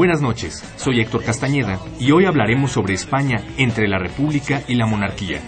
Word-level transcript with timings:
Buenas 0.00 0.22
noches, 0.22 0.64
soy 0.76 0.98
Héctor 1.02 1.22
Castañeda 1.22 1.78
y 1.98 2.10
hoy 2.10 2.24
hablaremos 2.24 2.72
sobre 2.72 2.94
España 2.94 3.36
entre 3.58 3.86
la 3.86 3.98
República 3.98 4.62
y 4.66 4.74
la 4.74 4.86
monarquía. 4.86 5.42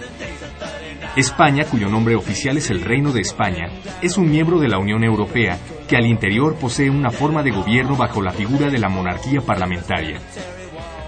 España, 1.17 1.65
cuyo 1.65 1.89
nombre 1.89 2.17
oficial 2.17 2.59
es 2.59 2.69
el 2.69 2.83
Reino 2.83 3.13
de 3.13 3.23
España, 3.23 3.71
es 4.03 4.19
un 4.19 4.31
miembro 4.31 4.59
de 4.59 4.69
la 4.69 4.77
Unión 4.77 5.05
Europea 5.05 5.59
que 5.89 5.97
al 5.97 6.05
interior 6.05 6.57
posee 6.57 6.91
una 6.91 7.11
forma 7.11 7.43
de 7.43 7.51
gobierno 7.51 7.97
bajo 7.97 8.21
la 8.21 8.33
figura 8.33 8.69
de 8.69 8.79
la 8.79 8.91
monarquía 8.91 9.41
parlamentaria. 9.41 10.21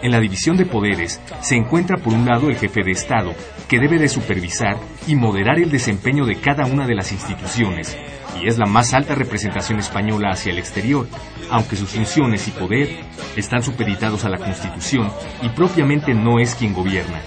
En 0.05 0.11
la 0.11 0.21
división 0.21 0.59
de 0.59 0.67
poderes 0.67 1.19
se 1.41 1.57
encuentra 1.57 1.97
por 1.97 2.13
un 2.13 2.27
lado 2.27 2.51
el 2.51 2.57
jefe 2.57 2.83
de 2.85 2.91
Estado, 2.91 3.33
que 3.67 3.79
debe 3.79 3.99
de 3.99 4.11
supervisar 4.11 4.77
y 5.07 5.17
moderar 5.17 5.59
el 5.59 5.71
desempeño 5.71 6.27
de 6.27 6.37
cada 6.37 6.67
una 6.67 6.87
de 6.87 6.95
las 6.95 7.11
instituciones, 7.11 7.97
y 8.39 8.47
es 8.47 8.59
la 8.59 8.67
más 8.67 8.93
alta 8.93 9.15
representación 9.15 9.79
española 9.79 10.29
hacia 10.33 10.53
el 10.53 10.59
exterior, 10.59 11.09
aunque 11.49 11.77
sus 11.77 11.89
funciones 11.89 12.47
y 12.49 12.51
poder 12.51 13.01
están 13.35 13.63
supeditados 13.63 14.27
a 14.27 14.29
la 14.29 14.37
Constitución 14.37 15.11
y 15.41 15.49
propiamente 15.49 16.13
no 16.13 16.39
es 16.39 16.55
quien 16.55 16.75
gobierna. 16.75 17.23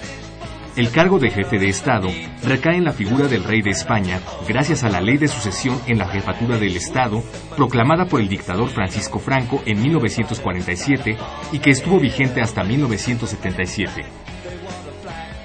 El 0.78 0.92
cargo 0.92 1.18
de 1.18 1.32
jefe 1.32 1.58
de 1.58 1.68
Estado 1.68 2.06
recae 2.44 2.76
en 2.76 2.84
la 2.84 2.92
figura 2.92 3.26
del 3.26 3.42
rey 3.42 3.62
de 3.62 3.70
España 3.70 4.20
gracias 4.46 4.84
a 4.84 4.88
la 4.88 5.00
ley 5.00 5.16
de 5.16 5.26
sucesión 5.26 5.76
en 5.88 5.98
la 5.98 6.06
jefatura 6.06 6.56
del 6.56 6.76
Estado 6.76 7.20
proclamada 7.56 8.04
por 8.04 8.20
el 8.20 8.28
dictador 8.28 8.68
Francisco 8.68 9.18
Franco 9.18 9.60
en 9.66 9.82
1947 9.82 11.16
y 11.50 11.58
que 11.58 11.70
estuvo 11.70 11.98
vigente 11.98 12.40
hasta 12.40 12.62
1977. 12.62 14.04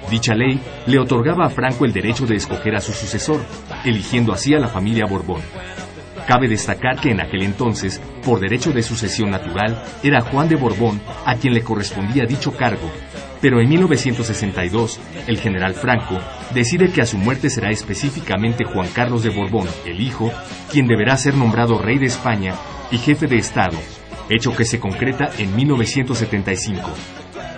Dicha 0.08 0.36
ley 0.36 0.60
le 0.86 1.00
otorgaba 1.00 1.46
a 1.46 1.50
Franco 1.50 1.84
el 1.84 1.92
derecho 1.92 2.26
de 2.26 2.36
escoger 2.36 2.76
a 2.76 2.80
su 2.80 2.92
sucesor, 2.92 3.44
eligiendo 3.84 4.32
así 4.32 4.54
a 4.54 4.60
la 4.60 4.68
familia 4.68 5.06
Borbón. 5.10 5.42
Cabe 6.28 6.46
destacar 6.46 7.00
que 7.00 7.10
en 7.10 7.20
aquel 7.20 7.42
entonces, 7.42 8.00
por 8.24 8.38
derecho 8.38 8.70
de 8.70 8.84
sucesión 8.84 9.30
natural, 9.30 9.82
era 10.04 10.20
Juan 10.20 10.48
de 10.48 10.54
Borbón 10.54 11.00
a 11.26 11.34
quien 11.34 11.54
le 11.54 11.64
correspondía 11.64 12.24
dicho 12.24 12.52
cargo, 12.52 12.88
pero 13.44 13.60
en 13.60 13.68
1962, 13.68 14.98
el 15.26 15.38
general 15.38 15.74
Franco 15.74 16.18
decide 16.54 16.90
que 16.90 17.02
a 17.02 17.04
su 17.04 17.18
muerte 17.18 17.50
será 17.50 17.70
específicamente 17.70 18.64
Juan 18.64 18.88
Carlos 18.94 19.22
de 19.22 19.28
Borbón, 19.28 19.68
el 19.84 20.00
hijo, 20.00 20.32
quien 20.72 20.86
deberá 20.86 21.14
ser 21.18 21.34
nombrado 21.34 21.76
rey 21.76 21.98
de 21.98 22.06
España 22.06 22.54
y 22.90 22.96
jefe 22.96 23.26
de 23.26 23.36
Estado, 23.36 23.76
hecho 24.30 24.56
que 24.56 24.64
se 24.64 24.80
concreta 24.80 25.30
en 25.36 25.54
1975. 25.54 26.90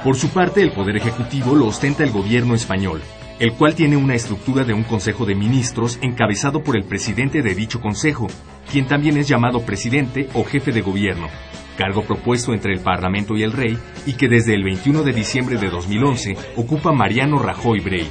Por 0.03 0.17
su 0.17 0.31
parte, 0.31 0.61
el 0.61 0.73
Poder 0.73 0.97
Ejecutivo 0.97 1.55
lo 1.55 1.67
ostenta 1.67 2.03
el 2.03 2.11
gobierno 2.11 2.57
español, 2.57 3.01
el 3.39 3.53
cual 3.53 3.77
tiene 3.77 3.97
una 3.97 4.17
estructura 4.17 4.65
de 4.65 4.75
un 4.75 4.83
Consejo 4.83 5.25
de 5.25 5.37
Ministros 5.37 6.01
encabezado 6.03 6.65
por 6.65 6.77
el 6.77 6.83
presidente 6.83 7.43
de 7.43 7.55
dicho 7.55 7.81
Consejo, 7.81 8.27
quien 8.73 8.89
también 8.89 9.19
es 9.19 9.29
llamado 9.29 9.61
presidente 9.61 10.29
o 10.35 10.43
jefe 10.43 10.73
de 10.73 10.81
gobierno, 10.81 11.29
cargo 11.77 12.03
propuesto 12.03 12.53
entre 12.53 12.73
el 12.73 12.81
Parlamento 12.81 13.37
y 13.37 13.43
el 13.43 13.53
Rey 13.53 13.79
y 14.07 14.15
que 14.15 14.29
desde 14.29 14.55
el 14.55 14.65
21 14.65 15.03
de 15.03 15.13
diciembre 15.13 15.59
de 15.59 15.71
2011 15.71 16.37
ocupa 16.57 16.93
Mariano 16.93 17.39
Rajoy 17.39 17.81
Brey. 17.81 18.09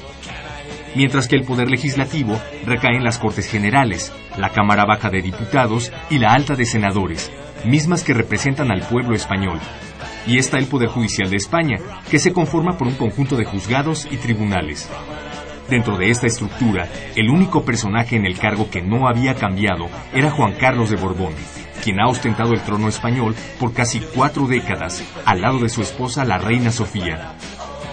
Mientras 0.96 1.28
que 1.28 1.36
el 1.36 1.44
Poder 1.44 1.70
Legislativo 1.70 2.40
recae 2.66 2.96
en 2.96 3.04
las 3.04 3.20
Cortes 3.20 3.50
Generales, 3.50 4.14
la 4.38 4.52
Cámara 4.52 4.86
Baja 4.86 5.09
de 5.09 5.22
Diputados 5.22 5.92
y 6.09 6.20
la 6.20 6.31
Alta 6.31 6.56
de 6.56 6.66
Senadores, 6.66 7.31
mismas 7.66 8.04
que 8.04 8.14
representan 8.14 8.72
al 8.72 8.81
pueblo 8.81 9.14
español, 9.14 9.59
y 10.25 10.38
está 10.38 10.58
el 10.58 10.68
Poder 10.68 10.88
Judicial 10.88 11.30
de 11.30 11.36
España, 11.36 11.78
que 12.09 12.20
se 12.20 12.31
conforma 12.31 12.78
por 12.78 12.88
un 12.88 12.96
conjunto 12.96 13.36
de 13.36 13.44
juzgados 13.44 14.08
y 14.09 14.18
tribunales. 14.18 14.90
Dentro 15.70 15.98
de 15.98 16.12
esta 16.12 16.28
estructura, 16.28 16.88
el 17.16 17.30
único 17.30 17.66
personaje 17.66 18.16
en 18.16 18.25
el 18.25 18.38
cargo 18.38 18.70
que 18.70 18.81
no 18.81 19.08
había 19.08 19.36
cambiado 19.36 19.88
era 20.14 20.31
Juan 20.31 20.54
Carlos 20.54 20.92
de 20.92 20.96
Borbón, 20.96 21.34
quien 21.85 22.00
ha 22.00 22.07
ostentado 22.07 22.53
el 22.53 22.63
trono 22.63 22.88
español 22.88 23.35
por 23.59 23.72
casi 23.72 24.00
cuatro 24.00 24.47
décadas, 24.47 25.03
al 25.23 25.41
lado 25.41 25.59
de 25.59 25.69
su 25.69 25.84
esposa 25.84 26.25
la 26.25 26.40
reina 26.40 26.72
Sofía, 26.72 27.35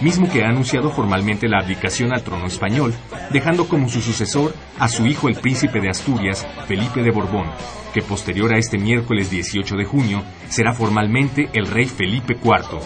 mismo 0.01 0.31
que 0.31 0.43
ha 0.43 0.49
anunciado 0.49 0.89
formalmente 0.89 1.47
la 1.47 1.59
abdicación 1.59 2.11
al 2.15 2.23
trono 2.23 2.47
español, 2.47 2.95
dejando 3.31 3.69
como 3.69 3.91
su 3.91 4.01
sucesor 4.01 4.55
a 4.79 4.89
su 4.89 5.05
hijo 5.05 5.29
el 5.29 5.35
príncipe 5.35 5.79
de 5.83 5.91
Asturias, 5.91 6.47
Felipe 6.67 7.03
de 7.03 7.11
Borbón, 7.11 7.51
que 7.93 8.01
posterior 8.01 8.55
a 8.55 8.57
este 8.57 8.79
miércoles 8.79 9.31
18 9.31 9.77
de 9.77 9.85
junio 9.85 10.23
será 10.49 10.73
formalmente 10.73 11.51
el 11.53 11.67
rey 11.67 11.85
Felipe 11.85 12.35
IV. 12.43 12.81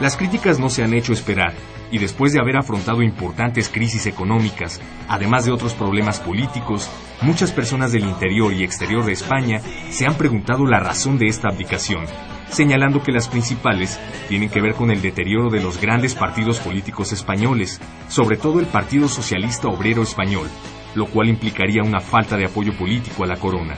Las 0.00 0.18
críticas 0.18 0.58
no 0.58 0.68
se 0.68 0.84
han 0.84 0.92
hecho 0.92 1.14
esperar, 1.14 1.54
y 1.90 1.98
después 1.98 2.32
de 2.32 2.40
haber 2.40 2.56
afrontado 2.56 3.02
importantes 3.02 3.68
crisis 3.68 4.06
económicas, 4.06 4.80
además 5.08 5.44
de 5.44 5.52
otros 5.52 5.74
problemas 5.74 6.20
políticos, 6.20 6.90
muchas 7.22 7.52
personas 7.52 7.92
del 7.92 8.04
interior 8.04 8.52
y 8.52 8.64
exterior 8.64 9.04
de 9.04 9.12
España 9.12 9.60
se 9.90 10.06
han 10.06 10.14
preguntado 10.14 10.66
la 10.66 10.80
razón 10.80 11.18
de 11.18 11.26
esta 11.26 11.48
abdicación, 11.48 12.06
señalando 12.50 13.02
que 13.02 13.12
las 13.12 13.28
principales 13.28 13.98
tienen 14.28 14.50
que 14.50 14.60
ver 14.60 14.74
con 14.74 14.90
el 14.90 15.02
deterioro 15.02 15.50
de 15.50 15.62
los 15.62 15.80
grandes 15.80 16.14
partidos 16.14 16.60
políticos 16.60 17.12
españoles, 17.12 17.80
sobre 18.08 18.36
todo 18.36 18.60
el 18.60 18.66
Partido 18.66 19.08
Socialista 19.08 19.68
Obrero 19.68 20.02
Español, 20.02 20.48
lo 20.94 21.06
cual 21.06 21.28
implicaría 21.28 21.82
una 21.82 22.00
falta 22.00 22.36
de 22.36 22.46
apoyo 22.46 22.72
político 22.76 23.24
a 23.24 23.26
la 23.26 23.36
corona. 23.36 23.76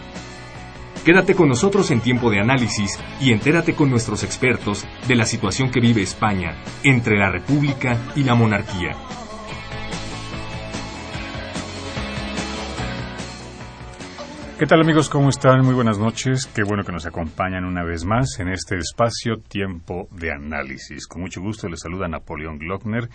Quédate 1.05 1.35
con 1.35 1.49
nosotros 1.49 1.91
en 1.91 2.01
tiempo 2.01 2.31
de 2.31 2.39
análisis 2.39 2.97
y 3.21 3.33
entérate 3.33 3.75
con 3.75 3.91
nuestros 3.91 4.23
expertos 4.23 4.87
de 5.09 5.17
la 5.17 5.27
situación 5.27 5.71
que 5.71 5.81
vive 5.81 6.01
España 6.01 6.63
entre 6.85 7.19
la 7.19 7.29
República 7.29 7.99
y 8.15 8.23
la 8.23 8.37
monarquía. 8.37 8.97
¿Qué 14.63 14.69
tal 14.69 14.81
amigos? 14.81 15.09
¿Cómo 15.09 15.29
están? 15.29 15.65
Muy 15.65 15.75
buenas 15.75 15.99
noches. 15.99 16.47
Qué 16.47 16.63
bueno 16.63 16.85
que 16.85 16.93
nos 16.93 17.05
acompañan 17.05 17.65
una 17.65 17.83
vez 17.83 18.05
más 18.05 18.39
en 18.39 18.47
este 18.47 18.77
espacio 18.77 19.39
Tiempo 19.39 20.07
de 20.13 20.31
Análisis. 20.31 21.09
Con 21.09 21.23
mucho 21.23 21.41
gusto 21.41 21.69
les 21.69 21.81
saluda 21.81 22.07
Napoleón 22.07 22.59
Glockner 22.59 23.09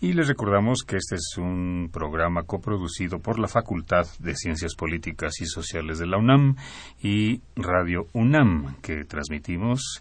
y 0.00 0.12
les 0.12 0.28
recordamos 0.28 0.84
que 0.86 0.98
este 0.98 1.16
es 1.16 1.36
un 1.36 1.90
programa 1.92 2.44
coproducido 2.44 3.18
por 3.18 3.40
la 3.40 3.48
Facultad 3.48 4.06
de 4.20 4.36
Ciencias 4.36 4.76
Políticas 4.76 5.40
y 5.40 5.46
Sociales 5.46 5.98
de 5.98 6.06
la 6.06 6.16
UNAM 6.16 6.54
y 7.02 7.40
Radio 7.56 8.06
UNAM, 8.12 8.76
que 8.80 9.02
transmitimos 9.02 10.00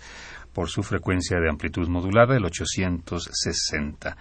por 0.54 0.70
su 0.70 0.84
frecuencia 0.84 1.40
de 1.40 1.50
amplitud 1.50 1.88
modulada, 1.88 2.38
el 2.38 2.46
860. 2.46 4.16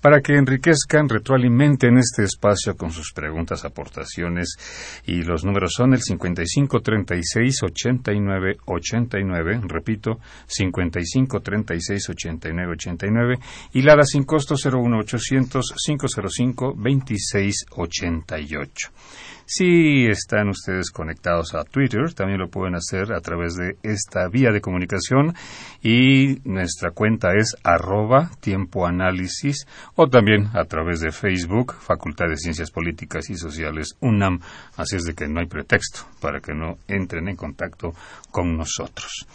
para 0.00 0.20
que 0.20 0.36
enriquezcan, 0.36 1.08
retroalimenten 1.08 1.98
este 1.98 2.22
espacio 2.22 2.76
con 2.76 2.92
sus 2.92 3.12
preguntas, 3.12 3.64
aportaciones 3.64 4.56
y 5.06 5.22
los 5.22 5.44
números 5.44 5.72
son 5.76 5.94
el 5.94 6.02
55 6.02 6.80
36 6.80 7.62
89 7.62 8.58
89, 8.66 9.60
repito, 9.64 10.20
55 10.46 11.40
36 11.40 12.10
89 12.10 12.72
89 12.72 13.38
y 13.72 13.82
la 13.82 13.96
sin 14.04 14.24
costo 14.24 14.54
01 14.54 14.98
800 14.98 15.74
505 15.84 16.74
26 16.76 17.66
88. 17.70 18.92
Si 19.48 20.06
están 20.08 20.48
ustedes 20.48 20.90
conectados 20.90 21.54
a 21.54 21.62
Twitter, 21.62 22.12
también 22.14 22.40
lo 22.40 22.48
pueden 22.48 22.74
hacer 22.74 23.12
a 23.12 23.20
través 23.20 23.54
de 23.54 23.76
esta 23.84 24.26
vía 24.26 24.50
de 24.50 24.60
comunicación 24.60 25.34
y 25.80 26.40
nuestra 26.42 26.90
cuenta 26.90 27.28
es 27.32 27.54
arroba 27.62 28.32
tiempo 28.40 28.88
o 29.94 30.08
también 30.08 30.48
a 30.52 30.64
través 30.64 30.98
de 31.00 31.12
Facebook, 31.12 31.74
Facultad 31.74 32.26
de 32.26 32.36
Ciencias 32.36 32.72
Políticas 32.72 33.30
y 33.30 33.36
Sociales 33.36 33.96
UNAM. 34.00 34.40
Así 34.76 34.96
es 34.96 35.04
de 35.04 35.14
que 35.14 35.28
no 35.28 35.38
hay 35.38 35.46
pretexto 35.46 36.00
para 36.20 36.40
que 36.40 36.52
no 36.52 36.78
entren 36.88 37.28
en 37.28 37.36
contacto 37.36 37.92
con 38.32 38.56
nosotros. 38.56 39.28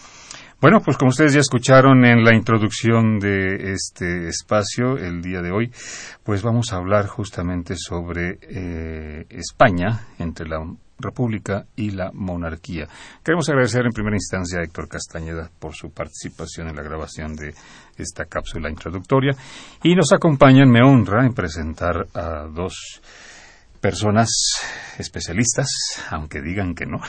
Bueno, 0.61 0.79
pues 0.79 0.95
como 0.95 1.09
ustedes 1.09 1.33
ya 1.33 1.39
escucharon 1.39 2.05
en 2.05 2.23
la 2.23 2.35
introducción 2.35 3.17
de 3.17 3.73
este 3.73 4.27
espacio 4.27 4.95
el 4.95 5.19
día 5.19 5.41
de 5.41 5.51
hoy, 5.51 5.71
pues 6.23 6.43
vamos 6.43 6.71
a 6.71 6.75
hablar 6.75 7.07
justamente 7.07 7.73
sobre 7.75 8.37
eh, 8.43 9.25
España 9.31 10.01
entre 10.19 10.47
la 10.47 10.63
República 10.99 11.65
y 11.75 11.89
la 11.89 12.11
monarquía. 12.13 12.87
Queremos 13.23 13.49
agradecer 13.49 13.85
en 13.85 13.91
primera 13.91 14.15
instancia 14.15 14.59
a 14.59 14.63
Héctor 14.63 14.87
Castañeda 14.87 15.49
por 15.57 15.73
su 15.73 15.89
participación 15.89 16.69
en 16.69 16.75
la 16.75 16.83
grabación 16.83 17.35
de 17.35 17.55
esta 17.97 18.25
cápsula 18.25 18.69
introductoria 18.69 19.31
y 19.81 19.95
nos 19.95 20.13
acompañan, 20.13 20.69
me 20.69 20.83
honra 20.83 21.25
en 21.25 21.33
presentar 21.33 22.05
a 22.13 22.45
dos 22.45 23.01
personas 23.81 24.29
especialistas, 24.99 25.67
aunque 26.11 26.41
digan 26.41 26.75
que 26.75 26.85
no, 26.85 26.99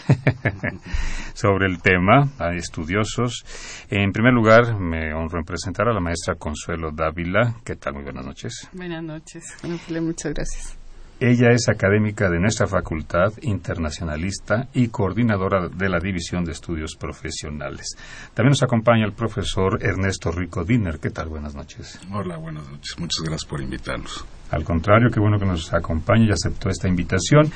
sobre 1.34 1.66
el 1.66 1.80
tema, 1.82 2.30
hay 2.38 2.56
estudiosos. 2.56 3.44
En 3.90 4.10
primer 4.12 4.32
lugar, 4.32 4.78
me 4.80 5.12
honro 5.12 5.38
en 5.38 5.44
presentar 5.44 5.88
a 5.88 5.92
la 5.92 6.00
maestra 6.00 6.34
Consuelo 6.36 6.90
Dávila. 6.90 7.56
¿Qué 7.62 7.76
tal? 7.76 7.94
Muy 7.94 8.04
buenas 8.04 8.24
noches. 8.24 8.68
Buenas 8.72 9.02
noches. 9.02 9.44
Muchas 9.62 10.34
gracias. 10.34 10.78
Ella 11.20 11.50
es 11.52 11.68
académica 11.68 12.28
de 12.28 12.40
nuestra 12.40 12.66
facultad, 12.66 13.32
internacionalista 13.42 14.66
y 14.74 14.88
coordinadora 14.88 15.68
de 15.68 15.88
la 15.88 16.00
División 16.00 16.44
de 16.44 16.50
Estudios 16.50 16.96
Profesionales. 16.96 17.96
También 18.34 18.50
nos 18.50 18.62
acompaña 18.64 19.04
el 19.04 19.12
profesor 19.12 19.78
Ernesto 19.80 20.32
Rico 20.32 20.64
Diner. 20.64 20.98
¿Qué 20.98 21.10
tal? 21.10 21.28
Buenas 21.28 21.54
noches. 21.54 22.00
Hola, 22.10 22.38
buenas 22.38 22.68
noches. 22.68 22.98
Muchas 22.98 23.20
gracias 23.22 23.44
por 23.44 23.60
invitarnos. 23.60 24.24
Al 24.52 24.64
contrario, 24.64 25.08
qué 25.10 25.18
bueno 25.18 25.38
que 25.38 25.46
nos 25.46 25.72
acompañe 25.72 26.26
y 26.26 26.30
aceptó 26.30 26.68
esta 26.68 26.86
invitación. 26.86 27.50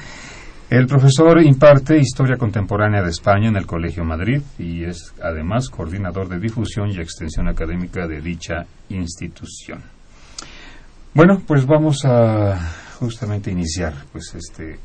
El 0.70 0.87
profesor 0.87 1.40
imparte 1.43 1.98
Historia 1.98 2.38
Contemporánea 2.38 3.02
de 3.02 3.10
España 3.10 3.48
en 3.48 3.56
el 3.56 3.66
Colegio 3.66 4.02
Madrid 4.02 4.40
y 4.58 4.82
es 4.82 5.12
además 5.22 5.69
coordinador 5.69 6.26
de 6.28 6.40
difusión 6.40 6.90
y 6.90 6.98
extensión 6.98 7.48
académica 7.48 8.06
de 8.06 8.22
dicha 8.22 8.64
institución. 8.88 9.82
Bueno, 11.12 11.43
pues 11.46 11.66
vamos 11.66 12.02
a 12.06 12.58
justamente 12.98 13.50
iniciar 13.50 13.93
pues 14.10 14.34
este 14.34 14.78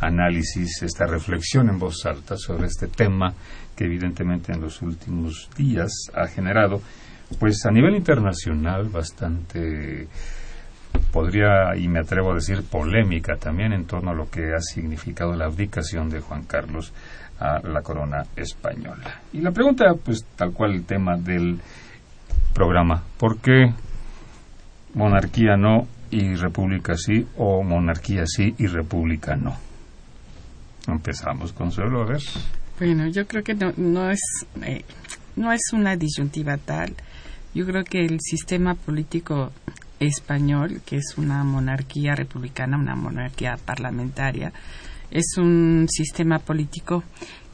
análisis, 0.00 0.82
esta 0.82 1.06
reflexión 1.06 1.68
en 1.68 1.78
voz 1.78 2.04
alta 2.06 2.36
sobre 2.36 2.66
este 2.66 2.88
tema 2.88 3.32
que 3.76 3.84
evidentemente 3.84 4.52
en 4.52 4.60
los 4.60 4.82
últimos 4.82 5.48
días 5.56 5.92
ha 6.12 6.26
generado 6.26 6.82
pues 7.38 7.64
a 7.64 7.70
nivel 7.70 7.94
internacional 7.94 8.88
bastante 8.88 10.08
podría 11.12 11.76
y 11.76 11.88
me 11.88 12.00
atrevo 12.00 12.32
a 12.32 12.34
decir 12.34 12.62
polémica 12.62 13.36
también 13.36 13.72
en 13.72 13.86
torno 13.86 14.10
a 14.10 14.14
lo 14.14 14.30
que 14.30 14.54
ha 14.54 14.60
significado 14.60 15.34
la 15.34 15.46
abdicación 15.46 16.08
de 16.08 16.20
Juan 16.20 16.44
Carlos 16.44 16.92
a 17.38 17.60
la 17.66 17.82
corona 17.82 18.24
española. 18.36 19.20
Y 19.32 19.40
la 19.40 19.50
pregunta 19.50 19.94
pues 20.02 20.24
tal 20.36 20.52
cual 20.52 20.74
el 20.74 20.84
tema 20.84 21.16
del 21.16 21.58
programa, 22.54 23.02
¿por 23.18 23.38
qué 23.38 23.72
monarquía 24.94 25.56
no 25.56 25.86
y 26.10 26.34
república 26.34 26.94
sí 26.96 27.26
o 27.38 27.62
monarquía 27.62 28.24
sí 28.26 28.54
y 28.58 28.66
república 28.66 29.34
no. 29.34 29.56
Empezamos, 30.86 31.52
Consuelo, 31.52 32.02
a 32.02 32.06
ver. 32.06 32.22
Bueno, 32.78 33.06
yo 33.08 33.26
creo 33.26 33.42
que 33.42 33.54
no, 33.54 33.72
no 33.76 34.10
es 34.10 34.20
eh, 34.62 34.84
no 35.36 35.52
es 35.52 35.72
una 35.72 35.96
disyuntiva 35.96 36.58
tal. 36.58 36.94
Yo 37.54 37.64
creo 37.66 37.84
que 37.84 38.04
el 38.04 38.18
sistema 38.20 38.74
político 38.74 39.52
español, 40.06 40.82
que 40.84 40.96
es 40.96 41.14
una 41.16 41.44
monarquía 41.44 42.14
republicana, 42.14 42.76
una 42.76 42.94
monarquía 42.94 43.56
parlamentaria, 43.64 44.52
es 45.10 45.36
un 45.36 45.86
sistema 45.90 46.38
político 46.38 47.04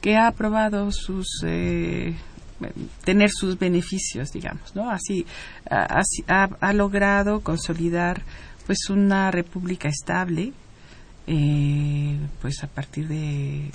que 0.00 0.17
ha 0.17 0.29
aprobado 0.29 0.93
sus 0.93 1.43
eh, 1.45 2.15
tener 3.05 3.31
sus 3.31 3.59
beneficios, 3.59 4.31
digamos, 4.33 4.75
¿no? 4.75 4.91
Así, 4.91 5.27
ha, 5.71 6.73
logrado 6.73 7.41
consolidar 7.41 8.23
pues 8.67 8.91
una 8.91 9.31
república 9.31 9.89
estable 9.89 10.53
eh, 11.27 12.19
pues 12.41 12.62
a 12.65 12.67
partir 12.67 13.09
de, 13.09 13.71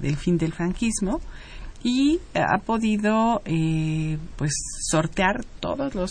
del 0.00 0.16
fin 0.16 0.38
del 0.38 0.52
franquismo 0.52 1.20
y 1.82 2.20
ha 2.34 2.58
podido 2.58 3.42
eh, 3.44 4.18
pues 4.36 4.52
sortear 4.82 5.44
todos 5.60 5.94
los 5.94 6.10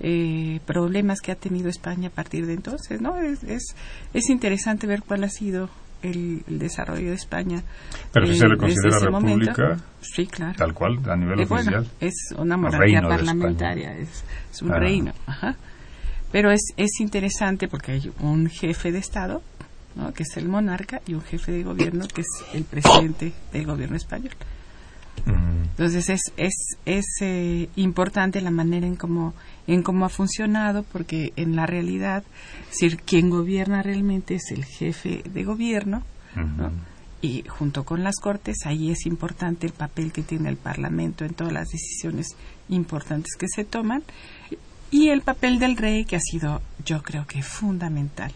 eh, 0.00 0.60
problemas 0.66 1.20
que 1.20 1.32
ha 1.32 1.36
tenido 1.36 1.68
España 1.68 2.08
a 2.08 2.10
partir 2.10 2.46
de 2.46 2.54
entonces 2.54 3.00
no 3.00 3.18
es, 3.20 3.42
es, 3.44 4.30
interesante 4.30 4.86
ver 4.86 5.02
cuál 5.02 5.24
ha 5.24 5.28
sido 5.28 5.68
el, 6.02 6.42
desarrollo 6.46 7.10
de 7.10 7.14
España 7.14 7.62
pero 8.12 8.26
si 8.26 8.36
se 8.36 8.48
le 8.48 8.56
considera 8.56 8.98
república 8.98 9.78
sí 10.00 10.26
claro 10.26 10.54
tal 10.56 10.74
cual 10.74 10.98
a 11.08 11.16
nivel 11.16 11.40
oficial 11.40 11.86
es 12.00 12.34
una 12.36 12.56
monarquía 12.56 13.02
parlamentaria 13.02 13.96
es, 13.96 14.24
un 14.62 14.72
ah. 14.72 14.78
reino 14.78 15.12
ajá 15.26 15.56
pero 16.32 16.50
es, 16.50 16.72
es 16.78 16.98
interesante 17.00 17.68
porque 17.68 17.92
hay 17.92 18.10
un 18.20 18.48
jefe 18.48 18.90
de 18.90 18.98
Estado, 18.98 19.42
¿no? 19.94 20.12
que 20.14 20.22
es 20.22 20.36
el 20.38 20.48
monarca, 20.48 21.02
y 21.06 21.12
un 21.12 21.20
jefe 21.20 21.52
de 21.52 21.62
gobierno, 21.62 22.08
que 22.08 22.22
es 22.22 22.44
el 22.54 22.64
presidente 22.64 23.34
del 23.52 23.66
gobierno 23.66 23.96
español. 23.96 24.32
Mm. 25.26 25.62
Entonces 25.70 26.08
es, 26.10 26.20
es, 26.36 26.76
es 26.84 27.06
eh, 27.20 27.68
importante 27.76 28.40
la 28.40 28.50
manera 28.50 28.86
en 28.86 28.96
cómo, 28.96 29.34
en 29.66 29.82
cómo 29.82 30.04
ha 30.04 30.08
funcionado, 30.08 30.82
porque 30.84 31.32
en 31.36 31.56
la 31.56 31.66
realidad, 31.66 32.24
si 32.70 32.90
quien 32.96 33.30
gobierna 33.30 33.82
realmente 33.82 34.34
es 34.34 34.50
el 34.50 34.64
jefe 34.64 35.22
de 35.24 35.44
gobierno, 35.44 36.02
y 37.20 37.44
junto 37.46 37.84
con 37.84 38.02
las 38.02 38.16
Cortes, 38.16 38.66
ahí 38.66 38.90
es 38.90 39.06
importante 39.06 39.66
el 39.66 39.72
papel 39.72 40.12
que 40.12 40.22
tiene 40.22 40.48
el 40.48 40.56
Parlamento 40.56 41.24
en 41.24 41.34
todas 41.34 41.52
las 41.52 41.68
decisiones 41.68 42.28
importantes 42.68 43.34
que 43.38 43.46
se 43.48 43.64
toman 43.64 44.02
y 44.90 45.08
el 45.08 45.22
papel 45.22 45.58
del 45.58 45.76
rey 45.76 46.04
que 46.04 46.16
ha 46.16 46.20
sido 46.20 46.60
yo 46.84 47.02
creo 47.02 47.26
que 47.26 47.42
fundamental 47.42 48.32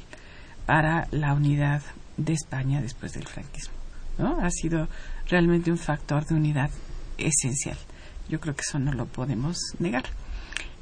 para 0.67 1.09
la 1.11 1.35
unidad 1.35 1.83
de 2.17 2.33
España 2.33 2.81
después 2.81 3.13
del 3.13 3.27
franquismo. 3.27 3.75
¿no? 4.19 4.39
Ha 4.41 4.51
sido 4.51 4.89
realmente 5.29 5.71
un 5.71 5.79
factor 5.79 6.25
de 6.27 6.35
unidad 6.35 6.71
esencial. 7.19 7.77
Yo 8.29 8.41
creo 8.41 8.55
que 8.55 8.63
eso 8.63 8.79
no 8.79 8.93
lo 8.93 9.07
podemos 9.07 9.57
negar. 9.79 10.05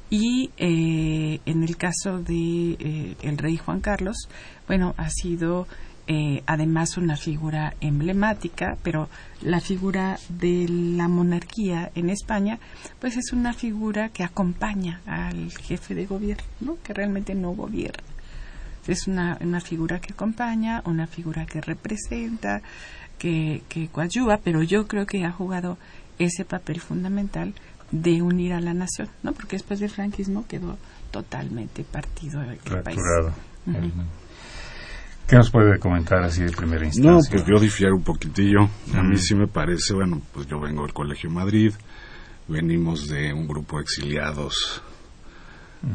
Y 0.09 0.51
eh, 0.57 1.39
en 1.45 1.63
el 1.63 1.77
caso 1.77 2.19
de 2.19 2.77
eh, 2.79 3.15
el 3.21 3.37
rey 3.37 3.57
Juan 3.57 3.81
Carlos, 3.81 4.29
bueno, 4.67 4.93
ha 4.97 5.09
sido 5.09 5.67
eh, 6.07 6.43
además 6.45 6.97
una 6.97 7.17
figura 7.17 7.73
emblemática, 7.81 8.77
pero 8.83 9.09
la 9.41 9.59
figura 9.59 10.19
de 10.29 10.67
la 10.69 11.07
monarquía 11.07 11.91
en 11.95 12.11
España, 12.11 12.59
pues 12.99 13.17
es 13.17 13.33
una 13.33 13.53
figura 13.53 14.09
que 14.09 14.23
acompaña 14.23 15.01
al 15.07 15.51
jefe 15.51 15.95
de 15.95 16.05
gobierno, 16.05 16.77
que 16.83 16.93
realmente 16.93 17.33
no 17.33 17.51
gobierna. 17.51 18.03
Es 18.87 19.07
una, 19.07 19.39
una 19.41 19.61
figura 19.61 19.99
que 19.99 20.13
acompaña, 20.13 20.83
una 20.85 21.07
figura 21.07 21.47
que 21.47 21.59
representa, 21.59 22.61
que, 23.17 23.63
que 23.69 23.87
coadyuva, 23.87 24.39
pero 24.43 24.63
yo 24.63 24.87
creo 24.87 25.05
que 25.05 25.25
ha 25.25 25.31
jugado 25.31 25.77
ese 26.19 26.45
papel 26.45 26.79
fundamental 26.79 27.53
de 27.91 28.21
unir 28.21 28.53
a 28.53 28.61
la 28.61 28.73
nación, 28.73 29.09
¿no? 29.23 29.33
Porque 29.33 29.55
después 29.55 29.79
del 29.79 29.89
franquismo 29.89 30.45
quedó 30.47 30.77
totalmente 31.11 31.83
partido 31.83 32.41
el 32.41 32.57
país. 32.81 32.99
¿Qué 35.27 35.35
nos 35.35 35.49
puede 35.49 35.79
comentar 35.79 36.23
así 36.23 36.43
de 36.43 36.51
primera 36.51 36.85
instancia? 36.85 37.11
No, 37.11 37.19
pues 37.29 37.45
yo 37.47 37.59
difiero 37.59 37.95
un 37.95 38.03
poquitillo. 38.03 38.59
A 38.93 39.01
mí 39.01 39.17
sí 39.17 39.33
me 39.33 39.47
parece, 39.47 39.93
bueno, 39.95 40.21
pues 40.31 40.45
yo 40.45 40.59
vengo 40.59 40.83
del 40.83 40.93
Colegio 40.93 41.31
Madrid, 41.31 41.73
venimos 42.47 43.07
de 43.07 43.33
un 43.33 43.47
grupo 43.47 43.77
de 43.77 43.83
exiliados 43.83 44.83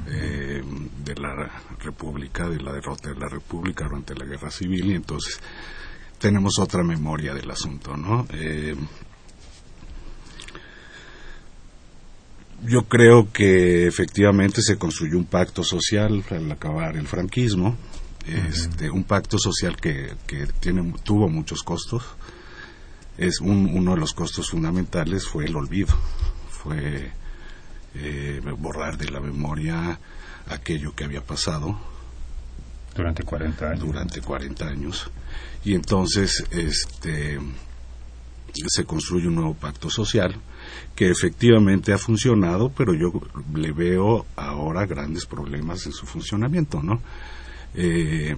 eh, 0.08 0.62
de 1.04 1.14
la 1.14 1.48
República, 1.78 2.48
de 2.48 2.60
la 2.60 2.72
derrota 2.72 3.10
de 3.10 3.20
la 3.20 3.28
República 3.28 3.84
durante 3.84 4.14
la 4.14 4.24
Guerra 4.24 4.50
Civil, 4.50 4.86
y 4.86 4.94
entonces 4.94 5.40
tenemos 6.20 6.58
otra 6.58 6.84
memoria 6.84 7.34
del 7.34 7.50
asunto, 7.50 7.96
¿no? 7.96 8.26
Eh, 8.34 8.76
yo 12.62 12.82
creo 12.82 13.32
que 13.32 13.86
efectivamente 13.86 14.60
se 14.60 14.76
construyó 14.76 15.16
un 15.16 15.24
pacto 15.24 15.64
social 15.64 16.22
al 16.30 16.52
acabar 16.52 16.96
el 16.96 17.08
franquismo, 17.08 17.74
este, 18.26 18.90
un 18.90 19.04
pacto 19.04 19.38
social 19.38 19.76
que, 19.76 20.14
que 20.26 20.46
tiene, 20.60 20.92
tuvo 21.02 21.28
muchos 21.28 21.62
costos. 21.62 22.04
Es 23.16 23.40
uno 23.40 23.94
de 23.94 24.00
los 24.00 24.12
costos 24.12 24.50
fundamentales 24.50 25.26
fue 25.26 25.46
el 25.46 25.56
olvido, 25.56 25.94
fue 26.50 27.12
eh, 27.94 28.40
borrar 28.58 28.98
de 28.98 29.10
la 29.10 29.20
memoria 29.20 29.98
aquello 30.46 30.94
que 30.94 31.04
había 31.04 31.24
pasado 31.24 31.78
durante 33.00 33.22
40 33.22 33.70
años. 33.70 33.80
Durante 33.80 34.20
40 34.20 34.66
años. 34.66 35.10
Y 35.64 35.74
entonces, 35.74 36.44
este, 36.50 37.38
se 38.68 38.84
construye 38.84 39.28
un 39.28 39.36
nuevo 39.36 39.54
pacto 39.54 39.90
social 39.90 40.34
que 40.94 41.10
efectivamente 41.10 41.92
ha 41.92 41.98
funcionado, 41.98 42.70
pero 42.70 42.94
yo 42.94 43.12
le 43.54 43.72
veo 43.72 44.26
ahora 44.36 44.86
grandes 44.86 45.26
problemas 45.26 45.86
en 45.86 45.92
su 45.92 46.06
funcionamiento, 46.06 46.82
¿no? 46.82 47.00
Eh, 47.74 48.36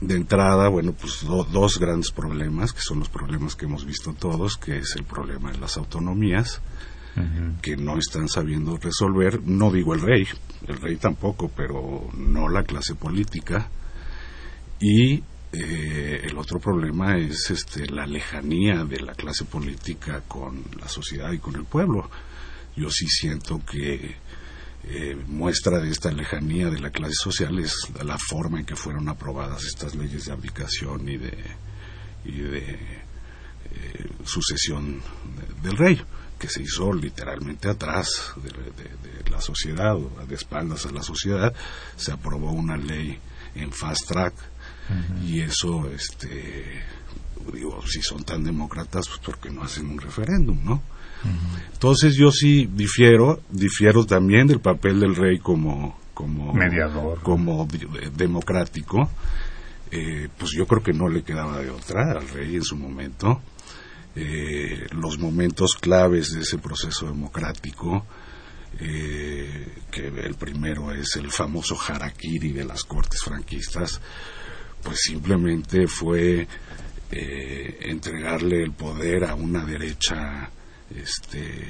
de 0.00 0.14
entrada, 0.14 0.68
bueno, 0.68 0.92
pues 0.92 1.24
dos 1.24 1.78
grandes 1.78 2.10
problemas, 2.10 2.72
que 2.72 2.80
son 2.80 2.98
los 2.98 3.08
problemas 3.08 3.56
que 3.56 3.64
hemos 3.64 3.84
visto 3.84 4.12
todos, 4.12 4.56
que 4.58 4.78
es 4.78 4.94
el 4.96 5.04
problema 5.04 5.52
de 5.52 5.58
las 5.58 5.78
autonomías, 5.78 6.60
que 7.62 7.76
no 7.76 7.98
están 7.98 8.28
sabiendo 8.28 8.76
resolver, 8.76 9.42
no 9.42 9.70
digo 9.70 9.94
el 9.94 10.00
rey, 10.00 10.26
el 10.68 10.76
rey 10.76 10.96
tampoco, 10.96 11.50
pero 11.54 12.08
no 12.16 12.48
la 12.48 12.62
clase 12.62 12.94
política, 12.94 13.70
y 14.80 15.22
eh, 15.52 16.20
el 16.24 16.36
otro 16.38 16.58
problema 16.58 17.16
es 17.16 17.50
este, 17.50 17.86
la 17.86 18.06
lejanía 18.06 18.84
de 18.84 19.00
la 19.00 19.14
clase 19.14 19.44
política 19.44 20.22
con 20.28 20.64
la 20.78 20.88
sociedad 20.88 21.32
y 21.32 21.38
con 21.38 21.54
el 21.54 21.64
pueblo. 21.64 22.10
Yo 22.76 22.90
sí 22.90 23.06
siento 23.08 23.60
que 23.64 24.16
eh, 24.84 25.16
muestra 25.26 25.80
de 25.80 25.90
esta 25.90 26.12
lejanía 26.12 26.68
de 26.68 26.78
la 26.78 26.90
clase 26.90 27.14
social 27.14 27.58
es 27.58 27.74
la 28.04 28.18
forma 28.18 28.60
en 28.60 28.66
que 28.66 28.76
fueron 28.76 29.08
aprobadas 29.08 29.64
estas 29.64 29.94
leyes 29.94 30.26
de 30.26 30.32
abdicación 30.32 31.08
y 31.08 31.16
de, 31.16 31.44
y 32.24 32.32
de 32.32 32.60
eh, 33.70 34.10
sucesión 34.24 35.00
del 35.62 35.76
rey, 35.76 36.00
que 36.38 36.48
se 36.48 36.62
hizo 36.62 36.92
literalmente 36.92 37.68
atrás 37.68 38.32
de, 38.42 39.30
la 39.30 39.40
sociedad, 39.40 39.96
de 39.96 40.34
espaldas 40.34 40.86
a 40.86 40.92
la 40.92 41.02
sociedad, 41.02 41.52
se 41.96 42.12
aprobó 42.12 42.52
una 42.52 42.76
ley 42.76 43.18
en 43.54 43.72
fast 43.72 44.08
track 44.08 44.34
y 45.24 45.40
eso, 45.40 45.88
este, 45.90 46.82
digo, 47.52 47.82
si 47.86 48.02
son 48.02 48.22
tan 48.22 48.44
demócratas, 48.44 49.08
pues 49.08 49.20
porque 49.24 49.50
no 49.50 49.62
hacen 49.62 49.88
un 49.88 49.98
referéndum, 49.98 50.58
¿no? 50.64 50.82
Entonces 51.72 52.14
yo 52.14 52.30
sí 52.30 52.68
difiero, 52.72 53.40
difiero 53.50 54.04
también 54.04 54.46
del 54.46 54.60
papel 54.60 55.00
del 55.00 55.16
rey 55.16 55.38
como, 55.38 55.98
como 56.14 56.52
mediador, 56.52 57.20
como 57.22 57.66
democrático. 58.14 59.10
Eh, 59.90 60.28
pues 60.36 60.52
yo 60.52 60.66
creo 60.66 60.82
que 60.82 60.92
no 60.92 61.08
le 61.08 61.22
quedaba 61.22 61.58
de 61.58 61.70
otra 61.70 62.12
al 62.12 62.28
rey 62.28 62.56
en 62.56 62.62
su 62.62 62.76
momento. 62.76 63.40
Eh, 64.16 64.86
los 64.92 65.18
momentos 65.18 65.76
claves 65.78 66.32
de 66.32 66.40
ese 66.40 66.58
proceso 66.58 67.06
democrático, 67.06 68.06
eh, 68.80 69.82
que 69.90 70.06
el 70.06 70.34
primero 70.34 70.92
es 70.92 71.16
el 71.16 71.30
famoso 71.30 71.78
harakiri 71.78 72.52
de 72.52 72.64
las 72.64 72.84
cortes 72.84 73.22
franquistas, 73.22 74.00
pues 74.82 75.00
simplemente 75.02 75.86
fue 75.86 76.46
entregarle 77.08 78.64
el 78.64 78.72
poder 78.72 79.24
a 79.24 79.36
una 79.36 79.64
derecha 79.64 80.50
este, 80.94 81.64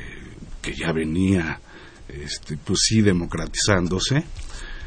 que 0.62 0.74
ya 0.74 0.92
venía, 0.92 1.60
este, 2.08 2.56
pues 2.56 2.80
sí, 2.82 3.02
democratizándose. 3.02 4.24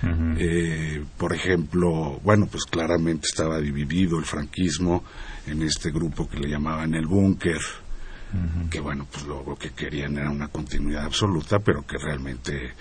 Eh, 0.01 1.03
por 1.17 1.33
ejemplo, 1.33 2.19
bueno, 2.23 2.47
pues 2.47 2.63
claramente 2.65 3.27
estaba 3.27 3.59
dividido 3.59 4.17
el 4.17 4.25
franquismo 4.25 5.03
en 5.45 5.61
este 5.61 5.91
grupo 5.91 6.29
que 6.29 6.39
le 6.39 6.49
llamaban 6.49 6.93
el 6.93 7.05
búnker, 7.05 7.59
que 8.69 8.79
bueno, 8.79 9.07
pues 9.11 9.25
lo, 9.25 9.43
que 9.57 9.71
querían 9.71 10.17
era 10.17 10.29
una 10.29 10.47
continuidad 10.47 11.05
absoluta, 11.05 11.59
pero 11.59 11.85
que 11.85 11.97
realmente 11.97 12.73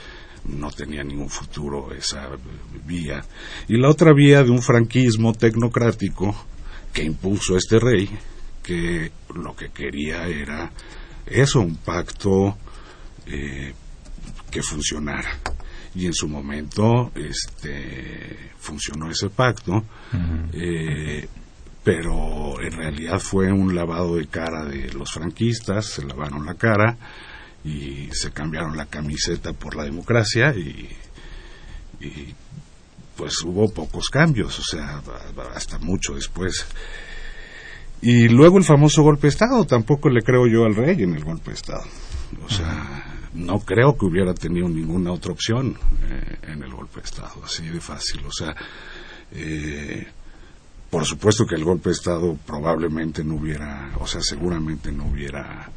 no 0.44 0.70
tenía 0.70 1.02
ningún 1.02 1.30
futuro 1.30 1.92
esa 1.92 2.28
vía. 2.86 3.24
Y 3.66 3.78
la 3.78 3.88
otra 3.88 4.12
vía 4.12 4.44
de 4.44 4.50
un 4.50 4.62
franquismo 4.62 5.32
tecnocrático 5.32 6.34
que 6.92 7.02
impuso 7.02 7.56
este 7.56 7.80
rey, 7.80 8.08
que 8.62 9.10
lo 9.34 9.56
que 9.56 9.70
quería 9.70 10.26
era 10.26 10.70
eso, 11.26 11.60
un 11.60 11.76
pacto 11.76 12.56
eh, 13.26 13.74
que 14.50 14.62
funcionara. 14.62 15.30
Y 15.98 16.06
en 16.06 16.14
su 16.14 16.28
momento 16.28 17.10
este, 17.14 18.52
funcionó 18.58 19.10
ese 19.10 19.30
pacto, 19.30 19.84
eh, 20.52 21.26
pero 21.82 22.60
en 22.60 22.72
realidad 22.72 23.18
fue 23.18 23.50
un 23.50 23.74
lavado 23.74 24.16
de 24.16 24.28
cara 24.28 24.64
de 24.64 24.92
los 24.92 25.10
franquistas, 25.10 25.86
se 25.86 26.06
lavaron 26.06 26.46
la 26.46 26.54
cara 26.54 26.96
y 27.64 28.08
se 28.12 28.30
cambiaron 28.30 28.76
la 28.76 28.86
camiseta 28.86 29.52
por 29.52 29.74
la 29.74 29.84
democracia 29.84 30.54
y, 30.54 30.88
y 32.00 32.34
pues 33.16 33.42
hubo 33.42 33.68
pocos 33.72 34.08
cambios, 34.08 34.56
o 34.60 34.62
sea, 34.62 35.02
hasta 35.54 35.78
mucho 35.80 36.14
después 36.14 36.64
y 38.00 38.28
luego 38.28 38.58
el 38.58 38.64
famoso 38.64 39.02
golpe 39.02 39.22
de 39.22 39.30
Estado, 39.30 39.64
tampoco 39.64 40.08
le 40.08 40.22
creo 40.22 40.46
yo 40.46 40.64
al 40.64 40.76
rey 40.76 41.02
en 41.02 41.14
el 41.14 41.24
golpe 41.24 41.50
de 41.50 41.56
Estado. 41.56 41.84
O 42.44 42.48
sea, 42.48 43.17
no 43.34 43.60
creo 43.60 43.96
que 43.96 44.06
hubiera 44.06 44.34
tenido 44.34 44.68
ninguna 44.68 45.12
otra 45.12 45.32
opción 45.32 45.76
eh, 46.08 46.38
en 46.42 46.62
el 46.62 46.72
golpe 46.72 47.00
de 47.00 47.06
Estado, 47.06 47.42
así 47.44 47.66
de 47.66 47.80
fácil. 47.80 48.24
O 48.26 48.32
sea, 48.32 48.54
eh, 49.32 50.06
por 50.90 51.04
supuesto 51.04 51.46
que 51.46 51.54
el 51.54 51.64
golpe 51.64 51.90
de 51.90 51.94
Estado 51.94 52.36
probablemente 52.46 53.22
no 53.22 53.36
hubiera, 53.36 53.92
o 53.98 54.06
sea, 54.06 54.20
seguramente 54.22 54.90
no 54.90 55.06
hubiera 55.06 55.70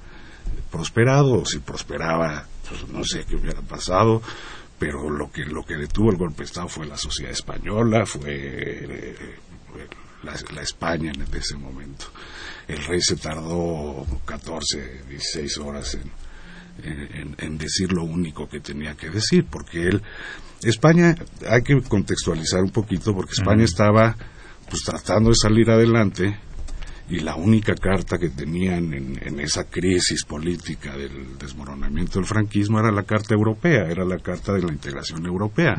prosperado, 0.72 1.41
o 1.41 1.46
si 1.46 1.60
prosperaba, 1.60 2.46
pues 2.67 2.88
no 2.88 3.03
sé 3.03 3.25
qué 3.25 3.36
hubiera 3.36 3.62
pasado, 3.62 4.22
pero 4.79 5.10
lo 5.10 5.31
que, 5.31 5.43
lo 5.46 5.63
que 5.63 5.75
detuvo 5.75 6.12
el 6.12 6.17
golpe 6.17 6.39
de 6.39 6.46
Estado 6.46 6.70
fue 6.70 6.88
la 6.88 6.98
sociedad 6.98 7.31
española, 7.31 8.05
fue 8.05 8.31
eh, 8.34 9.36
la, 10.24 10.62
España 10.62 11.12
en 11.13 11.22
ese 11.36 11.55
momento. 11.55 12.05
El 12.67 12.84
rey 12.86 13.01
se 13.01 13.17
tardó 13.17 14.05
14, 14.25 15.03
16 15.10 15.58
horas 15.58 15.96
en, 15.96 16.10
en, 16.83 17.57
decir 17.57 17.91
lo 17.91 18.03
único 18.03 18.47
que 18.47 18.59
tenía 18.59 18.95
que 18.95 19.09
decir, 19.09 19.45
porque 19.50 19.88
él, 19.88 20.01
España, 20.63 21.15
hay 21.50 21.61
que 21.63 21.81
contextualizar 21.81 22.61
un 22.61 22.71
poquito, 22.71 23.13
porque 23.13 23.33
España 23.33 23.63
estaba 23.63 24.15
pues 24.69 24.83
tratando 24.83 25.29
de 25.29 25.35
salir 25.35 25.69
adelante 25.69 26.38
y 27.11 27.19
la 27.19 27.35
única 27.35 27.75
carta 27.75 28.17
que 28.17 28.29
tenían 28.29 28.93
en, 28.93 29.39
esa 29.41 29.65
crisis 29.65 30.23
política 30.23 30.95
del 30.95 31.38
desmoronamiento 31.38 32.19
del 32.19 32.25
franquismo 32.25 32.79
era 32.79 32.89
la 32.89 33.03
carta 33.03 33.33
europea, 33.33 33.88
era 33.89 34.05
la 34.05 34.17
carta 34.19 34.53
de 34.53 34.61
la 34.61 34.71
integración 34.71 35.25
europea. 35.25 35.75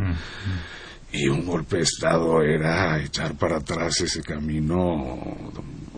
Y 1.10 1.28
un 1.28 1.46
golpe 1.46 1.76
de 1.76 1.82
Estado 1.82 2.42
era 2.42 3.02
echar 3.02 3.34
para 3.36 3.58
atrás 3.58 4.00
ese 4.02 4.22
camino 4.22 5.52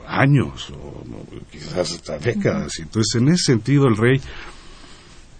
años 0.06 0.70
o 0.70 1.04
quizás 1.50 1.92
hasta 1.92 2.18
décadas. 2.18 2.78
Entonces, 2.78 3.20
en 3.20 3.28
ese 3.28 3.52
sentido, 3.52 3.88
el 3.88 3.96
rey... 3.96 4.20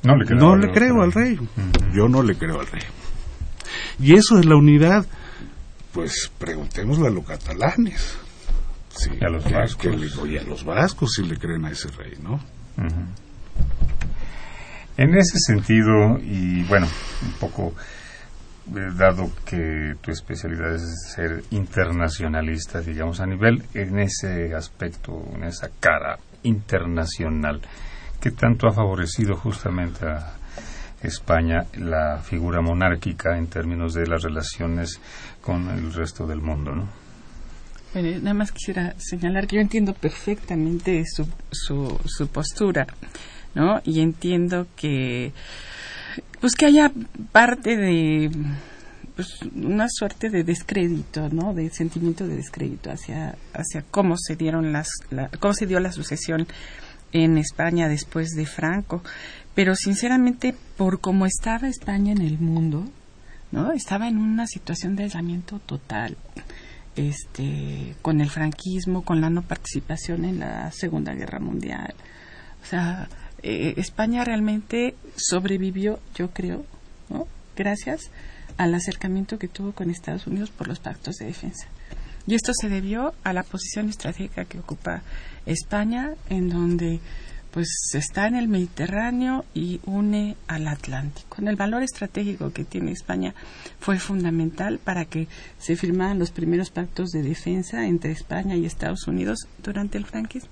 No 0.04 0.16
le, 0.16 0.34
no 0.34 0.56
le 0.56 0.70
creo 0.70 1.02
al 1.02 1.12
rey. 1.12 1.38
Yo 1.94 2.08
no 2.08 2.23
le 2.23 2.37
creo 2.37 2.61
al 2.61 2.66
rey. 2.66 2.82
Y 3.99 4.14
eso 4.14 4.38
es 4.38 4.44
la 4.44 4.56
unidad, 4.56 5.06
pues 5.92 6.30
preguntémosle 6.38 7.06
a 7.06 7.11
los 7.11 7.25
catalanes. 7.25 8.16
Sí, 8.90 9.11
a 9.20 9.28
los 9.28 9.50
vascos. 9.50 10.26
y 10.28 10.37
a 10.37 10.42
los 10.42 10.64
vascos 10.64 11.12
si 11.14 11.25
le 11.25 11.37
creen 11.37 11.64
a 11.64 11.70
ese 11.70 11.88
rey, 11.90 12.14
¿no? 12.23 12.40
En 14.96 15.14
ese 15.14 15.38
sentido, 15.38 16.18
y 16.20 16.62
bueno, 16.64 16.87
un 17.23 17.32
poco 17.40 17.75
eh, 18.68 18.90
dado 18.96 19.30
que 19.44 19.94
tu 20.00 20.11
especialidad 20.11 20.75
es 20.75 21.12
ser 21.14 21.42
internacionalista, 21.50 22.80
digamos, 22.80 23.20
a 23.20 23.26
nivel 23.26 23.64
en 23.75 23.99
ese 23.99 24.54
aspecto, 24.54 25.25
en 25.34 25.44
esa 25.44 25.68
cara 25.80 26.18
internacional, 26.44 27.61
¿qué 28.25 28.31
tanto 28.31 28.66
ha 28.66 28.73
favorecido 28.73 29.37
justamente 29.37 30.07
a 30.07 30.33
España 31.02 31.66
la 31.75 32.23
figura 32.23 32.62
monárquica 32.62 33.37
en 33.37 33.49
términos 33.49 33.93
de 33.93 34.07
las 34.07 34.23
relaciones 34.23 34.99
con 35.43 35.69
el 35.69 35.93
resto 35.93 36.26
del 36.26 36.40
mundo, 36.40 36.75
¿no? 36.75 36.88
Bueno, 37.93 38.19
nada 38.21 38.33
más 38.33 38.50
quisiera 38.50 38.95
señalar 38.97 39.47
que 39.47 39.57
yo 39.57 39.61
entiendo 39.61 39.93
perfectamente 39.93 41.04
su, 41.04 41.28
su, 41.52 42.00
su 42.07 42.28
postura, 42.28 42.87
¿no? 43.54 43.83
Y 43.85 44.00
entiendo 44.00 44.69
que 44.75 45.35
pues 46.40 46.54
que 46.54 46.64
haya 46.64 46.90
parte 47.31 47.76
de 47.76 48.31
pues, 49.14 49.38
una 49.54 49.87
suerte 49.90 50.31
de 50.31 50.45
descrédito, 50.45 51.28
¿no? 51.28 51.52
De 51.52 51.69
sentimiento 51.69 52.26
de 52.26 52.37
descrédito 52.37 52.90
hacia 52.90 53.37
hacia 53.52 53.85
cómo 53.90 54.16
se 54.16 54.35
dieron 54.35 54.73
las 54.73 54.88
cómo 55.40 55.52
se 55.52 55.66
dio 55.66 55.78
la 55.78 55.93
sucesión 55.93 56.47
en 57.14 57.38
España 57.38 57.88
después 57.88 58.30
de 58.30 58.44
Franco, 58.44 59.02
pero 59.54 59.75
sinceramente 59.76 60.54
por 60.76 61.00
cómo 61.00 61.25
estaba 61.25 61.68
España 61.68 62.12
en 62.12 62.21
el 62.21 62.38
mundo, 62.38 62.85
¿no? 63.52 63.73
Estaba 63.73 64.09
en 64.09 64.18
una 64.18 64.47
situación 64.47 64.97
de 64.97 65.04
aislamiento 65.04 65.61
total. 65.61 66.18
Este, 66.97 67.97
con 68.02 68.21
el 68.21 68.30
franquismo, 68.30 69.02
con 69.02 69.21
la 69.21 69.28
no 69.28 69.42
participación 69.42 70.25
en 70.25 70.38
la 70.38 70.71
Segunda 70.71 71.12
Guerra 71.12 71.40
Mundial. 71.40 71.94
O 72.62 72.66
sea, 72.66 73.09
eh, 73.42 73.75
España 73.78 74.25
realmente 74.25 74.94
sobrevivió, 75.16 75.99
yo 76.14 76.30
creo, 76.30 76.64
gracias 77.56 78.11
al 78.56 78.75
acercamiento 78.75 79.38
que 79.38 79.49
tuvo 79.49 79.73
con 79.73 79.90
Estados 79.90 80.26
Unidos 80.26 80.50
por 80.50 80.68
los 80.68 80.78
pactos 80.78 81.16
de 81.16 81.26
defensa. 81.26 81.66
Y 82.26 82.35
esto 82.35 82.52
se 82.54 82.69
debió 82.69 83.12
a 83.23 83.33
la 83.33 83.43
posición 83.43 83.88
estratégica 83.88 84.45
que 84.45 84.59
ocupa 84.59 85.02
España, 85.47 86.14
en 86.31 86.49
donde 86.49 87.00
pues 87.54 87.69
está 87.95 88.26
en 88.26 88.35
el 88.35 88.49
Mediterráneo 88.49 89.45
y 89.54 89.81
une 89.85 90.37
al 90.49 90.66
Atlántico. 90.66 91.37
El 91.40 91.54
valor 91.54 91.85
estratégico 91.85 92.52
que 92.52 92.64
tiene 92.64 92.90
España 92.90 93.33
fue 93.78 94.00
fundamental 94.00 94.81
para 94.81 95.04
que 95.04 95.28
se 95.59 95.76
firmaran 95.76 96.19
los 96.19 96.33
primeros 96.33 96.71
pactos 96.71 97.11
de 97.11 97.23
defensa 97.23 97.87
entre 97.87 98.11
España 98.11 98.57
y 98.57 98.66
Estados 98.66 99.07
Unidos 99.07 99.47
durante 99.62 99.99
el 99.99 100.04
franquismo. 100.04 100.50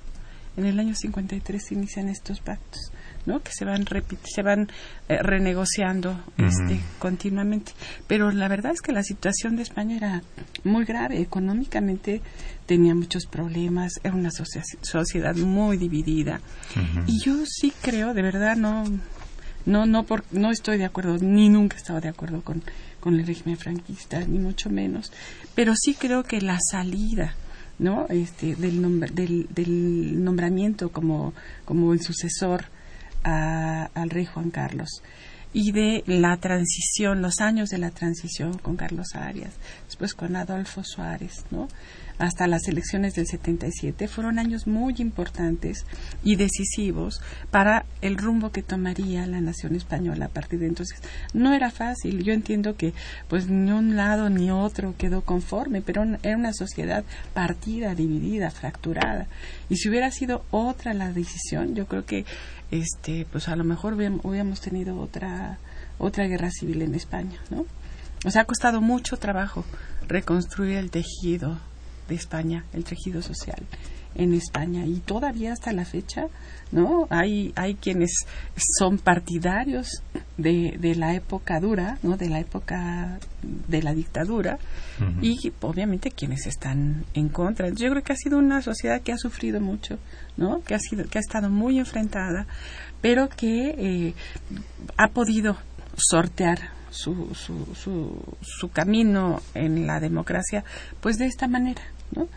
En 0.56 0.64
el 0.64 0.78
año 0.78 0.94
53 0.94 1.60
se 1.60 1.74
inician 1.74 2.08
estos 2.08 2.40
pactos. 2.40 2.92
¿No? 3.26 3.40
que 3.40 3.52
se 3.52 3.64
van 3.64 3.84
se 4.24 4.42
van 4.42 4.68
eh, 5.08 5.18
renegociando 5.22 6.20
este 6.38 6.80
continuamente. 6.98 7.72
Pero 8.06 8.30
la 8.30 8.48
verdad 8.48 8.72
es 8.72 8.80
que 8.80 8.92
la 8.92 9.02
situación 9.02 9.56
de 9.56 9.62
España 9.62 9.96
era 9.96 10.22
muy 10.64 10.84
grave. 10.84 11.20
Económicamente 11.20 12.20
tenía 12.66 12.94
muchos 12.94 13.26
problemas 13.26 13.92
era 14.02 14.14
una 14.14 14.30
sociedad 14.30 15.36
muy 15.36 15.76
dividida. 15.76 16.40
Y 17.06 17.20
yo 17.24 17.44
sí 17.46 17.72
creo 17.80 18.14
de 18.14 18.22
verdad 18.22 18.56
no 18.56 18.84
no 19.64 19.86
no 19.86 20.04
por, 20.04 20.24
no 20.32 20.50
estoy 20.50 20.78
de 20.78 20.84
acuerdo 20.84 21.18
ni 21.18 21.48
nunca 21.48 21.76
he 21.76 21.78
estado 21.78 22.00
de 22.00 22.08
acuerdo 22.08 22.42
con 22.42 22.62
con 22.98 23.18
el 23.18 23.26
régimen 23.26 23.56
franquista 23.56 24.20
ni 24.20 24.38
mucho 24.38 24.70
menos. 24.70 25.12
Pero 25.54 25.74
sí 25.76 25.94
creo 25.94 26.22
que 26.22 26.40
la 26.40 26.58
salida 26.60 27.34
¿no? 27.78 28.06
Este, 28.08 28.54
del, 28.54 29.00
del, 29.12 29.46
del 29.50 30.24
nombramiento 30.24 30.90
como, 30.90 31.34
como 31.64 31.92
el 31.92 32.00
sucesor 32.00 32.66
al 33.24 34.10
rey 34.10 34.26
Juan 34.26 34.50
Carlos 34.50 35.02
y 35.52 35.72
de 35.72 36.02
la 36.06 36.36
transición, 36.38 37.20
los 37.20 37.40
años 37.40 37.68
de 37.68 37.78
la 37.78 37.90
transición 37.90 38.56
con 38.58 38.76
Carlos 38.76 39.14
Arias, 39.14 39.52
después 39.86 40.14
con 40.14 40.34
Adolfo 40.34 40.82
Suárez, 40.82 41.44
¿no? 41.50 41.68
hasta 42.18 42.46
las 42.46 42.68
elecciones 42.68 43.14
del 43.14 43.26
77 43.26 44.06
fueron 44.06 44.38
años 44.38 44.66
muy 44.66 44.94
importantes 44.98 45.84
y 46.22 46.36
decisivos 46.36 47.20
para 47.50 47.84
el 48.00 48.16
rumbo 48.16 48.50
que 48.50 48.62
tomaría 48.62 49.26
la 49.26 49.40
nación 49.40 49.74
española 49.74 50.26
a 50.26 50.28
partir 50.28 50.60
de 50.60 50.66
entonces. 50.66 51.00
No 51.34 51.52
era 51.52 51.70
fácil, 51.70 52.22
yo 52.22 52.32
entiendo 52.32 52.76
que 52.76 52.92
pues 53.28 53.48
ni 53.48 53.72
un 53.72 53.96
lado 53.96 54.30
ni 54.30 54.50
otro 54.50 54.94
quedó 54.96 55.22
conforme, 55.22 55.82
pero 55.82 56.04
era 56.22 56.36
una 56.36 56.52
sociedad 56.52 57.04
partida, 57.34 57.94
dividida, 57.94 58.50
fracturada. 58.50 59.26
Y 59.68 59.76
si 59.76 59.88
hubiera 59.88 60.10
sido 60.10 60.44
otra 60.50 60.94
la 60.94 61.12
decisión, 61.12 61.74
yo 61.74 61.86
creo 61.86 62.04
que 62.04 62.24
este 62.72 63.26
pues 63.30 63.48
a 63.48 63.54
lo 63.54 63.62
mejor 63.62 63.94
hubiéramos 63.94 64.60
tenido 64.60 64.98
otra 64.98 65.58
otra 65.98 66.26
guerra 66.26 66.50
civil 66.50 66.82
en 66.82 66.96
España, 66.96 67.38
¿no? 67.50 67.66
Sea, 68.28 68.42
ha 68.42 68.44
costado 68.44 68.80
mucho 68.80 69.16
trabajo 69.16 69.64
reconstruir 70.08 70.78
el 70.78 70.90
tejido 70.90 71.58
de 72.08 72.14
España, 72.14 72.64
el 72.72 72.84
tejido 72.84 73.22
social 73.22 73.62
en 74.14 74.34
España 74.34 74.86
y 74.86 75.00
todavía 75.00 75.52
hasta 75.52 75.72
la 75.72 75.84
fecha, 75.84 76.26
¿no? 76.70 77.06
Hay, 77.10 77.52
hay 77.56 77.74
quienes 77.74 78.24
son 78.78 78.98
partidarios 78.98 80.02
de, 80.36 80.76
de 80.78 80.94
la 80.94 81.14
época 81.14 81.60
dura, 81.60 81.98
¿no? 82.02 82.16
De 82.16 82.28
la 82.28 82.40
época 82.40 83.18
de 83.42 83.82
la 83.82 83.94
dictadura 83.94 84.58
y 85.20 85.52
obviamente 85.60 86.10
quienes 86.10 86.46
están 86.46 87.04
en 87.14 87.28
contra. 87.28 87.68
Yo 87.70 87.90
creo 87.90 88.02
que 88.02 88.12
ha 88.12 88.16
sido 88.16 88.38
una 88.38 88.62
sociedad 88.62 89.00
que 89.02 89.12
ha 89.12 89.18
sufrido 89.18 89.60
mucho, 89.60 89.98
¿no? 90.36 90.62
Que 90.62 90.74
ha 90.74 90.78
sido, 90.78 91.04
que 91.08 91.18
ha 91.18 91.20
estado 91.20 91.50
muy 91.50 91.78
enfrentada, 91.78 92.46
pero 93.00 93.28
que 93.28 93.74
eh, 93.76 94.14
ha 94.96 95.08
podido 95.08 95.56
sortear 95.96 96.70
su, 96.90 97.34
su, 97.34 97.74
su, 97.74 98.36
su, 98.40 98.68
camino 98.68 99.40
en 99.54 99.86
la 99.86 99.98
democracia, 99.98 100.62
pues 101.00 101.18
de 101.18 101.26
esta 101.26 101.48
manera, 101.48 101.82
¿no? 102.14 102.28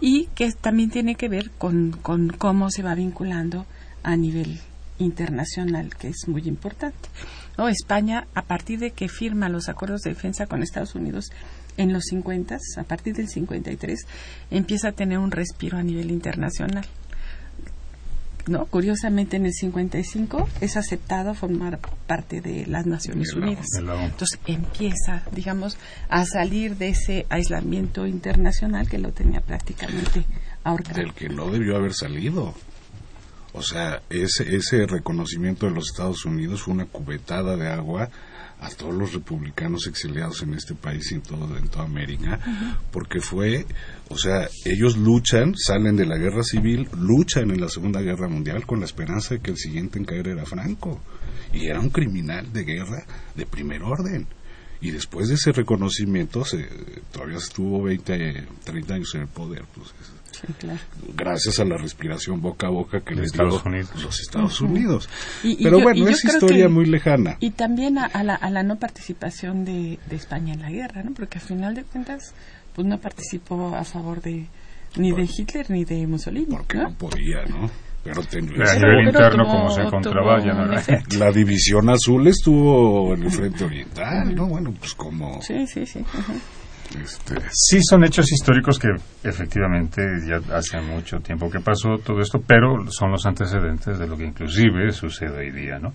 Y 0.00 0.26
que 0.34 0.50
también 0.52 0.90
tiene 0.90 1.14
que 1.14 1.28
ver 1.28 1.50
con, 1.50 1.92
con 2.02 2.28
cómo 2.30 2.70
se 2.70 2.82
va 2.82 2.94
vinculando 2.94 3.66
a 4.02 4.16
nivel 4.16 4.60
internacional, 4.98 5.94
que 5.96 6.08
es 6.08 6.28
muy 6.28 6.42
importante. 6.42 7.08
¿no? 7.58 7.68
España, 7.68 8.26
a 8.34 8.42
partir 8.42 8.78
de 8.78 8.92
que 8.92 9.08
firma 9.08 9.48
los 9.48 9.68
acuerdos 9.68 10.02
de 10.02 10.10
defensa 10.10 10.46
con 10.46 10.62
Estados 10.62 10.94
Unidos 10.94 11.30
en 11.76 11.92
los 11.92 12.04
50, 12.10 12.58
a 12.76 12.84
partir 12.84 13.14
del 13.14 13.28
53, 13.28 14.06
empieza 14.50 14.88
a 14.88 14.92
tener 14.92 15.18
un 15.18 15.30
respiro 15.30 15.78
a 15.78 15.82
nivel 15.82 16.10
internacional. 16.10 16.86
¿No? 18.46 18.66
Curiosamente, 18.66 19.36
en 19.36 19.46
el 19.46 19.52
55 19.52 20.48
es 20.60 20.76
aceptado 20.76 21.34
formar 21.34 21.78
parte 22.06 22.40
de 22.40 22.66
las 22.66 22.86
Naciones 22.86 23.32
Unidas. 23.34 23.66
Entonces 23.78 24.38
empieza, 24.46 25.22
digamos, 25.32 25.76
a 26.08 26.24
salir 26.24 26.76
de 26.76 26.88
ese 26.90 27.26
aislamiento 27.28 28.06
internacional 28.06 28.88
que 28.88 28.98
lo 28.98 29.12
tenía 29.12 29.40
prácticamente 29.40 30.24
ahorcado. 30.64 30.96
Del 30.96 31.14
que 31.14 31.28
no 31.28 31.50
debió 31.50 31.76
haber 31.76 31.94
salido. 31.94 32.54
O 33.52 33.62
sea, 33.62 34.00
ese, 34.10 34.54
ese 34.54 34.86
reconocimiento 34.86 35.66
de 35.66 35.72
los 35.72 35.90
Estados 35.90 36.24
Unidos 36.24 36.62
fue 36.62 36.74
una 36.74 36.86
cubetada 36.86 37.56
de 37.56 37.68
agua 37.68 38.08
a 38.60 38.68
todos 38.70 38.94
los 38.94 39.14
republicanos 39.14 39.86
exiliados 39.86 40.42
en 40.42 40.54
este 40.54 40.74
país 40.74 41.10
y 41.12 41.14
en, 41.14 41.22
todo, 41.22 41.56
en 41.56 41.68
toda 41.68 41.84
América, 41.84 42.38
porque 42.92 43.20
fue, 43.20 43.66
o 44.08 44.18
sea, 44.18 44.48
ellos 44.64 44.96
luchan, 44.96 45.54
salen 45.56 45.96
de 45.96 46.06
la 46.06 46.18
guerra 46.18 46.42
civil, 46.42 46.88
luchan 46.96 47.50
en 47.50 47.60
la 47.60 47.68
Segunda 47.68 48.00
Guerra 48.00 48.28
Mundial 48.28 48.66
con 48.66 48.80
la 48.80 48.86
esperanza 48.86 49.34
de 49.34 49.40
que 49.40 49.50
el 49.50 49.56
siguiente 49.56 49.98
en 49.98 50.04
caer 50.04 50.28
era 50.28 50.44
Franco, 50.44 51.00
y 51.52 51.66
era 51.66 51.80
un 51.80 51.90
criminal 51.90 52.52
de 52.52 52.64
guerra 52.64 53.04
de 53.34 53.46
primer 53.46 53.82
orden. 53.82 54.26
Y 54.82 54.92
después 54.92 55.28
de 55.28 55.34
ese 55.34 55.52
reconocimiento, 55.52 56.44
se, 56.44 56.66
todavía 57.12 57.36
estuvo 57.36 57.82
20, 57.82 58.46
30 58.64 58.94
años 58.94 59.14
en 59.14 59.22
el 59.22 59.28
poder. 59.28 59.64
Pues, 59.74 59.92
gracias 61.14 61.60
a 61.60 61.64
la 61.64 61.76
respiración 61.76 62.40
boca 62.40 62.66
a 62.66 62.70
boca 62.70 63.00
que 63.00 63.14
les 63.14 63.32
dio 63.32 63.44
los 63.44 64.20
Estados 64.20 64.60
Unidos. 64.60 65.08
Pero 65.42 65.80
bueno, 65.80 66.08
es 66.08 66.24
historia 66.24 66.68
muy 66.68 66.86
lejana. 66.86 67.36
Y 67.40 67.50
también 67.50 67.98
a, 67.98 68.22
la, 68.22 68.34
a 68.34 68.50
la 68.50 68.62
no 68.62 68.76
participación 68.76 69.64
de, 69.64 69.98
España 70.10 70.54
en 70.54 70.62
la 70.62 70.70
guerra, 70.70 71.02
¿no? 71.02 71.12
Porque 71.12 71.38
al 71.38 71.44
final 71.44 71.74
de 71.74 71.84
cuentas, 71.84 72.34
pues 72.74 72.86
no 72.86 72.98
participó 72.98 73.74
a 73.74 73.84
favor 73.84 74.20
de 74.20 74.46
ni 74.96 75.12
de 75.12 75.22
Hitler 75.22 75.70
ni 75.70 75.84
de 75.84 76.06
Mussolini. 76.06 76.46
Porque 76.46 76.78
no, 76.78 76.92
podía, 76.94 77.44
¿no? 77.46 77.70
Pero, 78.02 78.22
a 78.22 78.74
nivel 78.74 79.06
interno, 79.08 79.44
como 79.44 79.70
se 79.70 79.82
encontraba, 79.82 80.42
ya 80.42 80.54
no 80.54 80.72
La 81.18 81.30
división 81.30 81.90
azul 81.90 82.26
estuvo 82.28 83.14
en 83.14 83.24
el 83.24 83.30
frente 83.30 83.64
oriental, 83.64 84.34
¿no? 84.34 84.46
Bueno, 84.46 84.72
pues 84.78 84.94
como... 84.94 85.42
Sí, 85.42 85.66
sí, 85.66 85.84
sí. 85.84 86.02
Este, 86.98 87.36
sí, 87.52 87.80
son 87.88 88.04
hechos 88.04 88.32
históricos 88.32 88.78
que 88.78 88.88
efectivamente 89.22 90.02
ya 90.26 90.56
hace 90.56 90.80
mucho 90.80 91.18
tiempo 91.20 91.48
que 91.48 91.60
pasó 91.60 91.98
todo 92.04 92.20
esto, 92.20 92.42
pero 92.44 92.90
son 92.90 93.12
los 93.12 93.24
antecedentes 93.26 93.98
de 93.98 94.08
lo 94.08 94.16
que 94.16 94.24
inclusive 94.24 94.90
sucede 94.90 95.38
hoy 95.38 95.52
día, 95.52 95.78
¿no? 95.78 95.92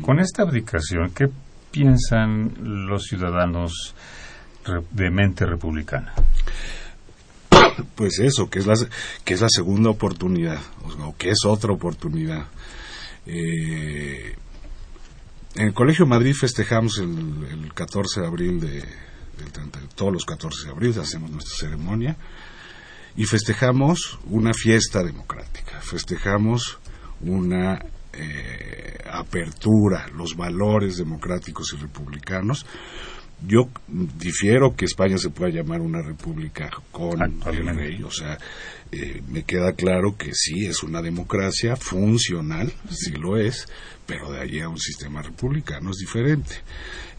Con 0.00 0.20
esta 0.20 0.42
abdicación, 0.42 1.10
¿qué 1.12 1.26
piensan 1.72 2.86
los 2.86 3.04
ciudadanos 3.04 3.94
de 4.92 5.10
mente 5.10 5.46
republicana? 5.46 6.12
Pues 7.94 8.20
eso, 8.20 8.48
que 8.48 8.60
es 8.60 8.66
la, 8.66 8.74
que 9.24 9.34
es 9.34 9.40
la 9.40 9.48
segunda 9.50 9.90
oportunidad, 9.90 10.60
o 11.04 11.14
que 11.16 11.30
es 11.30 11.44
otra 11.44 11.72
oportunidad. 11.72 12.46
Eh, 13.26 14.34
en 15.56 15.66
el 15.66 15.74
Colegio 15.74 16.06
Madrid 16.06 16.34
festejamos 16.34 16.98
el, 16.98 17.46
el 17.50 17.74
14 17.74 18.20
de 18.20 18.26
abril 18.26 18.60
de 18.60 18.84
todos 19.94 20.12
los 20.12 20.24
14 20.24 20.66
de 20.66 20.70
abril 20.72 20.98
hacemos 21.00 21.30
nuestra 21.30 21.56
ceremonia 21.56 22.16
y 23.16 23.24
festejamos 23.24 24.18
una 24.26 24.52
fiesta 24.52 25.02
democrática, 25.02 25.80
festejamos 25.80 26.78
una 27.20 27.80
eh, 28.12 28.98
apertura, 29.10 30.06
los 30.14 30.36
valores 30.36 30.98
democráticos 30.98 31.72
y 31.74 31.80
republicanos. 31.80 32.66
Yo 33.46 33.68
difiero 33.86 34.74
que 34.74 34.86
España 34.86 35.18
se 35.18 35.28
pueda 35.28 35.50
llamar 35.50 35.82
una 35.82 36.00
república 36.00 36.70
con 36.90 37.20
el 37.22 37.76
rey, 37.76 38.02
o 38.02 38.10
sea, 38.10 38.38
eh, 38.90 39.22
me 39.28 39.42
queda 39.42 39.74
claro 39.74 40.16
que 40.16 40.32
sí 40.32 40.64
es 40.64 40.82
una 40.82 41.02
democracia 41.02 41.76
funcional, 41.76 42.72
sí 42.90 43.12
lo 43.12 43.36
es, 43.36 43.68
pero 44.06 44.30
de 44.30 44.40
allí 44.40 44.60
a 44.60 44.70
un 44.70 44.78
sistema 44.78 45.20
republicano 45.20 45.90
es 45.90 45.96
diferente. 45.96 46.54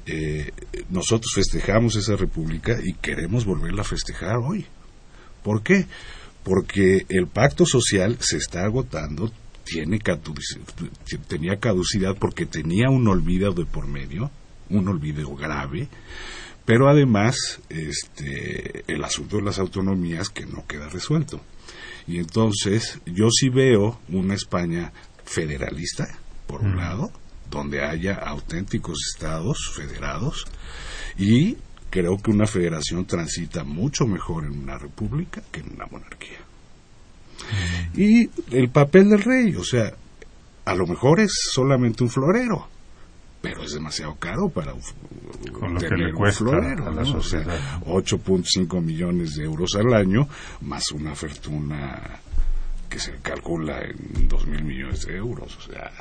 Eh, 0.08 0.52
nosotros 0.90 1.34
festejamos 1.36 1.98
esa 1.98 2.16
república 2.16 2.78
y 2.82 2.94
queremos 2.94 3.46
volverla 3.46 3.82
a 3.82 3.86
festejar 3.86 4.38
hoy. 4.38 4.66
¿Por 5.44 5.62
qué? 5.64 5.86
Porque 6.44 7.06
el 7.10 7.28
pacto 7.28 7.66
social 7.66 8.18
se 8.22 8.38
está 8.38 8.64
agotando, 8.64 9.30
tiene 9.66 10.00
tenía 11.28 11.60
caducidad 11.60 12.16
porque 12.18 12.46
tenía 12.46 12.90
un 12.90 13.06
olvido 13.10 13.52
de 13.52 13.66
por 13.66 13.86
medio, 13.86 14.32
un 14.70 14.88
olvido 14.88 15.36
grave, 15.36 15.90
pero 16.66 16.90
además 16.90 17.60
este, 17.68 18.86
el 18.88 19.04
asunto 19.04 19.38
de 19.38 19.44
las 19.44 19.60
autonomías 19.60 20.30
que 20.30 20.46
no 20.46 20.66
queda 20.66 20.88
resuelto. 20.88 21.42
Y 22.08 22.20
entonces 22.20 23.02
yo 23.06 23.30
sí 23.30 23.50
veo 23.50 24.00
una 24.08 24.36
España 24.36 24.94
federalista, 25.26 26.08
por 26.48 26.62
un 26.62 26.78
lado, 26.78 27.12
donde 27.50 27.84
haya 27.84 28.16
auténticos 28.16 28.98
estados 29.14 29.72
federados 29.76 30.46
y 31.18 31.58
creo 31.90 32.18
que 32.18 32.32
una 32.32 32.48
federación 32.48 33.06
transita 33.06 33.64
mucho 33.64 34.06
mejor 34.06 34.46
en 34.46 34.60
una 34.60 34.78
república 34.78 35.42
que 35.52 35.62
en 35.62 35.74
una 35.74 35.86
monarquía. 35.88 36.40
Y 37.96 38.30
el 38.52 38.70
papel 38.70 39.10
del 39.10 39.24
rey, 39.24 39.56
o 39.56 39.64
sea, 39.64 39.94
a 40.66 40.76
lo 40.76 40.86
mejor 40.86 41.20
es 41.22 41.32
solamente 41.54 42.04
un 42.04 42.10
florero, 42.10 42.68
pero 43.42 43.64
es 43.64 43.74
demasiado 43.74 44.16
caro 44.16 44.50
para 44.50 44.74
tener 45.80 46.14
un 46.14 46.32
florero, 46.34 46.90
o 47.18 47.24
sea, 47.24 47.80
8.5 47.86 48.82
millones 48.82 49.36
de 49.36 49.46
euros 49.46 49.76
al 49.76 49.94
año, 49.94 50.28
más 50.62 50.92
una 50.92 51.16
fortuna 51.16 52.20
que 52.90 53.00
se 53.00 53.14
calcula 53.22 53.82
en 53.82 54.28
2 54.28 54.48
mil 54.48 54.64
millones 54.64 55.06
de 55.06 55.16
euros, 55.18 55.56
o 55.58 55.72
sea, 55.72 55.92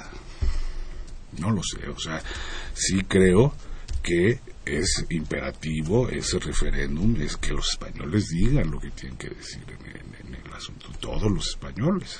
no 1.38 1.50
lo 1.50 1.62
sé, 1.62 1.88
o 1.88 1.98
sea, 1.98 2.20
sí 2.74 3.02
creo 3.02 3.54
que 4.02 4.40
es 4.64 5.06
imperativo 5.10 6.08
ese 6.08 6.38
referéndum, 6.38 7.16
es 7.20 7.36
que 7.36 7.52
los 7.52 7.70
españoles 7.70 8.28
digan 8.28 8.70
lo 8.70 8.80
que 8.80 8.90
tienen 8.90 9.16
que 9.16 9.30
decir 9.30 9.62
en, 9.68 10.34
el 10.34 10.52
asunto, 10.52 10.88
todos 11.00 11.30
los 11.30 11.48
españoles. 11.48 12.18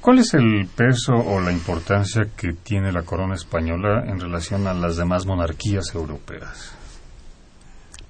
¿Cuál 0.00 0.18
es 0.18 0.34
el 0.34 0.66
peso 0.66 1.14
o 1.14 1.40
la 1.40 1.52
importancia 1.52 2.28
que 2.36 2.52
tiene 2.54 2.92
la 2.92 3.02
corona 3.02 3.34
española 3.34 4.04
en 4.06 4.18
relación 4.18 4.66
a 4.66 4.74
las 4.74 4.96
demás 4.96 5.26
monarquías 5.26 5.94
europeas? 5.94 6.72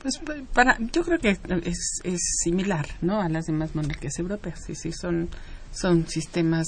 Pues 0.00 0.20
para, 0.52 0.78
yo 0.92 1.04
creo 1.04 1.18
que 1.18 1.30
es, 1.30 2.00
es 2.02 2.20
similar, 2.42 2.86
¿no? 3.02 3.20
A 3.20 3.28
las 3.28 3.44
demás 3.44 3.74
monarquías 3.74 4.18
europeas. 4.18 4.58
Sí, 4.66 4.74
sí, 4.74 4.90
son, 4.90 5.28
son 5.70 6.08
sistemas 6.08 6.66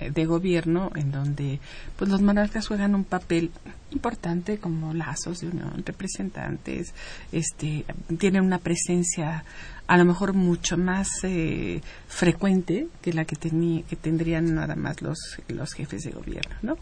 de 0.00 0.26
gobierno 0.26 0.90
en 0.94 1.12
donde 1.12 1.60
pues 1.96 2.10
los 2.10 2.20
monarcas 2.20 2.66
juegan 2.68 2.94
un 2.94 3.04
papel 3.04 3.50
importante 3.92 4.58
como 4.58 4.92
lazos 4.92 5.40
de 5.40 5.48
unión 5.48 5.82
representantes 5.84 6.94
este 7.32 7.84
tienen 8.18 8.42
una 8.42 8.58
presencia 8.58 9.44
a 9.86 9.96
lo 9.96 10.04
mejor 10.04 10.32
mucho 10.32 10.76
más 10.76 11.08
eh, 11.22 11.80
frecuente 12.08 12.88
que 13.02 13.12
la 13.12 13.24
que, 13.24 13.36
que 13.36 13.96
tendrían 13.96 14.54
nada 14.54 14.74
más 14.74 15.02
los 15.02 15.18
los 15.48 15.72
jefes 15.72 16.02
de 16.02 16.10
gobierno 16.10 16.56
no 16.62 16.76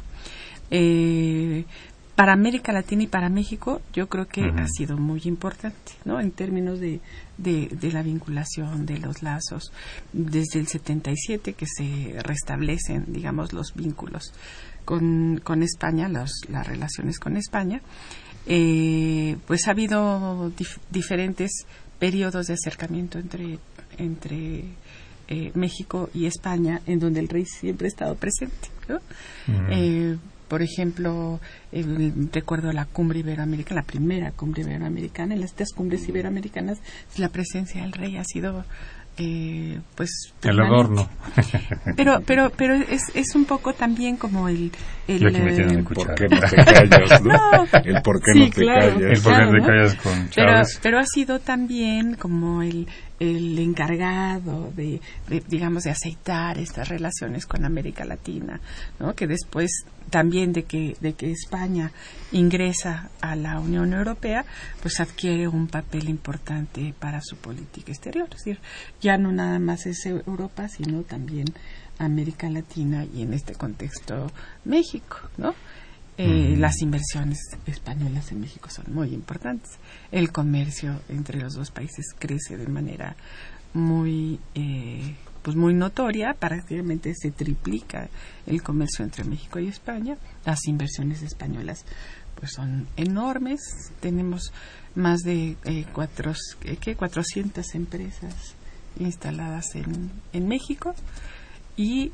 eh, 0.70 1.66
para 2.14 2.34
América 2.34 2.72
Latina 2.72 3.04
y 3.04 3.06
para 3.06 3.28
México 3.28 3.80
yo 3.92 4.08
creo 4.08 4.28
que 4.28 4.42
ha 4.42 4.66
sido 4.68 4.98
muy 4.98 5.22
importante, 5.24 5.92
¿no? 6.04 6.20
En 6.20 6.30
términos 6.30 6.78
de, 6.78 7.00
de, 7.38 7.92
la 7.92 8.02
vinculación, 8.02 8.84
de 8.84 8.98
los 8.98 9.22
lazos, 9.22 9.72
desde 10.12 10.60
el 10.60 10.66
77 10.66 11.54
que 11.54 11.66
se 11.66 12.20
restablecen, 12.22 13.06
digamos, 13.08 13.52
los 13.52 13.74
vínculos 13.74 14.32
con, 14.84 15.40
con 15.42 15.62
España, 15.62 16.08
las 16.08 16.32
relaciones 16.66 17.18
con 17.18 17.36
España, 17.36 17.80
eh, 18.46 19.36
pues 19.46 19.68
ha 19.68 19.70
habido 19.70 20.52
diferentes 20.90 21.66
periodos 21.98 22.48
de 22.48 22.54
acercamiento 22.54 23.18
entre, 23.18 23.58
entre 23.96 24.64
eh, 25.28 25.52
México 25.54 26.10
y 26.12 26.26
España, 26.26 26.82
en 26.86 26.98
donde 26.98 27.20
el 27.20 27.28
rey 27.28 27.46
siempre 27.46 27.86
ha 27.86 27.88
estado 27.88 28.16
presente. 28.16 28.68
¿no? 28.88 28.98
Por 30.52 30.60
ejemplo, 30.60 31.40
recuerdo 32.30 32.72
la 32.72 32.84
cumbre 32.84 33.20
iberoamericana, 33.20 33.80
la 33.80 33.86
primera 33.86 34.32
cumbre 34.32 34.60
iberoamericana, 34.60 35.32
en 35.32 35.40
las 35.40 35.54
tres 35.54 35.72
cumbres 35.72 36.06
iberoamericanas, 36.06 36.76
la 37.16 37.30
presencia 37.30 37.80
del 37.80 37.92
rey 37.92 38.18
ha 38.18 38.24
sido 38.24 38.62
eh, 39.16 39.80
pues 39.94 40.32
el 40.42 40.58
adorno 40.58 41.06
pero 41.98 42.22
pero 42.26 42.50
pero 42.56 42.74
es, 42.74 43.14
es 43.14 43.34
un 43.34 43.44
poco 43.44 43.74
también 43.74 44.16
como 44.16 44.48
el 44.48 44.72
el, 45.06 45.26
eh, 45.26 45.82
¿por 45.82 46.14
qué 46.14 46.28
no 46.28 46.40
te 46.40 46.56
callas 46.56 47.22
¿no? 47.22 47.64
el 47.84 48.02
por 48.02 48.22
qué 48.22 48.32
no 48.34 48.50
te 48.50 48.64
callas. 48.64 48.96
El 48.96 49.22
por 49.22 49.36
qué 49.36 49.44
no 49.44 49.52
te 49.52 49.60
callas 49.60 49.94
con 49.96 50.30
Chávez. 50.30 50.34
pero, 50.34 50.80
pero 50.82 50.98
ha 50.98 51.04
sido 51.04 51.40
también 51.40 52.14
como 52.14 52.62
el 52.62 52.88
el 53.22 53.56
encargado 53.58 54.72
de, 54.74 55.00
digamos, 55.48 55.84
de 55.84 55.90
aceitar 55.90 56.58
estas 56.58 56.88
relaciones 56.88 57.46
con 57.46 57.64
América 57.64 58.04
Latina, 58.04 58.60
¿no? 58.98 59.14
que 59.14 59.28
después 59.28 59.70
también 60.10 60.52
de 60.52 60.64
que, 60.64 60.96
de 61.00 61.14
que 61.14 61.30
España 61.30 61.92
ingresa 62.32 63.10
a 63.20 63.36
la 63.36 63.60
Unión 63.60 63.92
Europea, 63.92 64.44
pues 64.80 64.98
adquiere 64.98 65.46
un 65.46 65.68
papel 65.68 66.08
importante 66.08 66.94
para 66.98 67.20
su 67.22 67.36
política 67.36 67.92
exterior. 67.92 68.28
Es 68.30 68.44
decir, 68.44 68.58
ya 69.00 69.16
no 69.16 69.30
nada 69.30 69.58
más 69.60 69.86
es 69.86 70.04
Europa, 70.04 70.68
sino 70.68 71.02
también 71.02 71.46
América 71.98 72.50
Latina 72.50 73.04
y 73.04 73.22
en 73.22 73.34
este 73.34 73.54
contexto 73.54 74.32
México, 74.64 75.18
¿no? 75.36 75.54
Eh, 76.18 76.56
las 76.58 76.82
inversiones 76.82 77.38
españolas 77.66 78.32
en 78.32 78.40
México 78.40 78.68
son 78.68 78.92
muy 78.92 79.14
importantes. 79.14 79.78
El 80.10 80.30
comercio 80.30 81.00
entre 81.08 81.40
los 81.40 81.54
dos 81.54 81.70
países 81.70 82.06
crece 82.18 82.58
de 82.58 82.66
manera 82.66 83.16
muy, 83.72 84.38
eh, 84.54 85.14
pues 85.42 85.56
muy 85.56 85.72
notoria. 85.72 86.34
Prácticamente 86.34 87.14
se 87.14 87.30
triplica 87.30 88.08
el 88.46 88.62
comercio 88.62 89.04
entre 89.04 89.24
México 89.24 89.58
y 89.58 89.68
España. 89.68 90.18
Las 90.44 90.66
inversiones 90.66 91.22
españolas 91.22 91.86
pues 92.38 92.52
son 92.52 92.86
enormes. 92.96 93.60
Tenemos 94.00 94.52
más 94.94 95.20
de 95.20 95.56
eh, 95.64 95.86
cuatro, 95.94 96.34
¿qué? 96.80 96.94
400 96.94 97.74
empresas 97.74 98.54
instaladas 98.98 99.74
en, 99.74 100.10
en 100.34 100.46
México 100.46 100.94
y 101.74 102.10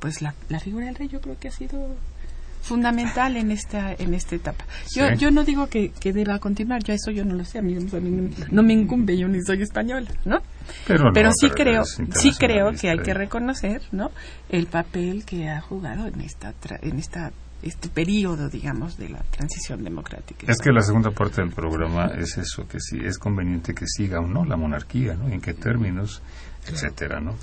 pues 0.00 0.22
la, 0.22 0.34
la 0.48 0.60
figura 0.60 0.86
del 0.86 0.94
rey 0.94 1.08
yo 1.08 1.20
creo 1.20 1.38
que 1.38 1.48
ha 1.48 1.52
sido 1.52 1.94
fundamental 2.60 3.36
en 3.36 3.50
esta 3.50 3.92
en 3.92 4.14
esta 4.14 4.36
etapa. 4.36 4.64
Yo 4.94 5.12
yo 5.14 5.30
no 5.30 5.44
digo 5.44 5.68
que, 5.68 5.90
que, 5.90 6.12
deba 6.12 6.38
continuar, 6.38 6.82
yo 6.82 6.94
eso 6.94 7.10
yo 7.10 7.24
no 7.24 7.34
lo 7.34 7.44
sé, 7.44 7.58
a 7.58 7.62
mí, 7.62 7.76
no 8.50 8.62
me 8.62 8.72
incumbe, 8.72 9.16
yo 9.16 9.28
ni 9.28 9.42
soy 9.42 9.62
española, 9.62 10.10
¿no? 10.24 10.38
Pero, 10.86 11.30
sí 11.32 11.50
creo 11.50 11.84
sí 11.84 12.32
creo 12.38 12.72
que 12.72 12.90
hay 12.90 12.98
que 12.98 13.14
reconocer, 13.14 13.82
¿no? 13.92 14.10
El 14.48 14.66
papel 14.66 15.24
que 15.24 15.48
ha 15.48 15.60
jugado 15.60 16.06
en 16.06 16.20
esta 16.20 16.54
en 16.82 16.98
esta 16.98 17.32
este 17.62 17.88
periodo, 17.88 18.48
digamos, 18.48 18.96
de 18.96 19.08
la 19.08 19.18
transición 19.30 19.82
democrática. 19.82 20.46
Es 20.50 20.60
que 20.60 20.70
la 20.70 20.80
segunda 20.80 21.10
parte 21.10 21.42
del 21.42 21.50
programa 21.50 22.06
es 22.16 22.38
eso, 22.38 22.68
que 22.68 22.78
si 22.78 22.98
es 22.98 23.18
conveniente 23.18 23.74
que 23.74 23.84
siga 23.86 24.20
o 24.20 24.26
no 24.26 24.44
la 24.44 24.56
monarquía, 24.56 25.14
¿no? 25.14 25.28
En 25.28 25.40
qué 25.40 25.54
términos, 25.54 26.22
etcétera, 26.66 27.20
¿no? 27.20 27.34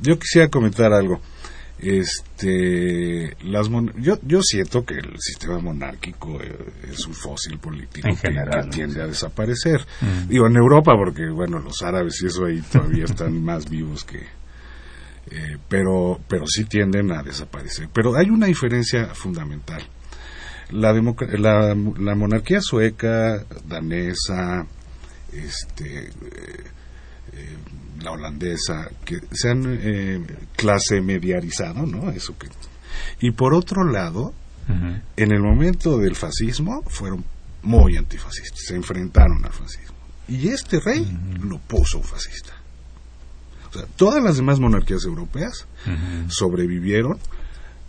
Yo 0.00 0.18
quisiera 0.18 0.48
comentar 0.48 0.92
algo 0.92 1.20
este 1.82 3.36
las 3.44 3.68
yo 3.96 4.18
yo 4.22 4.42
siento 4.42 4.84
que 4.84 4.94
el 4.94 5.18
sistema 5.18 5.58
monárquico 5.58 6.40
eh, 6.40 6.56
es 6.90 7.06
un 7.06 7.14
fósil 7.14 7.58
político 7.58 8.08
que, 8.08 8.68
tiende 8.70 9.02
a 9.02 9.06
desaparecer. 9.06 9.80
Digo 10.28 10.46
en 10.46 10.56
Europa 10.56 10.92
porque 10.96 11.28
bueno 11.30 11.58
los 11.58 11.80
árabes 11.82 12.20
y 12.22 12.26
eso 12.26 12.44
ahí 12.44 12.60
todavía 12.60 13.04
están 13.04 13.42
más 13.44 13.68
vivos 13.68 14.04
que 14.04 14.18
eh, 15.30 15.58
pero 15.68 16.20
pero 16.28 16.44
sí 16.46 16.64
tienden 16.64 17.12
a 17.12 17.22
desaparecer. 17.22 17.88
Pero 17.92 18.14
hay 18.16 18.30
una 18.30 18.46
diferencia 18.46 19.14
fundamental. 19.14 19.82
La, 20.70 20.92
la, 20.92 21.74
la 21.74 22.14
monarquía 22.14 22.60
sueca 22.60 23.44
danesa 23.66 24.66
este 25.32 26.10
eh, 27.32 27.56
la 28.02 28.12
holandesa, 28.12 28.90
que 29.04 29.20
se 29.32 29.50
han 29.50 29.64
eh, 29.66 30.24
clase 30.56 31.00
mediarizado, 31.00 31.86
¿no? 31.86 32.10
Eso 32.10 32.36
que... 32.38 32.48
Y 33.20 33.32
por 33.32 33.54
otro 33.54 33.84
lado, 33.84 34.34
en 35.16 35.32
el 35.32 35.40
momento 35.40 35.98
del 35.98 36.14
fascismo 36.14 36.82
fueron 36.86 37.24
muy 37.62 37.96
antifascistas, 37.96 38.60
se 38.66 38.76
enfrentaron 38.76 39.44
al 39.44 39.52
fascismo. 39.52 39.96
Y 40.28 40.48
este 40.48 40.78
rey 40.80 41.06
lo 41.42 41.58
puso 41.58 41.98
un 41.98 42.04
fascista. 42.04 42.52
O 43.68 43.72
sea, 43.72 43.86
todas 43.96 44.22
las 44.22 44.36
demás 44.36 44.60
monarquías 44.60 45.04
europeas 45.04 45.66
sobrevivieron 46.28 47.18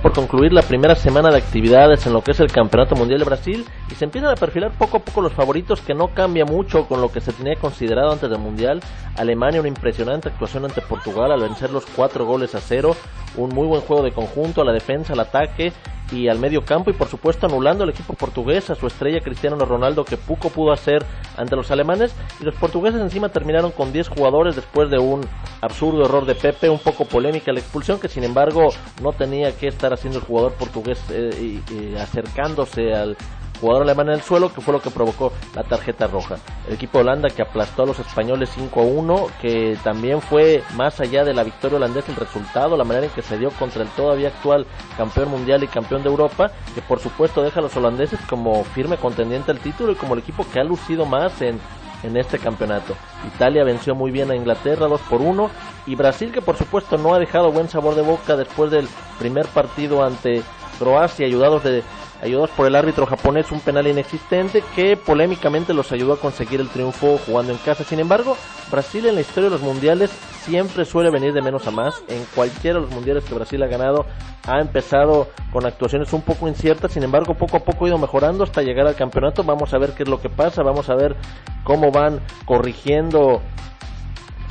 Por 0.00 0.12
concluir 0.12 0.52
la 0.52 0.62
primera 0.62 0.94
semana 0.94 1.30
de 1.30 1.38
actividades 1.38 2.06
en 2.06 2.12
lo 2.12 2.22
que 2.22 2.30
es 2.30 2.40
el 2.40 2.50
Campeonato 2.50 2.94
Mundial 2.94 3.18
de 3.18 3.24
Brasil 3.24 3.66
y 3.90 3.94
se 3.94 4.04
empiezan 4.04 4.30
a 4.30 4.36
perfilar 4.36 4.72
poco 4.78 4.96
a 4.96 5.00
poco 5.00 5.20
los 5.20 5.32
favoritos 5.32 5.80
que 5.80 5.92
no 5.92 6.14
cambia 6.14 6.44
mucho 6.44 6.86
con 6.86 7.00
lo 7.00 7.10
que 7.10 7.20
se 7.20 7.32
tenía 7.32 7.56
considerado 7.56 8.10
antes 8.10 8.30
del 8.30 8.38
Mundial. 8.38 8.80
Alemania 9.16 9.60
una 9.60 9.68
impresionante 9.68 10.28
actuación 10.28 10.64
ante 10.64 10.80
Portugal 10.80 11.30
al 11.30 11.40
vencer 11.40 11.70
los 11.70 11.84
cuatro 11.84 12.24
goles 12.24 12.54
a 12.54 12.60
cero, 12.60 12.96
un 13.36 13.50
muy 13.50 13.66
buen 13.66 13.82
juego 13.82 14.02
de 14.02 14.12
conjunto 14.12 14.62
a 14.62 14.64
la 14.64 14.72
defensa, 14.72 15.12
al 15.12 15.20
ataque 15.20 15.72
y 16.12 16.28
al 16.28 16.38
medio 16.38 16.64
campo 16.64 16.90
y 16.90 16.92
por 16.92 17.08
supuesto 17.08 17.46
anulando 17.46 17.84
al 17.84 17.90
equipo 17.90 18.14
portugués 18.14 18.70
a 18.70 18.74
su 18.74 18.86
estrella 18.86 19.20
Cristiano 19.20 19.56
Ronaldo 19.64 20.04
que 20.04 20.16
poco 20.16 20.50
pudo 20.50 20.72
hacer 20.72 21.04
ante 21.36 21.56
los 21.56 21.70
alemanes. 21.70 22.14
Y 22.40 22.44
los 22.44 22.54
portugueses 22.54 23.00
encima 23.00 23.30
terminaron 23.30 23.72
con 23.72 23.92
10 23.92 24.08
jugadores 24.08 24.56
después 24.56 24.90
de 24.90 24.98
un 24.98 25.22
absurdo 25.60 26.04
error 26.04 26.26
de 26.26 26.34
Pepe, 26.34 26.68
un 26.68 26.78
poco 26.78 27.04
polémica 27.04 27.52
la 27.52 27.60
expulsión 27.60 27.98
que 27.98 28.08
sin 28.08 28.24
embargo 28.24 28.68
no 29.02 29.12
tenía 29.12 29.52
que 29.56 29.68
estar 29.68 29.92
haciendo 29.92 30.18
el 30.18 30.24
jugador 30.24 30.52
portugués 30.54 31.00
eh, 31.10 31.60
y, 31.70 31.94
acercándose 31.96 32.92
al 32.92 33.16
jugador 33.62 33.84
alemán 33.84 34.08
en 34.08 34.14
el 34.14 34.22
suelo, 34.22 34.52
que 34.52 34.60
fue 34.60 34.74
lo 34.74 34.82
que 34.82 34.90
provocó 34.90 35.32
la 35.54 35.62
tarjeta 35.62 36.08
roja. 36.08 36.36
El 36.66 36.74
equipo 36.74 36.98
de 36.98 37.04
Holanda 37.04 37.30
que 37.30 37.42
aplastó 37.42 37.84
a 37.84 37.86
los 37.86 37.98
españoles 38.00 38.50
5 38.54 38.80
a 38.80 38.84
1, 38.84 39.26
que 39.40 39.78
también 39.84 40.20
fue 40.20 40.64
más 40.74 41.00
allá 41.00 41.24
de 41.24 41.32
la 41.32 41.44
victoria 41.44 41.76
holandesa 41.76 42.10
el 42.10 42.16
resultado, 42.16 42.76
la 42.76 42.84
manera 42.84 43.06
en 43.06 43.12
que 43.12 43.22
se 43.22 43.38
dio 43.38 43.50
contra 43.52 43.82
el 43.82 43.88
todavía 43.90 44.28
actual 44.28 44.66
campeón 44.96 45.30
mundial 45.30 45.62
y 45.62 45.68
campeón 45.68 46.02
de 46.02 46.08
Europa, 46.08 46.50
que 46.74 46.82
por 46.82 46.98
supuesto 46.98 47.42
deja 47.42 47.60
a 47.60 47.62
los 47.62 47.76
holandeses 47.76 48.20
como 48.28 48.64
firme 48.64 48.96
contendiente 48.96 49.52
al 49.52 49.60
título 49.60 49.92
y 49.92 49.94
como 49.94 50.14
el 50.14 50.20
equipo 50.20 50.44
que 50.52 50.58
ha 50.58 50.64
lucido 50.64 51.06
más 51.06 51.40
en 51.40 51.60
en 52.02 52.16
este 52.16 52.38
campeonato. 52.38 52.96
Italia 53.34 53.64
venció 53.64 53.94
muy 53.94 54.10
bien 54.10 54.30
a 54.30 54.36
Inglaterra 54.36 54.86
2 54.88 55.00
por 55.02 55.20
1 55.20 55.50
y 55.86 55.94
Brasil 55.94 56.32
que 56.32 56.42
por 56.42 56.56
supuesto 56.56 56.98
no 56.98 57.14
ha 57.14 57.18
dejado 57.18 57.52
buen 57.52 57.68
sabor 57.68 57.94
de 57.94 58.02
boca 58.02 58.36
después 58.36 58.70
del 58.70 58.88
primer 59.18 59.46
partido 59.46 60.02
ante 60.02 60.42
Croacia 60.78 61.26
ayudados 61.26 61.62
de 61.62 61.82
ayudados 62.22 62.50
por 62.50 62.66
el 62.66 62.76
árbitro 62.76 63.04
japonés 63.04 63.50
un 63.50 63.60
penal 63.60 63.86
inexistente 63.86 64.62
que 64.76 64.96
polémicamente 64.96 65.74
los 65.74 65.90
ayudó 65.92 66.14
a 66.14 66.20
conseguir 66.20 66.60
el 66.60 66.68
triunfo 66.68 67.18
jugando 67.26 67.52
en 67.52 67.58
casa. 67.58 67.82
Sin 67.84 67.98
embargo, 67.98 68.36
Brasil 68.70 69.04
en 69.06 69.16
la 69.16 69.20
historia 69.20 69.50
de 69.50 69.56
los 69.56 69.62
mundiales 69.62 70.10
siempre 70.44 70.84
suele 70.84 71.10
venir 71.10 71.32
de 71.32 71.42
menos 71.42 71.66
a 71.66 71.72
más. 71.72 72.02
En 72.08 72.24
cualquiera 72.34 72.78
de 72.78 72.86
los 72.86 72.94
mundiales 72.94 73.24
que 73.24 73.34
Brasil 73.34 73.62
ha 73.62 73.66
ganado 73.66 74.06
ha 74.46 74.60
empezado 74.60 75.28
con 75.52 75.66
actuaciones 75.66 76.12
un 76.12 76.22
poco 76.22 76.48
inciertas, 76.48 76.92
sin 76.92 77.02
embargo 77.02 77.34
poco 77.34 77.56
a 77.56 77.60
poco 77.60 77.84
ha 77.84 77.88
ido 77.88 77.98
mejorando 77.98 78.44
hasta 78.44 78.62
llegar 78.62 78.86
al 78.86 78.94
campeonato. 78.94 79.42
Vamos 79.42 79.74
a 79.74 79.78
ver 79.78 79.92
qué 79.92 80.04
es 80.04 80.08
lo 80.08 80.20
que 80.20 80.30
pasa, 80.30 80.62
vamos 80.62 80.88
a 80.90 80.94
ver 80.94 81.16
cómo 81.64 81.90
van 81.90 82.20
corrigiendo 82.44 83.42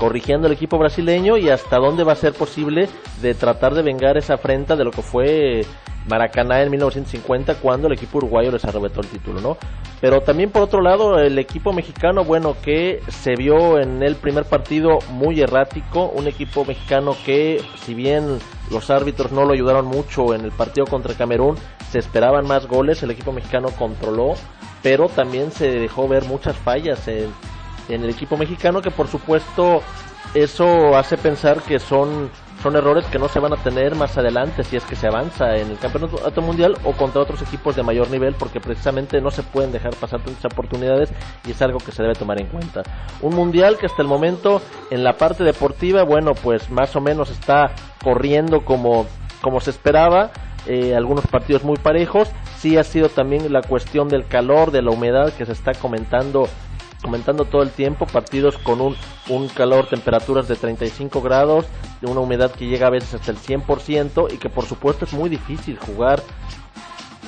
corrigiendo 0.02 0.48
el 0.48 0.54
equipo 0.54 0.80
brasileño 0.80 1.38
y 1.38 1.52
hasta 1.52 1.78
dónde 1.78 2.04
va 2.04 2.14
a 2.14 2.16
ser 2.16 2.34
posible 2.34 2.90
de 3.22 3.36
tratar 3.36 3.76
de 3.76 3.84
vengar 3.84 4.18
esa 4.18 4.34
afrenta 4.34 4.76
de 4.76 4.84
lo 4.84 4.90
que 4.90 5.04
fue 5.04 5.64
Maracaná 6.08 6.64
en 6.64 6.72
1950 6.72 7.60
cuando 7.60 7.86
el 7.86 7.94
equipo 7.94 8.18
uruguayo 8.18 8.52
les 8.52 8.66
arrebató 8.66 9.02
el 9.02 9.08
título, 9.08 9.42
¿no? 9.42 9.58
Pero 10.02 10.22
también 10.22 10.50
por 10.50 10.64
otro 10.64 10.82
lado 10.82 11.20
el 11.20 11.38
equipo 11.38 11.72
mexicano, 11.72 12.24
bueno, 12.24 12.56
que 12.64 13.04
se 13.10 13.36
vio 13.36 13.80
en 13.80 14.02
el 14.02 14.16
primer 14.16 14.46
partido 14.46 14.98
muy 15.12 15.40
errático, 15.40 16.08
un 16.08 16.26
equipo 16.26 16.66
mexicano 16.66 17.16
que 17.24 17.62
si 17.86 17.94
bien 17.94 18.40
los 18.72 18.90
árbitros 18.90 19.32
no 19.32 19.46
lo 19.46 19.54
ayudaron 19.54 19.86
mucho 19.86 20.34
en 20.34 20.42
el 20.42 20.52
partido 20.52 20.88
contra 20.88 21.14
Camerún, 21.14 21.58
se 21.92 22.00
esperaban 22.00 22.48
más 22.48 22.66
goles, 22.66 23.04
el 23.04 23.12
equipo 23.12 23.34
mexicano 23.34 23.68
controló, 23.78 24.34
pero 24.82 25.10
también 25.10 25.52
se 25.52 25.70
dejó 25.70 26.08
ver 26.08 26.26
muchas 26.26 26.56
fallas 26.56 27.08
en, 27.08 27.32
en 27.94 28.04
el 28.04 28.10
equipo 28.10 28.38
mexicano 28.38 28.82
que 28.82 28.92
por 28.92 29.08
supuesto 29.08 29.82
eso 30.34 30.96
hace 30.96 31.18
pensar 31.18 31.62
que 31.62 31.80
son 31.80 32.30
son 32.62 32.76
errores 32.76 33.06
que 33.06 33.18
no 33.18 33.28
se 33.28 33.40
van 33.40 33.54
a 33.54 33.58
tener 33.58 33.96
más 33.96 34.18
adelante 34.18 34.64
si 34.64 34.76
es 34.76 34.84
que 34.84 34.96
se 34.96 35.08
avanza 35.08 35.58
en 35.58 35.72
el 35.72 35.80
campeonato 35.80 36.42
mundial 36.42 36.78
o 36.84 36.92
contra 36.94 37.22
otros 37.22 37.42
equipos 37.42 37.76
de 37.76 37.82
mayor 37.82 38.10
nivel 38.12 38.36
porque 38.36 38.60
precisamente 38.60 39.20
no 39.20 39.32
se 39.32 39.42
pueden 39.42 39.72
dejar 39.72 39.96
pasar 39.96 40.22
tantas 40.22 40.46
oportunidades 40.46 41.12
y 41.48 41.52
es 41.52 41.62
algo 41.62 41.80
que 41.80 41.92
se 41.92 42.04
debe 42.04 42.14
tomar 42.14 42.40
en 42.40 42.48
cuenta. 42.48 42.84
Un 43.22 43.36
mundial 43.36 43.78
que 43.80 43.88
hasta 43.88 44.04
el 44.04 44.08
momento 44.08 44.62
en 44.92 45.04
la 45.04 45.14
parte 45.14 45.44
deportiva, 45.44 46.04
bueno, 46.04 46.34
pues 46.36 46.70
más 46.70 46.96
o 46.96 47.02
menos 47.02 47.32
está 47.32 47.72
corriendo 48.04 48.64
como, 48.64 49.08
como 49.42 49.60
se 49.60 49.72
esperaba. 49.72 50.32
Eh, 50.68 50.96
algunos 50.96 51.26
partidos 51.26 51.64
muy 51.64 51.78
parejos. 51.78 52.30
Sí 52.60 52.78
ha 52.78 52.84
sido 52.84 53.10
también 53.10 53.52
la 53.52 53.64
cuestión 53.64 54.08
del 54.08 54.28
calor, 54.28 54.70
de 54.70 54.84
la 54.84 54.92
humedad 54.92 55.34
que 55.34 55.48
se 55.48 55.54
está 55.54 55.74
comentando 55.74 56.48
comentando 57.02 57.46
todo 57.46 57.64
el 57.64 57.72
tiempo, 57.72 58.06
partidos 58.06 58.58
con 58.58 58.82
un, 58.82 58.96
un 59.30 59.48
calor, 59.50 59.88
temperaturas 59.88 60.48
de 60.48 60.56
35 60.56 61.22
grados, 61.22 61.66
de 62.00 62.10
una 62.10 62.22
humedad 62.22 62.52
que 62.52 62.68
llega 62.68 62.88
a 62.88 62.92
veces 62.92 63.14
hasta 63.16 63.32
el 63.32 63.38
100% 63.38 64.34
y 64.34 64.38
que 64.38 64.50
por 64.50 64.66
supuesto 64.66 65.06
es 65.06 65.14
muy 65.14 65.30
difícil 65.30 65.78
jugar 65.78 66.22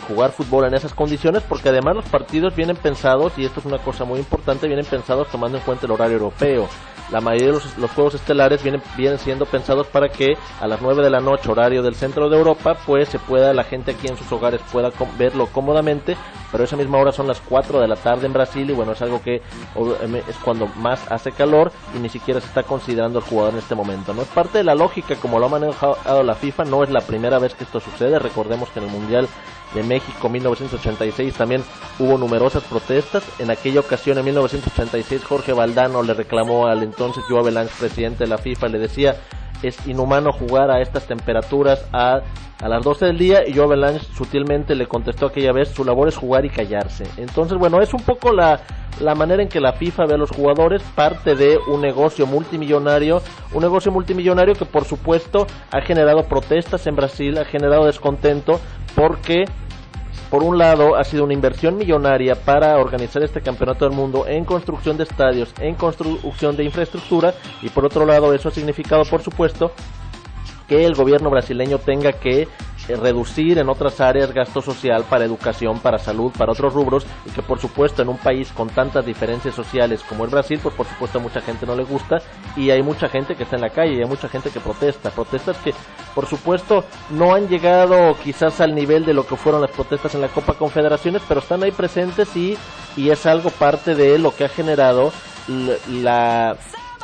jugar 0.08 0.32
fútbol 0.32 0.66
en 0.66 0.74
esas 0.74 0.94
condiciones 0.94 1.44
porque 1.44 1.70
además 1.70 1.96
los 1.96 2.06
partidos 2.06 2.54
vienen 2.56 2.76
pensados 2.76 3.34
y 3.38 3.46
esto 3.46 3.62
es 3.62 3.66
una 3.66 3.78
cosa 3.78 4.04
muy 4.04 4.20
importante 4.20 4.68
vienen 4.68 4.86
pensados 4.86 5.30
tomando 5.30 5.58
en 5.58 5.64
cuenta 5.64 5.86
el 5.86 5.94
horario 5.94 6.18
europeo 6.18 6.68
la 7.14 7.22
mayoría 7.22 7.48
de 7.50 7.54
los, 7.78 7.92
juegos 7.92 8.16
estelares 8.16 8.64
vienen, 8.64 8.82
vienen 8.98 9.20
siendo 9.20 9.46
pensados 9.46 9.86
para 9.86 10.10
que 10.10 10.36
a 10.60 10.68
las 10.68 10.82
9 10.82 11.04
de 11.04 11.12
la 11.12 11.20
noche, 11.20 11.52
horario 11.52 11.84
del 11.84 11.94
centro 11.94 12.28
de 12.28 12.36
Europa, 12.36 12.76
pues 12.88 13.08
se 13.08 13.20
pueda, 13.20 13.54
la 13.54 13.64
gente 13.64 13.92
aquí 13.92 14.08
en 14.08 14.18
sus 14.18 14.32
hogares 14.32 14.62
pueda 14.72 14.92
verlo 15.16 15.46
cómodamente, 15.46 16.18
pero 16.52 16.64
esa 16.64 16.76
misma 16.76 16.98
hora 16.98 17.12
son 17.12 17.28
las 17.28 17.40
4 17.40 17.80
de 17.80 17.88
la 17.88 17.98
tarde 17.98 18.26
en 18.26 18.34
Brasil 18.34 18.68
y 18.68 18.74
bueno, 18.74 18.94
es 18.94 19.02
algo 19.04 19.22
que 19.22 19.36
es 19.36 20.38
cuando 20.44 20.66
más 20.76 21.00
hace 21.12 21.32
calor 21.32 21.72
y 21.96 22.00
ni 22.00 22.10
siquiera 22.10 22.42
se 22.42 22.48
está 22.48 22.64
considerando 22.64 23.20
el 23.20 23.26
jugador 23.26 23.54
en 23.54 23.60
este 23.60 23.76
momento. 23.76 24.16
No 24.16 24.24
es 24.24 24.28
parte 24.30 24.58
de 24.58 24.64
la 24.64 24.74
lógica 24.74 25.16
como 25.16 25.38
lo 25.38 25.46
ha 25.46 25.50
manejado 25.50 26.24
la 26.24 26.34
FIFA, 26.34 26.66
no 26.66 26.84
es 26.84 26.90
la 26.90 27.02
primera 27.02 27.38
vez 27.38 27.54
que 27.54 27.64
esto 27.64 27.80
sucede, 27.80 28.18
recordemos 28.18 28.70
que 28.70 28.80
en 28.80 28.86
el 28.86 28.92
Mundial 28.92 29.28
de 29.74 29.84
México 29.84 30.30
1986 30.30 31.34
también 31.34 31.64
hubo 32.00 32.18
numerosas 32.18 32.64
protestas. 32.64 33.24
En 33.40 33.52
aquella 33.52 33.80
ocasión, 33.80 34.18
en 34.18 34.26
1986, 34.26 35.24
Jorge 35.24 35.54
Valdano 35.54 36.04
le 36.04 36.14
reclamó 36.14 36.68
al 36.68 36.84
entonces 36.84 37.24
Joe 37.28 37.40
Avalanche, 37.40 37.74
presidente 37.80 38.24
de 38.24 38.30
la 38.30 38.38
FIFA, 38.38 38.68
le 38.68 38.80
decía 38.80 39.16
es 39.64 39.88
inhumano 39.88 40.32
jugar 40.34 40.70
a 40.70 40.82
estas 40.82 41.08
temperaturas 41.08 41.88
a, 41.94 42.22
a 42.62 42.68
las 42.68 42.84
12 42.84 43.06
del 43.06 43.18
día 43.18 43.48
y 43.48 43.54
Joe 43.54 43.64
Avalanche 43.64 44.06
sutilmente 44.14 44.76
le 44.76 44.88
contestó 44.88 45.28
aquella 45.28 45.54
vez 45.54 45.70
su 45.70 45.84
labor 45.86 46.10
es 46.10 46.18
jugar 46.18 46.46
y 46.46 46.50
callarse. 46.50 47.06
Entonces, 47.18 47.58
bueno, 47.58 47.82
es 47.82 47.94
un 47.94 48.02
poco 48.02 48.34
la, 48.34 48.60
la 49.00 49.16
manera 49.16 49.42
en 49.42 49.50
que 49.50 49.60
la 49.60 49.74
FIFA 49.74 50.06
ve 50.06 50.14
a 50.16 50.18
los 50.18 50.32
jugadores, 50.32 50.84
parte 50.96 51.36
de 51.36 51.58
un 51.68 51.82
negocio 51.82 52.28
multimillonario, 52.28 53.22
un 53.54 53.62
negocio 53.64 53.92
multimillonario 53.92 54.54
que 54.54 54.66
por 54.66 54.86
supuesto 54.86 55.48
ha 55.72 55.82
generado 55.82 56.24
protestas 56.24 56.86
en 56.88 56.96
Brasil, 56.96 57.38
ha 57.38 57.46
generado 57.46 57.86
descontento 57.86 58.60
porque 58.96 59.46
por 60.34 60.42
un 60.42 60.58
lado 60.58 60.96
ha 60.96 61.04
sido 61.04 61.26
una 61.26 61.36
inversión 61.36 61.78
millonaria 61.78 62.34
para 62.34 62.80
organizar 62.80 63.22
este 63.22 63.40
campeonato 63.40 63.86
del 63.88 63.96
mundo 63.96 64.26
en 64.28 64.46
construcción 64.46 64.98
de 64.98 65.04
estadios, 65.04 65.54
en 65.60 65.76
construcción 65.76 66.58
de 66.58 66.64
infraestructura 66.64 67.36
y 67.62 67.70
por 67.70 67.86
otro 67.86 68.04
lado 68.04 68.34
eso 68.34 68.50
ha 68.50 68.52
significado 68.52 69.06
por 69.06 69.22
supuesto 69.22 69.74
que 70.68 70.86
el 70.86 70.96
gobierno 70.96 71.30
brasileño 71.30 71.78
tenga 71.78 72.14
que 72.14 72.48
reducir 72.88 73.58
en 73.58 73.70
otras 73.70 74.02
áreas 74.02 74.34
gasto 74.34 74.62
social 74.62 75.06
para 75.10 75.26
educación, 75.26 75.80
para 75.80 75.98
salud, 75.98 76.32
para 76.38 76.52
otros 76.52 76.74
rubros 76.74 77.06
y 77.26 77.32
que 77.32 77.42
por 77.42 77.60
supuesto 77.60 78.02
en 78.02 78.10
un 78.10 78.18
país 78.18 78.52
con 78.52 78.70
tantas 78.70 79.06
diferencias 79.06 79.56
sociales 79.56 80.04
como 80.08 80.26
el 80.26 80.32
Brasil, 80.32 80.60
pues 80.62 80.76
por 80.76 80.86
supuesto 80.86 81.20
a 81.20 81.22
mucha 81.22 81.42
gente 81.42 81.66
no 81.66 81.76
le 81.76 81.84
gusta 81.84 82.18
y 82.56 82.70
hay 82.70 82.82
mucha 82.84 83.08
gente 83.08 83.36
que 83.36 83.44
está 83.44 83.56
en 83.56 83.62
la 83.62 83.70
calle 83.70 83.94
y 83.94 84.02
hay 84.02 84.08
mucha 84.08 84.28
gente 84.28 84.50
que 84.50 84.60
protesta, 84.60 85.12
protestas 85.12 85.58
que 85.58 85.74
por 86.14 86.26
supuesto 86.26 86.84
no 87.10 87.34
han 87.34 87.48
llegado 87.48 88.16
quizás 88.24 88.62
al 88.62 88.76
nivel 88.76 89.06
de 89.06 89.14
lo 89.14 89.26
que 89.26 89.36
fueron 89.36 89.62
las 89.62 89.72
protestas 89.72 90.16
en 90.16 90.22
la 90.22 90.28
Copa 90.28 90.54
Confederaciones, 90.54 91.22
pero 91.28 91.40
están 91.40 91.64
ahí 91.64 91.72
presentes 91.72 92.36
y, 92.36 92.58
y 92.96 93.10
es 93.10 93.26
algo 93.26 93.50
parte 93.50 93.96
de 93.96 94.20
lo 94.20 94.36
que 94.36 94.46
ha 94.46 94.50
generado 94.50 95.12
la 95.90 96.58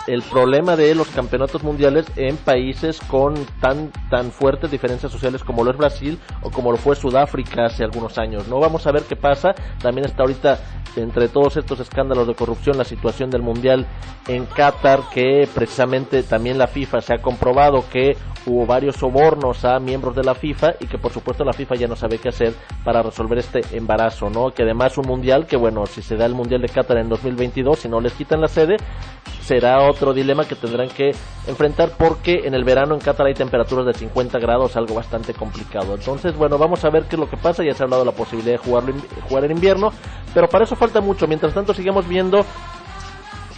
el 0.08 0.22
problema 0.24 0.76
de 0.76 0.96
los 0.96 1.08
campeonatos 1.10 1.64
mundiales 1.64 2.06
en 2.16 2.38
países 2.38 3.00
con 3.08 3.34
tan 3.62 3.92
tan 4.10 4.32
fuertes 4.32 4.72
diferencias 4.72 5.12
sociales 5.12 5.44
como 5.44 5.64
lo 5.64 5.72
es 5.72 5.78
Brasil 5.78 6.20
o 6.42 6.50
como 6.50 6.72
lo 6.72 6.78
fue 6.78 6.96
Sudáfrica 6.96 7.66
hace 7.66 7.84
algunos 7.84 8.18
años. 8.18 8.48
No 8.48 8.60
vamos 8.60 8.88
a 8.88 8.92
ver 8.92 9.04
qué 9.04 9.16
pasa. 9.16 9.54
También 9.82 10.06
está 10.06 10.24
ahorita 10.24 10.60
entre 10.96 11.28
todos 11.28 11.58
estos 11.58 11.80
escándalos 11.80 12.28
de 12.28 12.36
corrupción 12.36 12.78
la 12.78 12.84
situación 12.84 13.30
del 13.30 13.42
mundial 13.42 13.86
en 14.28 14.46
Qatar 14.46 15.02
que 15.14 15.48
precisamente 15.54 16.24
también 16.24 16.58
la 16.58 16.68
FIFA 16.68 17.02
se 17.02 17.14
ha 17.14 17.22
comprobado 17.22 17.86
que 17.90 18.18
hubo 18.46 18.66
varios 18.66 18.96
sobornos 18.96 19.66
a 19.66 19.80
miembros 19.80 20.16
de 20.16 20.24
la 20.24 20.36
FIFA 20.36 20.76
y 20.80 20.88
que 20.88 20.98
por 20.98 21.12
supuesto 21.12 21.44
la 21.44 21.54
FIFA 21.54 21.76
ya 21.76 21.88
no 21.88 21.96
sabe 21.96 22.18
qué 22.18 22.30
hacer 22.30 22.54
para 22.84 23.02
resolver 23.02 23.38
este 23.40 23.62
embarazo, 23.76 24.30
¿no? 24.30 24.52
Que 24.52 24.64
además 24.64 24.98
un 24.98 25.08
mundial 25.08 25.46
que 25.46 25.58
bueno, 25.58 25.86
si 25.86 26.02
se 26.02 26.16
da 26.16 26.26
el 26.26 26.34
mundial 26.34 26.62
de 26.62 26.70
Qatar 26.70 26.98
en 26.98 27.10
2022, 27.10 27.80
si 27.80 27.90
no 27.90 28.00
les 28.00 28.14
quitan 28.14 28.42
la 28.42 28.48
sede, 28.48 28.78
será 29.42 29.90
otro 29.90 30.14
dilema 30.14 30.46
que 30.46 30.56
tendrán 30.56 30.90
que 30.90 31.12
enfrentar 31.48 31.94
porque 31.98 32.42
en 32.46 32.54
el 32.54 32.64
verano 32.64 32.94
en 32.94 33.02
Qatar 33.02 33.26
hay 33.26 33.34
temperaturas 33.34 33.86
de 33.86 33.94
50 33.94 34.38
grados, 34.40 34.76
algo 34.76 34.94
bastante 34.94 35.34
complicado. 35.34 35.96
Entonces, 35.96 36.36
bueno, 36.36 36.58
vamos 36.58 36.86
a 36.86 36.90
ver 36.90 37.04
qué 37.04 37.16
es 37.16 37.20
lo 37.20 37.30
que 37.30 37.38
pasa. 37.38 37.64
Ya 37.64 37.74
se 37.74 37.84
ha 37.84 37.86
hablado 37.86 38.04
de 38.04 38.12
la 38.12 38.16
posibilidad 38.16 38.54
de 38.54 38.58
jugarlo, 38.58 38.94
jugar 39.28 39.46
en 39.46 39.52
invierno, 39.52 39.90
pero 40.34 40.48
para 40.48 40.66
eso 40.66 40.76
falta 40.76 41.02
mucho. 41.02 41.28
Mientras 41.28 41.54
tanto, 41.54 41.74
sigamos 41.74 42.08
viendo 42.08 42.46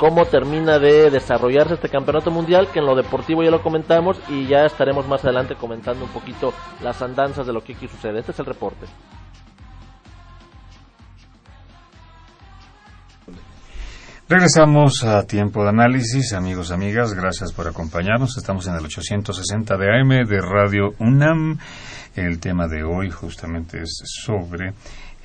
cómo 0.01 0.25
termina 0.25 0.79
de 0.79 1.11
desarrollarse 1.11 1.75
este 1.75 1.87
campeonato 1.87 2.31
mundial, 2.31 2.69
que 2.73 2.79
en 2.79 2.87
lo 2.87 2.95
deportivo 2.95 3.43
ya 3.43 3.51
lo 3.51 3.61
comentamos 3.61 4.19
y 4.29 4.47
ya 4.47 4.65
estaremos 4.65 5.07
más 5.07 5.23
adelante 5.23 5.53
comentando 5.53 6.05
un 6.05 6.09
poquito 6.09 6.55
las 6.81 6.99
andanzas 7.03 7.45
de 7.45 7.53
lo 7.53 7.63
que 7.63 7.73
aquí 7.73 7.87
sucede. 7.87 8.17
Este 8.17 8.31
es 8.31 8.39
el 8.39 8.47
reporte. 8.47 8.87
Regresamos 14.27 15.03
a 15.03 15.27
tiempo 15.27 15.61
de 15.61 15.69
análisis, 15.69 16.33
amigos, 16.33 16.71
amigas, 16.71 17.13
gracias 17.13 17.53
por 17.53 17.67
acompañarnos. 17.67 18.35
Estamos 18.37 18.65
en 18.65 18.73
el 18.73 18.85
860 18.85 19.77
de 19.77 19.85
AM 19.85 20.27
de 20.27 20.41
Radio 20.41 20.95
UNAM. 20.97 21.59
El 22.15 22.39
tema 22.39 22.67
de 22.67 22.83
hoy 22.83 23.11
justamente 23.11 23.83
es 23.83 24.01
sobre 24.25 24.73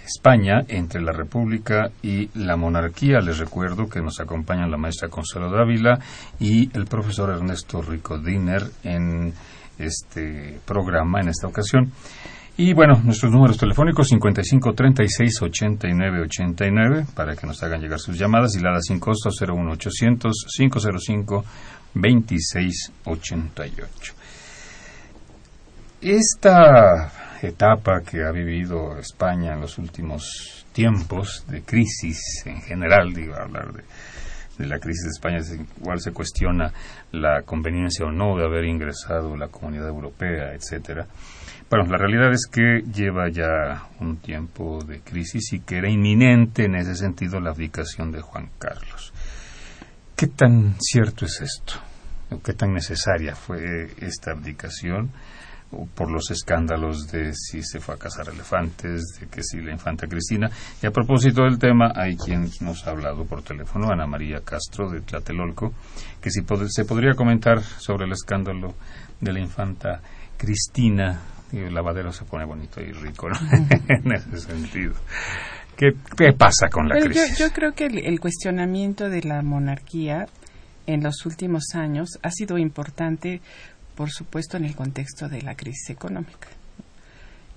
España 0.06 0.64
entre 0.68 1.02
la 1.02 1.12
República 1.12 1.90
y 2.02 2.30
la 2.34 2.56
monarquía. 2.56 3.20
Les 3.20 3.38
recuerdo 3.38 3.88
que 3.88 4.00
nos 4.00 4.20
acompañan 4.20 4.70
la 4.70 4.76
maestra 4.76 5.08
Consuelo 5.08 5.50
Dávila 5.50 5.98
y 6.38 6.70
el 6.76 6.86
profesor 6.86 7.30
Ernesto 7.30 7.82
Rico 7.82 8.18
Diner 8.18 8.62
en 8.84 9.32
este 9.78 10.58
programa, 10.64 11.20
en 11.20 11.28
esta 11.28 11.48
ocasión. 11.48 11.90
Y 12.58 12.72
bueno, 12.72 12.94
nuestros 13.04 13.30
números 13.30 13.58
telefónicos 13.58 14.08
55 14.08 14.72
36 14.72 15.42
89 15.42 16.22
89 16.22 17.06
para 17.14 17.36
que 17.36 17.46
nos 17.46 17.62
hagan 17.62 17.82
llegar 17.82 17.98
sus 17.98 18.18
llamadas 18.18 18.56
y 18.56 18.60
la 18.60 18.80
sin 18.80 18.98
costo 18.98 19.28
01800 19.28 20.46
505 20.56 21.44
26 21.94 22.92
88. 23.04 24.14
Esta 26.00 27.25
etapa 27.42 28.00
que 28.02 28.22
ha 28.24 28.30
vivido 28.30 28.98
España 28.98 29.54
en 29.54 29.60
los 29.60 29.78
últimos 29.78 30.66
tiempos 30.72 31.44
de 31.48 31.62
crisis 31.62 32.42
en 32.46 32.60
general, 32.62 33.12
digo, 33.12 33.34
hablar 33.34 33.72
de, 33.72 34.66
la 34.66 34.78
crisis 34.78 35.04
de 35.04 35.10
España, 35.10 35.66
igual 35.78 36.00
se 36.00 36.12
cuestiona 36.12 36.72
la 37.12 37.42
conveniencia 37.42 38.06
o 38.06 38.10
no 38.10 38.36
de 38.36 38.44
haber 38.44 38.64
ingresado 38.64 39.36
la 39.36 39.48
comunidad 39.48 39.88
europea, 39.88 40.54
etcétera 40.54 41.06
bueno, 41.68 41.86
la 41.90 41.98
realidad 41.98 42.30
es 42.30 42.46
que 42.46 42.82
lleva 42.92 43.28
ya 43.28 43.88
un 43.98 44.18
tiempo 44.18 44.84
de 44.84 45.00
crisis 45.00 45.52
y 45.52 45.60
que 45.60 45.78
era 45.78 45.90
inminente 45.90 46.66
en 46.66 46.76
ese 46.76 46.94
sentido 46.94 47.40
la 47.40 47.50
abdicación 47.50 48.12
de 48.12 48.20
Juan 48.20 48.50
Carlos. 48.56 49.12
¿Qué 50.14 50.28
tan 50.28 50.76
cierto 50.78 51.24
es 51.24 51.40
esto? 51.40 51.74
¿Qué 52.44 52.52
tan 52.52 52.72
necesaria 52.72 53.34
fue 53.34 53.90
esta 53.98 54.30
abdicación? 54.30 55.10
Por 55.94 56.10
los 56.10 56.30
escándalos 56.30 57.06
de 57.08 57.32
si 57.34 57.62
se 57.62 57.80
fue 57.80 57.94
a 57.94 57.98
cazar 57.98 58.28
elefantes, 58.28 59.02
de 59.20 59.26
que 59.26 59.42
si 59.42 59.60
la 59.60 59.72
infanta 59.72 60.06
Cristina. 60.06 60.50
Y 60.82 60.86
a 60.86 60.90
propósito 60.90 61.42
del 61.42 61.58
tema, 61.58 61.92
hay 61.94 62.16
quien 62.16 62.48
nos 62.60 62.86
ha 62.86 62.90
hablado 62.90 63.24
por 63.24 63.42
teléfono, 63.42 63.90
Ana 63.90 64.06
María 64.06 64.40
Castro 64.44 64.90
de 64.90 65.00
Tlatelolco, 65.00 65.72
que 66.20 66.30
si 66.30 66.40
se 66.68 66.84
podría 66.84 67.14
comentar 67.14 67.62
sobre 67.62 68.06
el 68.06 68.12
escándalo 68.12 68.74
de 69.20 69.32
la 69.32 69.40
infanta 69.40 70.00
Cristina 70.36 71.20
y 71.52 71.58
el 71.58 71.74
lavadero 71.74 72.12
se 72.12 72.24
pone 72.24 72.44
bonito 72.44 72.80
y 72.80 72.92
rico 72.92 73.28
en 73.88 74.12
ese 74.12 74.38
sentido. 74.40 74.94
¿Qué, 75.76 75.92
pasa 76.32 76.68
con 76.70 76.88
la 76.88 76.98
crisis? 76.98 77.38
Yo, 77.38 77.52
creo 77.52 77.72
que 77.72 77.86
el, 77.86 78.18
cuestionamiento 78.18 79.10
de 79.10 79.22
la 79.22 79.42
monarquía 79.42 80.26
en 80.86 81.02
los 81.02 81.26
últimos 81.26 81.74
años 81.74 82.18
ha 82.22 82.30
sido 82.30 82.56
importante, 82.56 83.42
por 83.96 84.10
supuesto, 84.10 84.56
en 84.56 84.64
el 84.64 84.76
contexto 84.76 85.28
de 85.28 85.42
la 85.42 85.56
crisis 85.56 85.90
económica. 85.90 86.48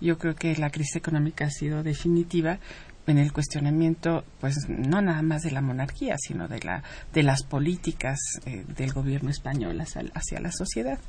Yo 0.02 0.18
creo 0.18 0.36
que 0.36 0.56
la 0.56 0.70
crisis 0.70 0.96
económica 0.96 1.46
ha 1.46 1.52
sido 1.52 1.84
definitiva 1.84 2.60
en 3.06 3.18
el 3.18 3.34
cuestionamiento, 3.34 4.24
pues 4.40 4.56
no 4.70 5.02
nada 5.02 5.22
más 5.22 5.42
de 5.42 5.52
la 5.52 5.62
monarquía, 5.62 6.16
sino 6.18 6.48
de 6.48 6.60
la 6.60 6.84
de 7.14 7.24
las 7.24 7.44
políticas 7.44 8.20
eh, 8.46 8.64
del 8.78 8.94
gobierno 8.94 9.30
español 9.30 9.82
hacia 9.82 10.40
la 10.40 10.52
sociedad. 10.52 11.00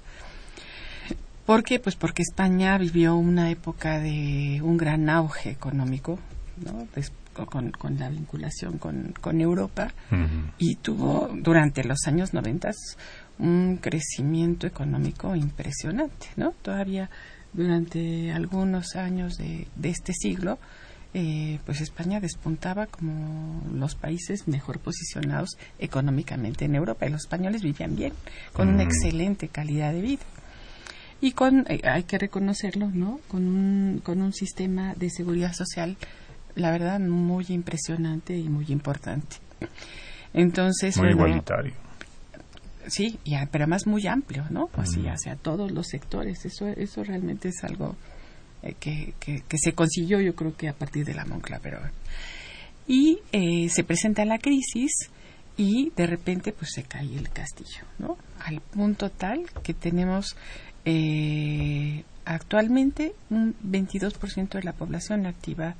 ¿Por 1.46 1.62
qué? 1.62 1.78
Pues 1.78 1.96
porque 1.96 2.22
España 2.22 2.78
vivió 2.78 3.16
una 3.16 3.50
época 3.50 3.98
de 3.98 4.60
un 4.62 4.76
gran 4.76 5.10
auge 5.10 5.50
económico, 5.50 6.18
¿no? 6.64 6.86
con, 7.46 7.98
la 7.98 8.08
vinculación 8.08 8.78
con, 8.78 9.40
Europa 9.40 9.92
y 10.58 10.76
tuvo 10.76 11.30
durante 11.32 11.84
los 11.84 11.98
años 12.06 12.34
90 12.34 12.70
un 13.40 13.78
crecimiento 13.80 14.66
económico 14.66 15.34
impresionante, 15.34 16.28
¿no? 16.36 16.52
Todavía 16.62 17.10
durante 17.52 18.30
algunos 18.32 18.94
años 18.96 19.36
de, 19.36 19.66
este 19.82 20.12
siglo, 20.12 20.58
eh, 21.14 21.58
pues 21.66 21.80
España 21.80 22.20
despuntaba 22.20 22.86
como 22.86 23.62
los 23.74 23.96
países 23.96 24.46
mejor 24.46 24.78
posicionados 24.78 25.56
económicamente 25.78 26.66
en 26.66 26.76
Europa 26.76 27.06
y 27.06 27.10
los 27.10 27.22
españoles 27.22 27.62
vivían 27.62 27.96
bien, 27.96 28.12
con 28.52 28.68
una 28.68 28.84
excelente 28.84 29.48
calidad 29.48 29.92
de 29.92 30.02
vida 30.02 30.22
y 31.20 31.32
con, 31.32 31.66
eh, 31.68 31.80
hay 31.84 32.04
que 32.04 32.18
reconocerlo, 32.18 32.88
¿no? 32.88 33.20
Con 33.28 33.46
un, 33.46 34.00
con 34.02 34.22
un 34.22 34.32
sistema 34.32 34.94
de 34.94 35.10
seguridad 35.10 35.52
social, 35.52 35.96
la 36.54 36.70
verdad, 36.70 37.00
muy 37.00 37.46
impresionante 37.48 38.36
y 38.36 38.48
muy 38.48 38.66
importante. 38.68 39.36
Entonces, 40.32 40.96
muy 40.96 41.10
igualitario. 41.10 41.72
Sí, 42.86 43.18
ya, 43.24 43.48
pero 43.50 43.64
además 43.64 43.86
muy 43.86 44.06
amplio, 44.06 44.44
¿no? 44.50 44.70
Así, 44.74 45.06
hacia 45.06 45.36
todos 45.36 45.70
los 45.70 45.88
sectores. 45.88 46.44
Eso, 46.44 46.66
eso 46.68 47.04
realmente 47.04 47.48
es 47.48 47.62
algo 47.62 47.96
eh, 48.62 48.74
que, 48.78 49.14
que, 49.20 49.58
se 49.58 49.74
consiguió, 49.74 50.20
yo 50.20 50.34
creo 50.34 50.56
que 50.56 50.68
a 50.68 50.72
partir 50.72 51.04
de 51.04 51.14
la 51.14 51.24
Moncla, 51.24 51.60
pero 51.62 51.78
y 52.86 53.20
eh, 53.32 53.68
se 53.68 53.84
presenta 53.84 54.24
la 54.24 54.38
crisis 54.38 54.90
y 55.56 55.92
de 55.94 56.06
repente 56.06 56.52
pues 56.52 56.72
se 56.74 56.82
cae 56.82 57.16
el 57.16 57.30
castillo, 57.30 57.84
¿no? 57.98 58.16
Al 58.44 58.60
punto 58.60 59.10
tal 59.10 59.44
que 59.62 59.74
tenemos 59.74 60.36
eh, 60.84 62.04
actualmente 62.24 63.12
un 63.28 63.54
22% 63.62 64.50
de 64.50 64.62
la 64.62 64.72
población 64.72 65.26
activa 65.26 65.74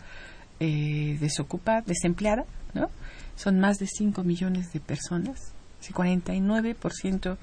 eh, 0.60 1.16
desocupada, 1.20 1.80
desempleada, 1.80 2.44
¿no? 2.74 2.90
Son 3.36 3.58
más 3.58 3.78
de 3.78 3.86
5 3.86 4.22
millones 4.22 4.72
de 4.72 4.80
personas, 4.80 5.54
49% 5.88 7.36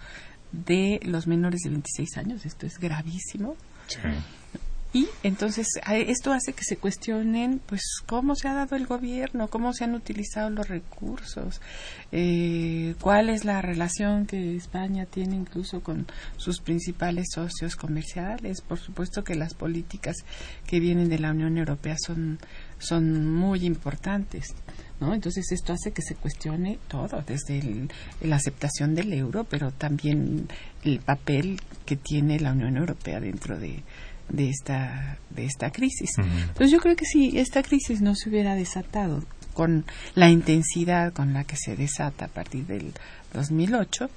de 0.51 0.99
los 1.03 1.27
menores 1.27 1.61
de 1.61 1.69
26 1.69 2.17
años, 2.17 2.45
esto 2.45 2.65
es 2.65 2.79
gravísimo. 2.79 3.55
Y 4.93 5.07
entonces 5.21 5.67
esto 5.85 6.31
hace 6.31 6.53
que 6.53 6.63
se 6.63 6.77
cuestionen, 6.77 7.61
pues, 7.65 7.81
cómo 8.05 8.35
se 8.35 8.47
ha 8.47 8.53
dado 8.53 8.75
el 8.75 8.87
gobierno, 8.87 9.49
cómo 9.49 9.73
se 9.73 9.83
han 9.83 9.93
utilizado 9.95 10.49
los 10.49 10.67
recursos, 10.69 11.61
eh, 12.11 12.95
cuál 13.01 13.29
es 13.29 13.43
la 13.43 13.61
relación 13.61 14.25
que 14.25 14.55
España 14.55 15.05
tiene 15.05 15.35
incluso 15.35 15.81
con 15.81 16.07
sus 16.37 16.61
principales 16.61 17.27
socios 17.33 17.75
comerciales. 17.75 18.61
Por 18.61 18.79
supuesto 18.79 19.23
que 19.23 19.35
las 19.35 19.53
políticas 19.53 20.15
que 20.65 20.79
vienen 20.79 21.09
de 21.09 21.19
la 21.19 21.31
Unión 21.31 21.57
Europea 21.57 21.95
son, 21.97 22.39
son 22.79 23.33
muy 23.33 23.65
importantes. 23.65 24.55
¿No? 24.99 25.13
Entonces 25.13 25.51
esto 25.51 25.73
hace 25.73 25.91
que 25.91 26.01
se 26.01 26.15
cuestione 26.15 26.79
todo, 26.87 27.21
desde 27.21 27.87
la 28.21 28.37
aceptación 28.37 28.95
del 28.95 29.13
euro, 29.13 29.43
pero 29.43 29.69
también 29.69 30.47
el 30.83 31.01
papel 31.01 31.61
que 31.85 31.97
tiene 31.97 32.39
la 32.39 32.53
Unión 32.53 32.77
Europea 32.77 33.19
dentro 33.19 33.59
de, 33.59 33.83
de 34.29 34.49
esta, 34.49 35.17
de 35.29 35.45
esta 35.45 35.71
crisis. 35.71 36.11
Entonces 36.17 36.71
yo 36.71 36.79
creo 36.79 36.95
que 36.95 37.05
si 37.05 37.37
esta 37.37 37.63
crisis 37.63 38.01
no 38.01 38.15
se 38.15 38.29
hubiera 38.29 38.55
desatado 38.55 39.23
con 39.53 39.85
la 40.15 40.29
intensidad 40.29 41.13
con 41.13 41.33
la 41.33 41.43
que 41.43 41.55
se 41.55 41.75
desata 41.75 42.25
a 42.25 42.27
partir 42.27 42.65
del 42.67 42.93
2008, 43.33 44.09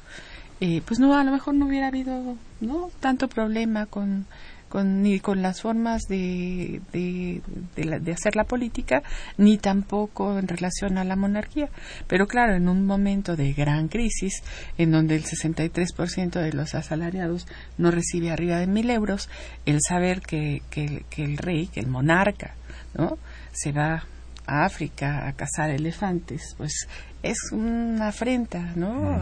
eh, 0.61 0.83
pues 0.85 1.01
no, 1.01 1.15
a 1.15 1.25
lo 1.25 1.33
mejor 1.33 1.55
no 1.55 1.67
hubiera 1.67 1.89
habido 1.89 2.37
no 2.61 2.91
tanto 3.01 3.29
problema 3.29 3.87
con 3.87 4.27
con, 4.71 5.03
ni 5.03 5.21
con 5.21 5.43
las 5.43 5.61
formas 5.61 6.05
de, 6.09 6.81
de, 6.93 7.43
de, 7.77 8.13
hacer 8.13 8.37
la 8.37 8.45
política, 8.45 9.03
ni 9.37 9.59
tampoco 9.59 10.39
en 10.39 10.49
relación 10.49 10.97
a 10.97 11.05
la 11.05 11.17
monarquía. 11.17 11.69
Pero 12.07 12.27
claro, 12.27 12.55
en 12.55 12.69
un 12.69 12.87
momento 12.87 13.37
de 13.37 13.53
gran 13.53 13.89
crisis, 13.89 14.43
en 14.79 14.93
donde 14.93 15.17
el 15.17 15.25
63% 15.25 16.41
de 16.41 16.53
los 16.53 16.75
asalariados 16.75 17.47
no 17.77 17.91
recibe 17.91 18.31
arriba 18.31 18.59
de 18.59 18.69
mil 18.69 18.89
euros, 18.91 19.29
el 19.67 19.81
saber 19.87 20.23
que, 20.23 20.63
que, 20.71 21.05
que 21.11 21.25
el 21.25 21.37
rey, 21.37 21.67
que 21.67 21.81
el 21.81 21.89
monarca, 21.89 22.55
¿no? 22.95 23.19
se 23.53 23.73
va 23.73 24.05
a 24.51 24.65
África 24.65 25.29
a 25.29 25.33
cazar 25.35 25.71
elefantes, 25.71 26.55
pues 26.59 26.89
es 27.23 27.39
una 27.53 28.09
afrenta 28.09 28.73
¿no? 28.75 29.17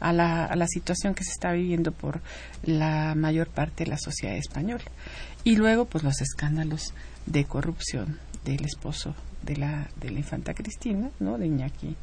a, 0.00 0.12
la, 0.12 0.46
a 0.46 0.56
la 0.56 0.66
situación 0.66 1.14
que 1.14 1.22
se 1.22 1.32
está 1.32 1.52
viviendo 1.52 1.92
por 1.92 2.22
la 2.62 3.14
mayor 3.14 3.48
parte 3.48 3.84
de 3.84 3.90
la 3.90 3.98
sociedad 3.98 4.36
española. 4.36 4.84
Y 5.44 5.56
luego, 5.56 5.84
pues 5.84 6.02
los 6.02 6.20
escándalos 6.22 6.94
de 7.26 7.44
corrupción 7.44 8.18
del 8.44 8.64
esposo 8.64 9.14
de 9.42 9.56
la, 9.56 9.88
de 9.96 10.10
la 10.10 10.18
infanta 10.18 10.54
Cristina, 10.54 11.10
¿no? 11.18 11.36
de 11.36 11.46
Iñaki 11.46 11.96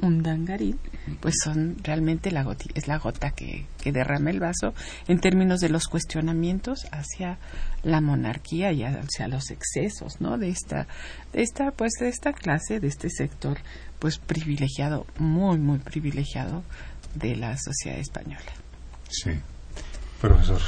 un 0.00 0.22
dangarín, 0.22 0.78
pues 1.20 1.36
son 1.44 1.76
realmente 1.82 2.30
la 2.30 2.44
es 2.74 2.88
la 2.88 2.98
gota 2.98 3.30
que, 3.30 3.66
que, 3.80 3.92
derrama 3.92 4.30
el 4.30 4.40
vaso 4.40 4.74
en 5.06 5.20
términos 5.20 5.60
de 5.60 5.68
los 5.68 5.86
cuestionamientos 5.86 6.86
hacia 6.90 7.38
la 7.82 8.00
monarquía 8.00 8.72
y 8.72 8.82
hacia 8.82 9.28
los 9.28 9.50
excesos, 9.50 10.20
¿no? 10.20 10.38
De 10.38 10.48
esta, 10.48 10.86
de 11.32 11.42
esta, 11.42 11.70
pues 11.70 11.92
de 12.00 12.08
esta 12.08 12.32
clase, 12.32 12.80
de 12.80 12.88
este 12.88 13.10
sector, 13.10 13.58
pues 13.98 14.18
privilegiado, 14.18 15.06
muy, 15.18 15.58
muy 15.58 15.78
privilegiado 15.78 16.64
de 17.14 17.36
la 17.36 17.56
sociedad 17.56 17.98
española. 17.98 18.52
Sí, 19.08 19.30
profesor. 20.20 20.60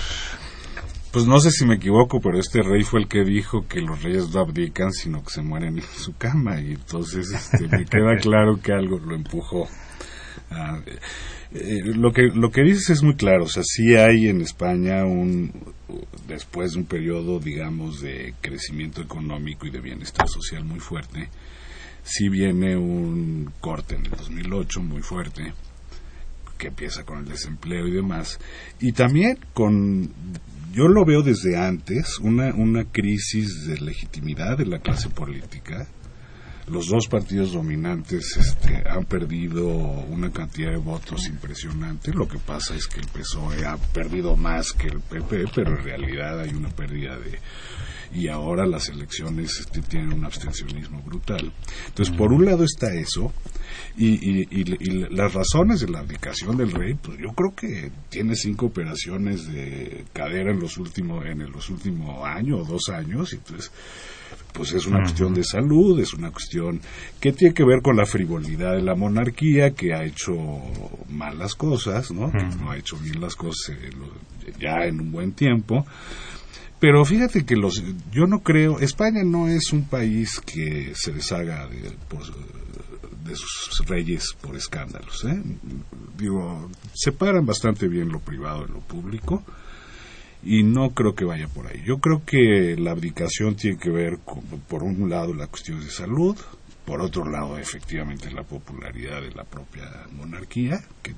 Pues 1.14 1.26
no 1.26 1.38
sé 1.38 1.52
si 1.52 1.64
me 1.64 1.76
equivoco, 1.76 2.20
pero 2.20 2.40
este 2.40 2.60
rey 2.60 2.82
fue 2.82 2.98
el 2.98 3.06
que 3.06 3.22
dijo 3.22 3.68
que 3.68 3.80
los 3.80 4.02
reyes 4.02 4.30
no 4.30 4.40
abdican, 4.40 4.90
sino 4.90 5.22
que 5.22 5.30
se 5.30 5.42
mueren 5.42 5.78
en 5.78 5.84
su 5.84 6.16
cama. 6.16 6.60
Y 6.60 6.72
entonces 6.72 7.30
este, 7.30 7.68
me 7.68 7.84
queda 7.84 8.16
claro 8.20 8.60
que 8.60 8.72
algo 8.72 8.98
lo 8.98 9.14
empujó. 9.14 9.68
Eh, 11.52 11.82
lo 11.84 12.12
que 12.12 12.22
lo 12.34 12.50
que 12.50 12.62
dices 12.62 12.90
es 12.90 13.04
muy 13.04 13.14
claro. 13.14 13.44
O 13.44 13.48
sea, 13.48 13.62
sí 13.62 13.94
hay 13.94 14.26
en 14.26 14.40
España 14.40 15.04
un 15.04 15.52
después 16.26 16.72
de 16.72 16.78
un 16.80 16.86
periodo, 16.86 17.38
digamos, 17.38 18.00
de 18.00 18.34
crecimiento 18.40 19.00
económico 19.00 19.68
y 19.68 19.70
de 19.70 19.78
bienestar 19.78 20.28
social 20.28 20.64
muy 20.64 20.80
fuerte, 20.80 21.28
sí 22.02 22.28
viene 22.28 22.76
un 22.76 23.52
corte 23.60 23.94
en 23.94 24.06
el 24.06 24.10
2008 24.10 24.80
muy 24.80 25.02
fuerte 25.02 25.54
que 26.58 26.68
empieza 26.68 27.04
con 27.04 27.18
el 27.18 27.24
desempleo 27.26 27.86
y 27.86 27.92
demás, 27.92 28.38
y 28.80 28.92
también 28.92 29.38
con 29.52 30.10
yo 30.74 30.88
lo 30.88 31.04
veo 31.04 31.22
desde 31.22 31.56
antes, 31.56 32.18
una, 32.18 32.52
una 32.52 32.84
crisis 32.84 33.68
de 33.68 33.78
legitimidad 33.80 34.58
de 34.58 34.66
la 34.66 34.80
clase 34.80 35.08
política. 35.08 35.86
Los 36.66 36.88
dos 36.88 37.06
partidos 37.06 37.52
dominantes 37.52 38.36
este, 38.36 38.82
han 38.88 39.04
perdido 39.04 39.68
una 39.68 40.32
cantidad 40.32 40.72
de 40.72 40.78
votos 40.78 41.28
impresionante. 41.28 42.12
Lo 42.12 42.26
que 42.26 42.38
pasa 42.38 42.74
es 42.74 42.88
que 42.88 42.98
el 42.98 43.06
PSOE 43.06 43.64
ha 43.64 43.76
perdido 43.76 44.34
más 44.34 44.72
que 44.72 44.88
el 44.88 45.00
PP, 45.00 45.44
pero 45.54 45.78
en 45.78 45.84
realidad 45.84 46.40
hay 46.40 46.50
una 46.50 46.70
pérdida 46.70 47.18
de 47.18 47.38
y 48.12 48.28
ahora 48.28 48.66
las 48.66 48.88
elecciones 48.88 49.60
este, 49.60 49.80
tienen 49.82 50.12
un 50.12 50.24
abstencionismo 50.24 51.02
brutal. 51.02 51.52
Entonces, 51.86 52.14
por 52.16 52.32
un 52.32 52.44
lado 52.44 52.64
está 52.64 52.92
eso, 52.94 53.32
y, 53.96 54.64
las 55.14 55.32
razones 55.32 55.80
de 55.80 55.88
la 55.88 56.00
abdicación 56.00 56.56
del 56.56 56.72
rey, 56.72 56.94
pues 56.94 57.18
yo 57.18 57.32
creo 57.32 57.54
que 57.54 57.92
tiene 58.08 58.34
cinco 58.34 58.66
operaciones 58.66 59.46
de 59.46 60.04
cadera 60.12 60.50
en 60.50 60.60
los 60.60 60.78
últimos, 60.78 61.24
en 61.26 61.50
los 61.50 61.70
últimos 61.70 62.24
años 62.24 62.60
o 62.62 62.72
dos 62.72 62.88
años, 62.88 63.32
y 63.32 63.36
entonces 63.36 63.70
pues 64.54 64.72
es 64.72 64.86
una 64.86 65.00
cuestión 65.00 65.34
de 65.34 65.42
salud, 65.42 65.98
es 65.98 66.14
una 66.14 66.30
cuestión 66.30 66.80
que 67.20 67.32
tiene 67.32 67.52
que 67.52 67.64
ver 67.64 67.82
con 67.82 67.96
la 67.96 68.06
frivolidad 68.06 68.74
de 68.74 68.82
la 68.82 68.94
monarquía, 68.94 69.72
que 69.72 69.92
ha 69.92 70.04
hecho 70.04 70.32
malas 71.08 71.56
cosas, 71.56 72.12
¿no? 72.12 72.30
Que 72.30 72.44
no 72.60 72.70
ha 72.70 72.76
hecho 72.76 72.96
bien 72.96 73.20
las 73.20 73.34
cosas 73.34 73.76
eh, 73.76 73.90
ya 74.60 74.86
en 74.86 75.00
un 75.00 75.10
buen 75.10 75.32
tiempo. 75.32 75.84
Pero 76.84 77.02
fíjate 77.06 77.46
que 77.46 77.56
los, 77.56 77.82
yo 78.12 78.26
no 78.26 78.40
creo, 78.40 78.78
España 78.78 79.22
no 79.24 79.48
es 79.48 79.72
un 79.72 79.84
país 79.84 80.38
que 80.38 80.92
se 80.94 81.12
deshaga 81.12 81.66
de, 81.66 81.80
de 81.80 83.36
sus 83.36 83.86
reyes 83.86 84.34
por 84.42 84.54
escándalos. 84.54 85.24
¿eh? 85.24 85.42
Digo, 86.18 86.68
separan 86.92 87.46
bastante 87.46 87.88
bien 87.88 88.10
lo 88.10 88.20
privado 88.20 88.66
de 88.66 88.72
lo 88.74 88.80
público 88.80 89.42
y 90.42 90.62
no 90.62 90.90
creo 90.90 91.14
que 91.14 91.24
vaya 91.24 91.48
por 91.48 91.68
ahí. 91.68 91.82
Yo 91.86 92.00
creo 92.00 92.22
que 92.22 92.76
la 92.78 92.90
abdicación 92.90 93.56
tiene 93.56 93.78
que 93.78 93.88
ver 93.88 94.18
con, 94.22 94.42
por 94.68 94.82
un 94.82 95.08
lado, 95.08 95.32
la 95.32 95.46
cuestión 95.46 95.80
de 95.80 95.88
salud, 95.88 96.36
por 96.84 97.00
otro 97.00 97.24
lado, 97.30 97.56
efectivamente, 97.56 98.30
la 98.30 98.42
popularidad 98.42 99.22
de 99.22 99.30
la 99.30 99.44
propia 99.44 99.90
monarquía, 100.18 100.84
que 101.02 101.14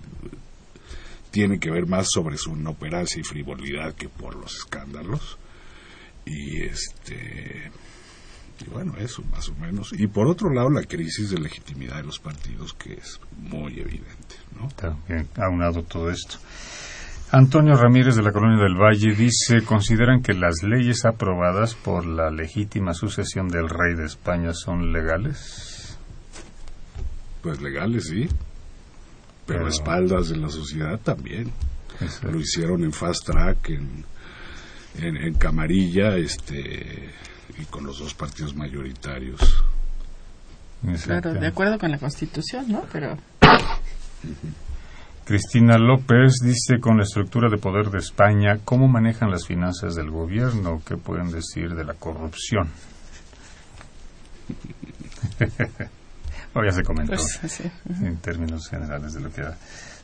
tiene 1.33 1.59
que 1.59 1.73
ver 1.73 1.87
más 1.89 2.07
sobre 2.09 2.37
su 2.37 2.55
inoperancia 2.55 3.21
y 3.21 3.25
frivolidad 3.25 3.97
que 3.97 4.09
por 4.09 4.37
los 4.37 4.59
escándalos 4.59 5.39
y 6.27 6.62
este 6.62 7.70
y 8.61 8.70
bueno 8.70 8.95
eso 8.99 9.22
más 9.31 9.49
o 9.49 9.55
menos 9.55 9.93
y 9.93 10.07
por 10.09 10.29
otro 10.29 10.53
lado 10.53 10.68
la 10.70 10.83
crisis 10.83 11.31
de 11.31 11.39
legitimidad 11.39 11.97
de 11.97 12.03
los 12.03 12.18
partidos 12.18 12.74
que 12.74 12.95
es 12.95 13.20
muy 13.39 13.79
evidente 13.79 14.37
no 14.59 14.68
también 14.68 15.29
aunado 15.37 15.83
todo 15.85 16.11
esto 16.11 16.39
Antonio 17.33 17.74
Ramírez 17.74 18.14
de 18.14 18.22
la 18.22 18.31
Colonia 18.31 18.62
del 18.62 18.77
Valle 18.77 19.12
dice, 19.12 19.62
¿consideran 19.64 20.22
que 20.22 20.33
las 20.33 20.62
leyes 20.62 21.05
aprobadas 21.05 21.74
por 21.74 22.07
la 22.07 22.31
legítima 22.31 22.95
sucesión 22.95 23.49
del 23.49 23.68
rey 23.68 23.97
de 23.97 24.05
España 24.05 24.53
son 24.55 24.93
legales? 24.93 25.99
Pues 27.43 27.61
legales, 27.61 28.07
sí. 28.07 28.29
Pero, 29.45 29.66
espaldas 29.66 30.29
de 30.29 30.37
la 30.37 30.49
sociedad 30.49 31.01
también. 31.01 31.51
Lo 32.22 32.39
hicieron 32.39 32.85
en 32.85 32.93
fast 32.93 33.27
track, 33.27 33.70
en, 33.70 34.05
en, 34.99 35.35
camarilla 35.35 36.17
este 36.17 37.11
y 37.59 37.65
con 37.67 37.85
los 37.85 37.99
dos 37.99 38.15
partidos 38.15 38.55
mayoritarios. 38.55 39.41
Claro, 41.05 41.33
de 41.35 41.47
acuerdo 41.47 41.79
con 41.79 41.91
la 41.91 41.99
Constitución, 41.99 42.71
¿no? 42.71 42.85
Pero 42.93 43.17
Cristina 45.25 45.79
López 45.79 46.35
dice 46.43 46.79
con 46.81 46.99
la 46.99 47.03
estructura 47.03 47.49
de 47.51 47.59
poder 47.59 47.91
de 47.91 47.99
España, 47.99 48.61
¿cómo 48.65 48.87
manejan 48.87 49.31
las 49.31 49.47
finanzas 49.47 49.95
del 49.97 50.11
gobierno? 50.11 50.81
¿Qué 50.87 50.97
pueden 50.97 51.31
decir 51.31 51.75
de 51.75 51.85
la 51.85 51.95
corrupción? 51.95 52.71
o 56.55 56.65
ya 56.65 56.71
se 56.71 56.83
comentó 56.85 57.17
pues, 57.17 57.61
en 57.89 58.17
términos 58.19 58.69
generales 58.69 59.15
de 59.15 59.21
lo 59.21 59.31
que 59.31 59.43
ha 59.43 59.57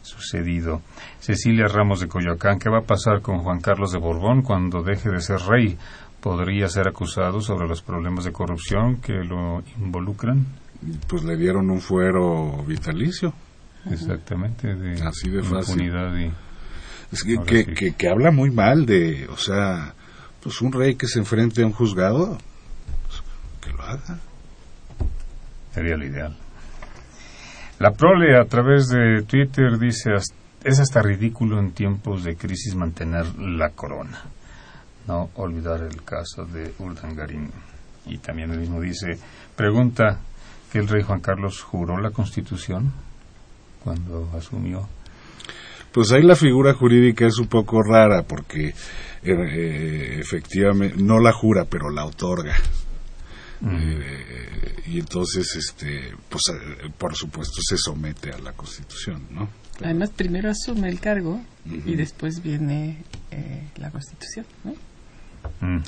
sucedido. 0.03 0.82
Cecilia 1.20 1.66
Ramos 1.66 2.00
de 2.00 2.09
Coyoacán, 2.09 2.59
¿qué 2.59 2.68
va 2.68 2.78
a 2.78 2.86
pasar 2.86 3.22
con 3.22 3.38
Juan 3.38 3.61
Carlos 3.61 3.92
de 3.92 3.98
Borbón 3.98 4.42
cuando 4.42 4.82
deje 4.82 5.11
de 5.11 5.20
ser 5.20 5.40
rey? 5.40 5.78
¿Podría 6.20 6.68
ser 6.68 6.86
acusado 6.88 7.40
sobre 7.40 7.66
los 7.66 7.82
problemas 7.82 8.24
de 8.24 8.32
corrupción 8.32 9.00
que 9.00 9.12
lo 9.12 9.62
involucran? 9.78 10.46
Pues 11.09 11.24
le 11.24 11.36
dieron 11.36 11.70
un 11.70 11.80
fuero 11.80 12.64
vitalicio. 12.66 13.32
Exactamente, 13.90 14.74
de, 14.74 15.03
Así 15.03 15.30
de 15.30 15.42
fácil. 15.42 15.82
Y, 15.82 16.30
es 17.12 17.24
que, 17.24 17.66
que, 17.74 17.92
que, 17.92 18.09
habla 18.09 18.30
muy 18.30 18.50
mal 18.50 18.86
de, 18.86 19.26
o 19.28 19.36
sea, 19.36 19.94
pues 20.42 20.61
un 20.62 20.72
rey 20.72 20.94
que 20.94 21.07
se 21.07 21.18
enfrente 21.18 21.62
a 21.62 21.66
un 21.66 21.72
juzgado, 21.72 22.38
pues, 23.07 23.22
que 23.61 23.70
lo 23.70 23.82
haga. 23.82 24.18
Sería 25.74 25.96
lo 25.96 26.07
ideal. 26.07 26.36
La 27.82 27.90
prole 27.90 28.38
a 28.38 28.44
través 28.44 28.90
de 28.90 29.22
Twitter 29.22 29.76
dice, 29.76 30.12
es 30.62 30.78
hasta 30.78 31.02
ridículo 31.02 31.58
en 31.58 31.72
tiempos 31.72 32.22
de 32.22 32.36
crisis 32.36 32.76
mantener 32.76 33.26
la 33.40 33.70
corona. 33.70 34.22
no 35.08 35.30
olvidar 35.34 35.82
el 35.82 36.04
caso 36.04 36.44
de 36.44 36.72
Urdangarín. 36.78 37.50
Y 38.06 38.18
también 38.18 38.52
el 38.52 38.60
mismo 38.60 38.80
dice, 38.80 39.18
pregunta 39.56 40.20
que 40.70 40.78
el 40.78 40.86
rey 40.86 41.02
Juan 41.02 41.18
Carlos 41.18 41.60
juró 41.60 41.98
la 41.98 42.12
Constitución 42.12 42.92
cuando 43.82 44.30
asumió. 44.32 44.88
Pues 45.90 46.12
ahí 46.12 46.22
la 46.22 46.36
figura 46.36 46.74
jurídica 46.74 47.26
es 47.26 47.36
un 47.40 47.48
poco 47.48 47.82
rara 47.82 48.22
porque 48.22 48.68
eh, 48.68 48.74
eh, 49.24 50.20
efectivamente 50.20 51.02
no 51.02 51.18
la 51.18 51.32
jura, 51.32 51.64
pero 51.68 51.90
la 51.90 52.04
otorga. 52.04 52.54
Eh, 53.64 54.82
y 54.86 54.98
entonces, 54.98 55.54
este, 55.56 56.14
pues 56.28 56.42
por 56.98 57.14
supuesto 57.14 57.60
se 57.62 57.76
somete 57.76 58.32
a 58.32 58.38
la 58.38 58.52
Constitución, 58.52 59.22
¿no? 59.30 59.48
Además, 59.82 60.10
primero 60.10 60.50
asume 60.50 60.88
el 60.88 61.00
cargo 61.00 61.40
y 61.64 61.94
después 61.94 62.42
viene 62.42 63.04
la 63.76 63.90
Constitución, 63.90 64.46
¿no? 64.64 64.74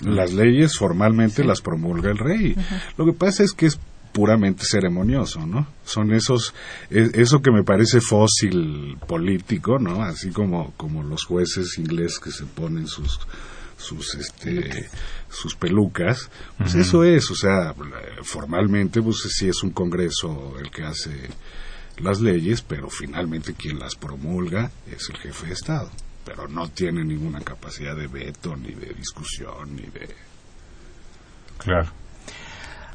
Las 0.05 0.33
leyes 0.33 0.77
formalmente 0.79 1.45
las 1.45 1.61
promulga 1.61 2.11
el 2.11 2.19
rey. 2.19 2.57
Lo 2.97 3.05
que 3.05 3.13
pasa 3.13 3.43
es 3.43 3.53
que 3.53 3.67
es 3.67 3.79
puramente 4.15 4.63
ceremonioso, 4.65 5.45
¿no? 5.45 5.67
Son 5.85 6.13
esos, 6.13 6.55
e, 6.89 7.11
eso 7.15 7.43
que 7.43 7.51
me 7.51 7.65
parece 7.65 8.01
fósil 8.01 8.97
político, 9.09 9.81
¿no? 9.81 10.03
Así 10.03 10.31
como, 10.31 10.73
como 10.77 11.03
los 11.03 11.25
jueces 11.25 11.77
ingleses 11.79 12.21
que 12.21 12.31
se 12.31 12.45
ponen 12.45 12.87
sus, 12.87 13.19
sus, 13.85 14.15
este, 14.15 14.89
sus 15.29 15.55
pelucas, 15.55 16.31
pues 16.59 16.75
eso 16.75 17.05
es, 17.05 17.31
o 17.31 17.35
sea, 17.35 17.75
formalmente, 18.23 19.03
pues 19.03 19.19
sí 19.29 19.49
es 19.49 19.63
un 19.63 19.71
congreso 19.71 20.55
el 20.59 20.71
que 20.71 20.85
hace 20.85 21.13
las 21.99 22.21
leyes, 22.21 22.63
pero 22.63 22.89
finalmente 22.91 23.55
quien 23.55 23.79
las 23.79 23.95
promulga 23.95 24.71
es 24.91 25.09
el 25.11 25.19
jefe 25.19 25.47
de 25.47 25.53
Estado 25.53 25.91
pero 26.25 26.49
no 26.49 26.69
tiene 26.69 27.05
ninguna 27.05 27.41
capacidad 27.41 27.95
de 27.95 28.07
veto, 28.07 28.57
ni 28.57 28.73
de 28.73 28.95
discusión, 28.95 29.77
ni 29.77 29.83
de... 29.83 30.09
Claro. 31.59 31.89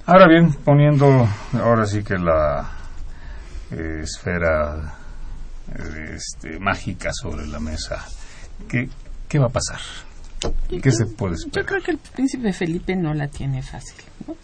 Ahora 0.05 0.27
bien, 0.27 0.53
poniendo 0.53 1.27
ahora 1.53 1.85
sí 1.85 2.03
que 2.03 2.17
la 2.17 2.71
eh, 3.71 4.01
esfera 4.03 4.95
eh, 5.75 6.15
este, 6.15 6.59
mágica 6.59 7.11
sobre 7.13 7.45
la 7.45 7.59
mesa, 7.59 8.03
¿qué, 8.67 8.89
¿qué 9.27 9.37
va 9.39 9.47
a 9.47 9.51
pasar? 9.51 9.79
¿Qué 10.81 10.91
se 10.91 11.05
puede 11.05 11.35
esperar? 11.35 11.65
Yo 11.65 11.67
creo 11.67 11.83
que 11.83 11.91
el 11.91 11.97
príncipe 11.97 12.53
Felipe 12.53 12.95
no 12.95 13.13
la 13.13 13.27
tiene 13.27 13.61
fácil. 13.61 14.03
¿no? 14.27 14.35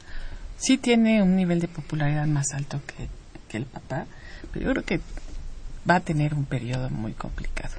Sí 0.57 0.77
tiene 0.77 1.21
un 1.21 1.35
nivel 1.35 1.59
de 1.59 1.67
popularidad 1.67 2.25
más 2.27 2.53
alto 2.53 2.81
que, 2.85 3.07
que 3.49 3.57
el 3.57 3.65
papá, 3.65 4.05
pero 4.51 4.65
yo 4.65 4.71
creo 4.71 4.83
que 4.83 5.01
va 5.89 5.95
a 5.95 5.99
tener 5.99 6.33
un 6.33 6.45
periodo 6.45 6.89
muy 6.89 7.13
complicado 7.13 7.75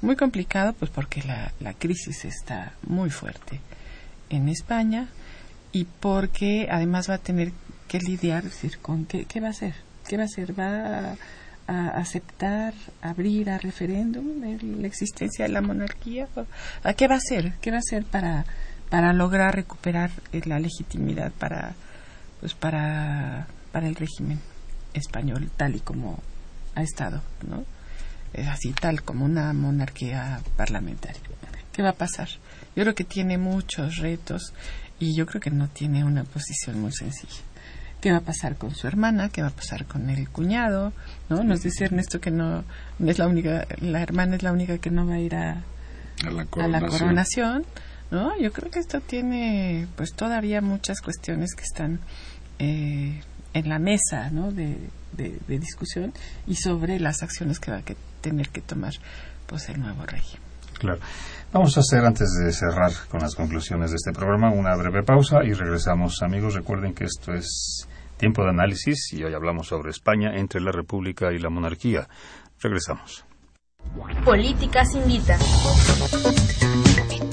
muy 0.00 0.16
complicado, 0.16 0.74
pues 0.74 0.90
porque 0.90 1.22
la, 1.22 1.52
la 1.60 1.74
crisis 1.74 2.24
está 2.24 2.72
muy 2.86 3.10
fuerte 3.10 3.60
en 4.30 4.48
España 4.48 5.08
y 5.72 5.84
porque 5.84 6.68
además 6.70 7.10
va 7.10 7.14
a 7.14 7.18
tener 7.18 7.52
que 7.88 7.98
lidiar, 7.98 8.44
decir, 8.44 8.78
con 8.78 9.06
qué, 9.06 9.24
qué 9.24 9.40
va 9.40 9.48
a 9.48 9.50
hacer, 9.50 9.74
qué 10.06 10.16
va 10.16 10.24
a 10.24 10.26
hacer, 10.26 10.58
va 10.58 11.12
a, 11.12 11.16
aceptar, 11.68 12.72
abrir 13.02 13.50
a 13.50 13.58
referéndum 13.58 14.40
la 14.80 14.86
existencia 14.86 15.44
de 15.44 15.52
la 15.52 15.60
monarquía, 15.60 16.26
¿a 16.82 16.94
qué 16.94 17.06
va 17.06 17.16
a 17.16 17.18
hacer, 17.18 17.52
qué 17.60 17.70
va 17.70 17.76
a 17.76 17.80
hacer 17.80 18.04
para 18.04 18.46
para 18.88 19.12
lograr 19.12 19.54
recuperar 19.54 20.10
eh, 20.32 20.40
la 20.46 20.58
legitimidad 20.58 21.30
para 21.32 21.74
pues 22.40 22.54
para 22.54 23.46
para 23.70 23.86
el 23.86 23.94
régimen 23.94 24.40
español 24.94 25.50
tal 25.56 25.76
y 25.76 25.80
como 25.80 26.22
ha 26.74 26.82
estado, 26.82 27.22
¿no? 27.46 27.64
así 28.50 28.72
tal 28.72 29.02
como 29.02 29.24
una 29.24 29.52
monarquía 29.52 30.40
parlamentaria. 30.56 31.20
¿Qué 31.72 31.82
va 31.82 31.90
a 31.90 31.94
pasar? 31.94 32.28
Yo 32.76 32.82
creo 32.82 32.94
que 32.94 33.04
tiene 33.04 33.38
muchos 33.38 33.96
retos 33.98 34.52
y 35.00 35.14
yo 35.14 35.26
creo 35.26 35.40
que 35.40 35.50
no 35.50 35.68
tiene 35.68 36.04
una 36.04 36.24
posición 36.24 36.80
muy 36.80 36.92
sencilla. 36.92 37.40
¿Qué 38.00 38.12
va 38.12 38.18
a 38.18 38.22
pasar 38.22 38.56
con 38.56 38.74
su 38.74 38.86
hermana? 38.86 39.28
¿Qué 39.28 39.42
va 39.42 39.48
a 39.48 39.52
pasar 39.52 39.84
con 39.86 40.08
el 40.08 40.28
cuñado? 40.28 40.92
¿No? 41.28 41.42
Nos 41.42 41.62
dice 41.62 41.84
Ernesto 41.84 42.20
que 42.20 42.30
no, 42.30 42.64
es 43.04 43.18
la 43.18 43.26
única, 43.26 43.66
la 43.80 44.00
hermana 44.02 44.36
es 44.36 44.42
la 44.42 44.52
única 44.52 44.78
que 44.78 44.90
no 44.90 45.06
va 45.06 45.14
a 45.14 45.20
ir 45.20 45.34
a, 45.34 45.62
la, 46.30 46.44
coronación. 46.46 47.64
¿no? 48.12 48.38
Yo 48.38 48.52
creo 48.52 48.70
que 48.70 48.78
esto 48.78 49.00
tiene 49.00 49.88
pues 49.96 50.12
todavía 50.12 50.60
muchas 50.60 51.00
cuestiones 51.00 51.54
que 51.54 51.64
están 51.64 51.98
eh, 52.60 53.20
en 53.52 53.68
la 53.68 53.80
mesa 53.80 54.30
¿no? 54.30 54.52
de, 54.52 54.78
de, 55.16 55.58
discusión 55.58 56.12
y 56.46 56.54
sobre 56.54 57.00
las 57.00 57.24
acciones 57.24 57.58
que 57.58 57.72
va 57.72 57.78
a 57.78 57.82
tener 58.20 58.48
que 58.50 58.60
tomar 58.60 58.92
pues 59.46 59.68
el 59.68 59.80
nuevo 59.80 60.06
rey. 60.06 60.22
Claro. 60.78 61.00
Vamos 61.52 61.76
a 61.78 61.80
hacer, 61.80 62.04
antes 62.04 62.28
de 62.44 62.52
cerrar 62.52 62.92
con 63.10 63.20
las 63.20 63.34
conclusiones 63.34 63.90
de 63.90 63.96
este 63.96 64.12
programa, 64.12 64.50
una 64.50 64.76
breve 64.76 65.02
pausa 65.02 65.38
y 65.44 65.52
regresamos, 65.52 66.22
amigos. 66.22 66.54
Recuerden 66.54 66.92
que 66.92 67.04
esto 67.04 67.32
es 67.32 67.88
tiempo 68.18 68.42
de 68.42 68.50
análisis 68.50 69.12
y 69.12 69.24
hoy 69.24 69.32
hablamos 69.32 69.68
sobre 69.68 69.90
España 69.90 70.36
entre 70.36 70.60
la 70.60 70.72
República 70.72 71.32
y 71.32 71.38
la 71.38 71.48
monarquía. 71.48 72.06
Regresamos. 72.60 73.24
Políticas 74.24 74.94
Invita. 74.94 75.38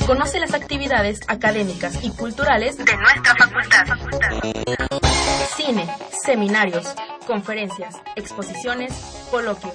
Conoce 0.06 0.39
las 0.39 0.54
actividades 0.54 1.20
académicas 1.28 2.04
y 2.04 2.12
culturales 2.12 2.78
de 2.78 2.86
nuestra 2.86 3.36
facultad. 3.36 4.39
Cine, 5.58 5.88
seminarios, 6.24 6.93
conferencias, 7.28 7.96
exposiciones, 8.16 8.93
coloquios. 9.32 9.74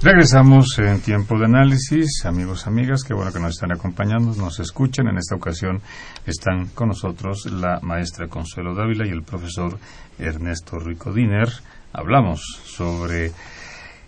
Regresamos 0.02 0.76
en 0.78 1.00
tiempo 1.00 1.38
de 1.38 1.44
análisis, 1.44 2.24
amigos, 2.24 2.66
amigas, 2.66 3.04
qué 3.04 3.14
bueno 3.14 3.32
que 3.32 3.38
nos 3.38 3.50
están 3.50 3.70
acompañando, 3.70 4.34
nos 4.34 4.58
escuchan. 4.58 5.06
En 5.06 5.18
esta 5.18 5.36
ocasión 5.36 5.80
están 6.26 6.66
con 6.70 6.88
nosotros 6.88 7.46
la 7.46 7.78
maestra 7.80 8.26
Consuelo 8.26 8.74
Dávila 8.74 9.06
y 9.06 9.10
el 9.10 9.22
profesor 9.22 9.78
Ernesto 10.18 10.80
Rico 10.80 11.12
Diner. 11.12 11.48
Hablamos 11.92 12.40
sobre 12.64 13.30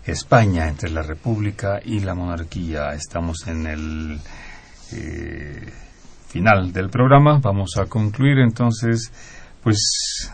España 0.05 0.67
entre 0.67 0.89
la 0.89 1.03
República 1.03 1.79
y 1.81 2.01
la 2.01 2.15
monarquía. 2.15 2.93
Estamos 2.95 3.47
en 3.47 3.65
el 3.65 4.19
eh, 4.93 5.71
final 6.27 6.71
del 6.71 6.89
programa. 6.89 7.39
Vamos 7.41 7.77
a 7.77 7.85
concluir 7.85 8.39
entonces, 8.39 9.11
pues 9.61 10.31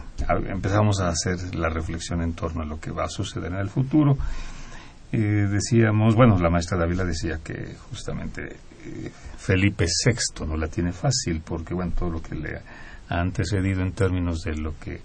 empezamos 0.47 0.99
a 1.01 1.09
hacer 1.09 1.55
la 1.55 1.69
reflexión 1.69 2.21
en 2.21 2.33
torno 2.33 2.61
a 2.61 2.65
lo 2.65 2.79
que 2.79 2.91
va 2.91 3.05
a 3.05 3.09
suceder 3.09 3.51
en 3.51 3.59
el 3.59 3.69
futuro. 3.69 4.17
Eh, 5.11 5.17
decíamos, 5.17 6.15
bueno, 6.15 6.37
la 6.37 6.49
maestra 6.49 6.77
Dávila 6.77 7.03
decía 7.03 7.39
que 7.43 7.75
justamente 7.89 8.57
Felipe 9.37 9.85
VI 9.85 10.45
no 10.45 10.57
la 10.57 10.67
tiene 10.67 10.91
fácil 10.91 11.41
porque 11.43 11.73
bueno 11.73 11.93
todo 11.97 12.09
lo 12.09 12.21
que 12.21 12.35
le 12.35 12.57
ha 13.09 13.19
antecedido 13.19 13.81
en 13.81 13.93
términos 13.93 14.41
de 14.41 14.55
lo 14.55 14.77
que 14.77 15.01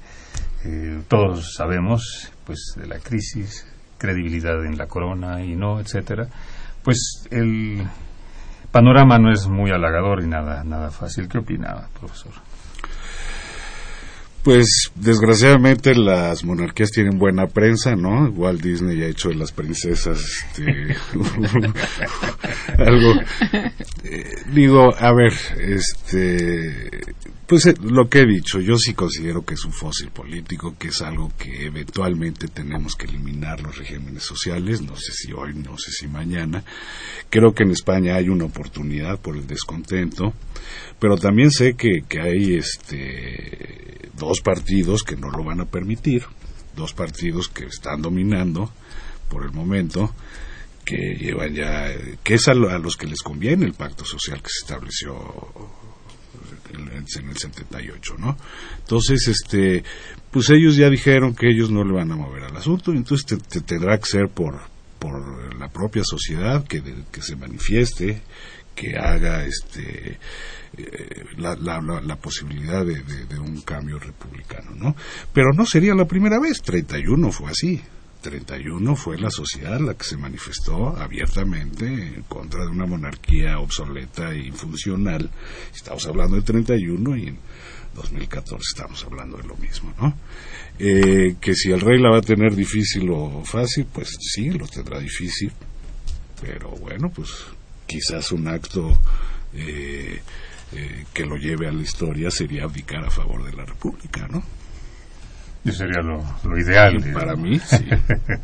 eh, 0.65 1.03
todos 1.09 1.55
sabemos 1.55 2.31
pues 2.45 2.75
de 2.77 2.87
la 2.87 2.99
crisis 2.99 3.67
credibilidad 3.99 4.65
en 4.65 4.77
la 4.77 4.87
corona 4.87 5.43
y 5.43 5.57
no 5.57 5.81
etcétera 5.81 6.29
pues 6.83 7.27
el 7.31 7.87
panorama 8.75 9.21
no 9.21 9.31
es 9.31 9.47
muy 9.47 9.71
halagador 9.71 10.21
y 10.21 10.27
nada 10.27 10.65
nada 10.65 10.91
fácil. 10.91 11.29
Qué 11.29 11.39
opinaba 11.39 11.87
profesor 11.97 12.33
pues 14.45 14.91
desgraciadamente 14.95 15.95
las 15.95 16.45
monarquías 16.45 16.91
tienen 16.91 17.19
buena 17.19 17.47
prensa, 17.47 17.97
¿no? 17.97 18.29
Walt 18.29 18.61
Disney 18.61 19.03
ha 19.03 19.09
hecho 19.09 19.31
de 19.31 19.37
las 19.37 19.53
princesas 19.53 20.21
este, 20.21 20.97
algo. 22.79 23.15
Eh, 24.05 24.25
digo, 24.53 24.95
a 24.95 25.15
ver, 25.15 25.33
este, 25.59 27.01
pues 27.47 27.65
eh, 27.67 27.75
lo 27.83 28.09
que 28.11 28.21
he 28.21 28.27
dicho, 28.27 28.61
yo 28.61 28.77
sí 28.77 28.93
considero 28.93 29.47
que 29.47 29.55
es 29.55 29.65
un 29.65 29.73
fósil 29.73 30.11
político, 30.11 30.77
que 30.79 30.89
es 30.89 31.01
algo 31.01 31.33
que 31.39 31.65
eventualmente 31.65 32.49
tenemos 32.49 32.97
que 32.97 33.07
eliminar 33.07 33.63
los 33.63 33.79
regímenes 33.79 34.25
sociales, 34.25 34.83
no 34.83 34.95
sé 34.97 35.13
si 35.13 35.33
hoy, 35.33 35.55
no 35.55 35.79
sé 35.79 35.91
si 35.91 36.07
mañana. 36.07 36.65
Creo 37.31 37.55
que 37.55 37.63
en 37.63 37.71
España 37.71 38.17
hay 38.17 38.29
una 38.29 38.45
oportunidad 38.45 39.19
por 39.19 39.37
el 39.37 39.47
descontento, 39.47 40.35
pero 40.99 41.17
también 41.17 41.51
sé 41.51 41.75
que, 41.75 42.03
que 42.09 42.21
hay 42.21 42.55
este 42.55 44.11
dos 44.17 44.41
partidos 44.41 45.03
que 45.03 45.17
no 45.17 45.31
lo 45.31 45.45
van 45.45 45.61
a 45.61 45.67
permitir, 45.67 46.25
dos 46.77 46.93
partidos 46.93 47.49
que 47.49 47.67
están 47.67 48.03
dominando 48.03 48.71
por 49.29 49.45
el 49.45 49.53
momento, 49.53 50.15
que 50.85 50.97
llevan 51.19 51.55
ya, 51.55 51.89
que 52.23 52.35
es 52.35 52.49
a, 52.49 52.55
los 52.55 52.97
que 52.97 53.07
les 53.07 53.23
conviene 53.23 53.65
el 53.65 53.75
pacto 53.75 54.05
social 54.05 54.43
que 54.43 54.51
se 54.51 54.65
estableció 54.65 55.15
en, 56.73 57.29
el 57.29 57.37
78, 57.37 58.15
¿no? 58.19 58.37
Entonces, 58.79 59.29
este, 59.29 59.83
pues 60.31 60.51
ellos 60.51 60.77
ya 60.77 60.91
dijeron 60.91 61.35
que 61.35 61.49
ellos 61.49 61.71
no 61.71 61.85
le 61.85 61.93
van 61.93 62.13
a 62.13 62.17
mover 62.17 62.45
al 62.45 62.57
asunto, 62.57 62.93
entonces 62.93 63.39
te, 63.39 63.61
tendrá 63.61 63.99
que 63.99 64.07
ser 64.07 64.29
por, 64.29 64.61
por 64.99 65.55
la 65.59 65.69
propia 65.69 66.03
sociedad 66.05 66.67
que, 66.67 66.83
que 67.11 67.23
se 67.23 67.37
manifieste, 67.37 68.23
que 68.75 68.97
haga 68.97 69.45
este 69.45 70.19
eh, 70.77 71.25
la, 71.37 71.57
la, 71.57 71.81
la, 71.81 72.17
posibilidad 72.17 72.85
de, 72.85 73.03
de, 73.03 73.39
un 73.39 73.61
cambio 73.63 73.99
republicano, 73.99 74.73
¿no? 74.75 74.97
Pero 75.33 75.53
no 75.53 75.67
sería 75.67 75.95
la 75.95 76.07
primera 76.07 76.39
vez, 76.39 76.63
31 76.63 77.33
fue 77.33 77.51
así. 77.51 77.81
31 78.23 78.97
fue 78.97 79.19
la 79.19 79.31
sociedad 79.31 79.79
la 79.81 79.95
que 79.95 80.05
se 80.05 80.17
manifestó 80.17 80.97
abiertamente 80.97 81.87
en 81.87 82.23
contra 82.23 82.65
de 82.65 82.71
una 82.71 82.87
monarquía 82.87 83.59
obsoleta 83.59 84.33
e 84.33 84.47
infuncional. 84.47 85.31
Estamos 85.75 86.07
hablando 86.07 86.37
de 86.37 86.43
31 86.43 87.17
y 87.19 87.29
en 87.29 87.39
2014 87.95 88.63
estamos 88.75 89.05
hablando 89.05 89.37
de 89.37 89.45
lo 89.45 89.57
mismo, 89.57 89.93
¿no? 90.01 90.15
Eh, 90.79 91.37
que 91.39 91.55
si 91.55 91.71
el 91.71 91.81
rey 91.81 92.01
la 92.01 92.11
va 92.11 92.19
a 92.19 92.23
tener 92.23 92.55
difícil 92.57 93.11
o 93.11 93.45
fácil, 93.45 93.87
pues 93.93 94.17
sí, 94.19 94.51
lo 94.51 94.67
tendrá 94.67 94.99
difícil. 94.99 95.53
Pero 96.41 96.71
bueno, 96.71 97.11
pues 97.15 97.31
quizás 97.87 98.33
un 98.33 98.49
acto 98.49 98.99
eh, 99.53 100.21
eh, 100.75 101.07
que 101.13 101.25
lo 101.25 101.37
lleve 101.37 101.69
a 101.69 101.73
la 101.73 101.83
historia 101.83 102.31
sería 102.31 102.65
abdicar 102.65 103.05
a 103.05 103.11
favor 103.11 103.45
de 103.45 103.53
la 103.53 103.65
República, 103.65 104.27
¿no? 104.29 104.43
Y 105.65 105.73
sería 105.73 106.03
lo, 106.03 106.23
ideal. 106.59 107.03
Para 107.13 107.37
mí, 107.37 107.59
sí. 107.59 107.87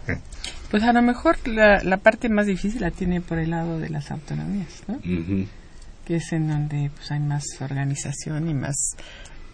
pues 0.70 0.82
a 0.84 0.92
lo 0.92 1.02
mejor 1.02 1.36
la, 1.46 1.96
parte 1.98 2.28
más 2.28 2.46
difícil 2.46 2.80
la 2.80 2.90
tiene 2.90 3.20
por 3.20 3.38
el 3.38 3.50
lado 3.50 3.78
de 3.78 3.90
las 3.90 4.10
autonomías, 4.10 4.84
¿no? 4.88 4.98
Que 6.06 6.16
es 6.16 6.32
en 6.32 6.48
donde 6.48 6.90
pues, 6.94 7.10
hay 7.10 7.20
más 7.20 7.44
organización 7.60 8.48
y 8.48 8.54
más 8.54 8.96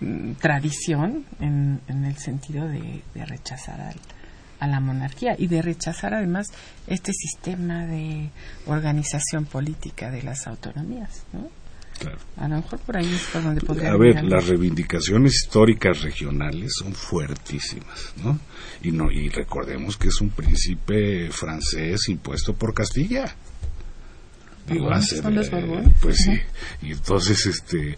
mm, 0.01 0.33
tradición 0.35 1.25
en, 1.41 1.81
el 1.89 2.17
sentido 2.19 2.69
de, 2.69 3.03
rechazar 3.15 3.95
a 4.61 4.67
la 4.67 4.81
monarquía 4.81 5.35
y 5.37 5.49
de 5.49 5.61
rechazar 5.61 6.15
además 6.15 6.47
este 6.87 7.13
sistema 7.13 7.87
de 7.87 8.31
organización 8.67 9.45
política 9.45 10.11
de 10.11 10.23
las 10.23 10.47
autonomías, 10.47 11.25
¿no? 11.33 11.49
A 12.37 12.49
lo 12.49 12.57
mejor 12.57 12.79
por 12.81 12.97
ahí 12.97 13.13
es 13.13 13.33
donde 13.33 13.61
podría. 13.61 13.93
A 13.93 13.97
ver, 13.97 14.23
las 14.25 14.47
reivindicaciones 14.47 15.35
históricas 15.35 16.03
regionales 16.03 16.73
son 16.79 16.93
fuertísimas, 16.93 18.13
¿no? 18.23 18.39
Y, 18.83 18.91
no 18.91 19.11
y 19.11 19.29
recordemos 19.29 19.97
que 19.97 20.09
es 20.09 20.21
un 20.21 20.31
príncipe 20.31 21.31
francés 21.31 22.09
impuesto 22.09 22.55
por 22.55 22.75
Castilla. 22.75 23.35
Digo, 24.69 24.91
hace, 24.91 25.23
pues 26.03 26.17
sí. 26.17 26.39
Y 26.83 26.93
entonces, 26.93 27.47
este, 27.47 27.97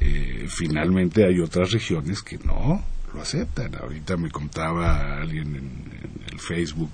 eh, 0.00 0.46
finalmente 0.48 1.24
hay 1.24 1.40
otras 1.40 1.70
regiones 1.70 2.22
que 2.22 2.38
no 2.38 2.84
lo 3.14 3.22
aceptan. 3.22 3.74
Ahorita 3.76 4.16
me 4.16 4.30
contaba 4.30 5.20
alguien 5.20 5.54
en 5.56 6.10
el 6.30 6.40
Facebook 6.40 6.90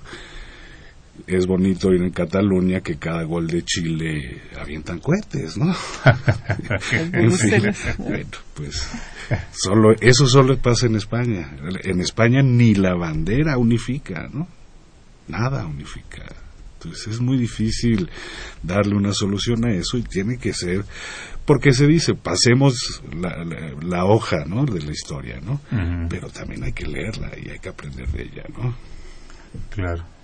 es 1.27 1.47
bonito 1.47 1.91
ir 1.93 2.01
en 2.01 2.11
Cataluña 2.11 2.81
que 2.81 2.97
cada 2.97 3.23
gol 3.23 3.47
de 3.47 3.63
Chile 3.63 4.41
avientan 4.59 4.99
cohetes, 4.99 5.57
¿no? 5.57 5.73
en 7.13 7.31
fin, 7.31 7.63
bueno, 7.97 8.29
pues 8.53 8.89
solo 9.51 9.93
eso 9.99 10.27
solo 10.27 10.57
pasa 10.57 10.85
en 10.85 10.95
España. 10.95 11.51
En 11.83 12.01
España 12.01 12.41
ni 12.43 12.75
la 12.75 12.95
bandera 12.95 13.57
unifica, 13.57 14.27
¿no? 14.31 14.47
Nada 15.27 15.65
unifica. 15.65 16.23
Entonces 16.75 17.13
es 17.13 17.19
muy 17.19 17.37
difícil 17.37 18.09
darle 18.61 18.95
una 18.95 19.11
solución 19.11 19.65
a 19.65 19.73
eso 19.73 19.97
y 19.97 20.03
tiene 20.03 20.37
que 20.37 20.53
ser 20.53 20.85
porque 21.45 21.73
se 21.73 21.87
dice 21.87 22.13
pasemos 22.13 23.01
la, 23.15 23.43
la, 23.81 24.05
hoja, 24.05 24.45
¿no? 24.45 24.65
De 24.65 24.81
la 24.81 24.91
historia, 24.91 25.39
¿no? 25.41 25.61
Pero 26.09 26.29
también 26.29 26.63
hay 26.63 26.73
que 26.73 26.85
leerla 26.85 27.31
y 27.37 27.49
hay 27.49 27.59
que 27.59 27.69
aprender 27.69 28.07
de 28.09 28.23
ella, 28.23 28.43
¿no? 28.55 28.75
Claro. 29.69 30.14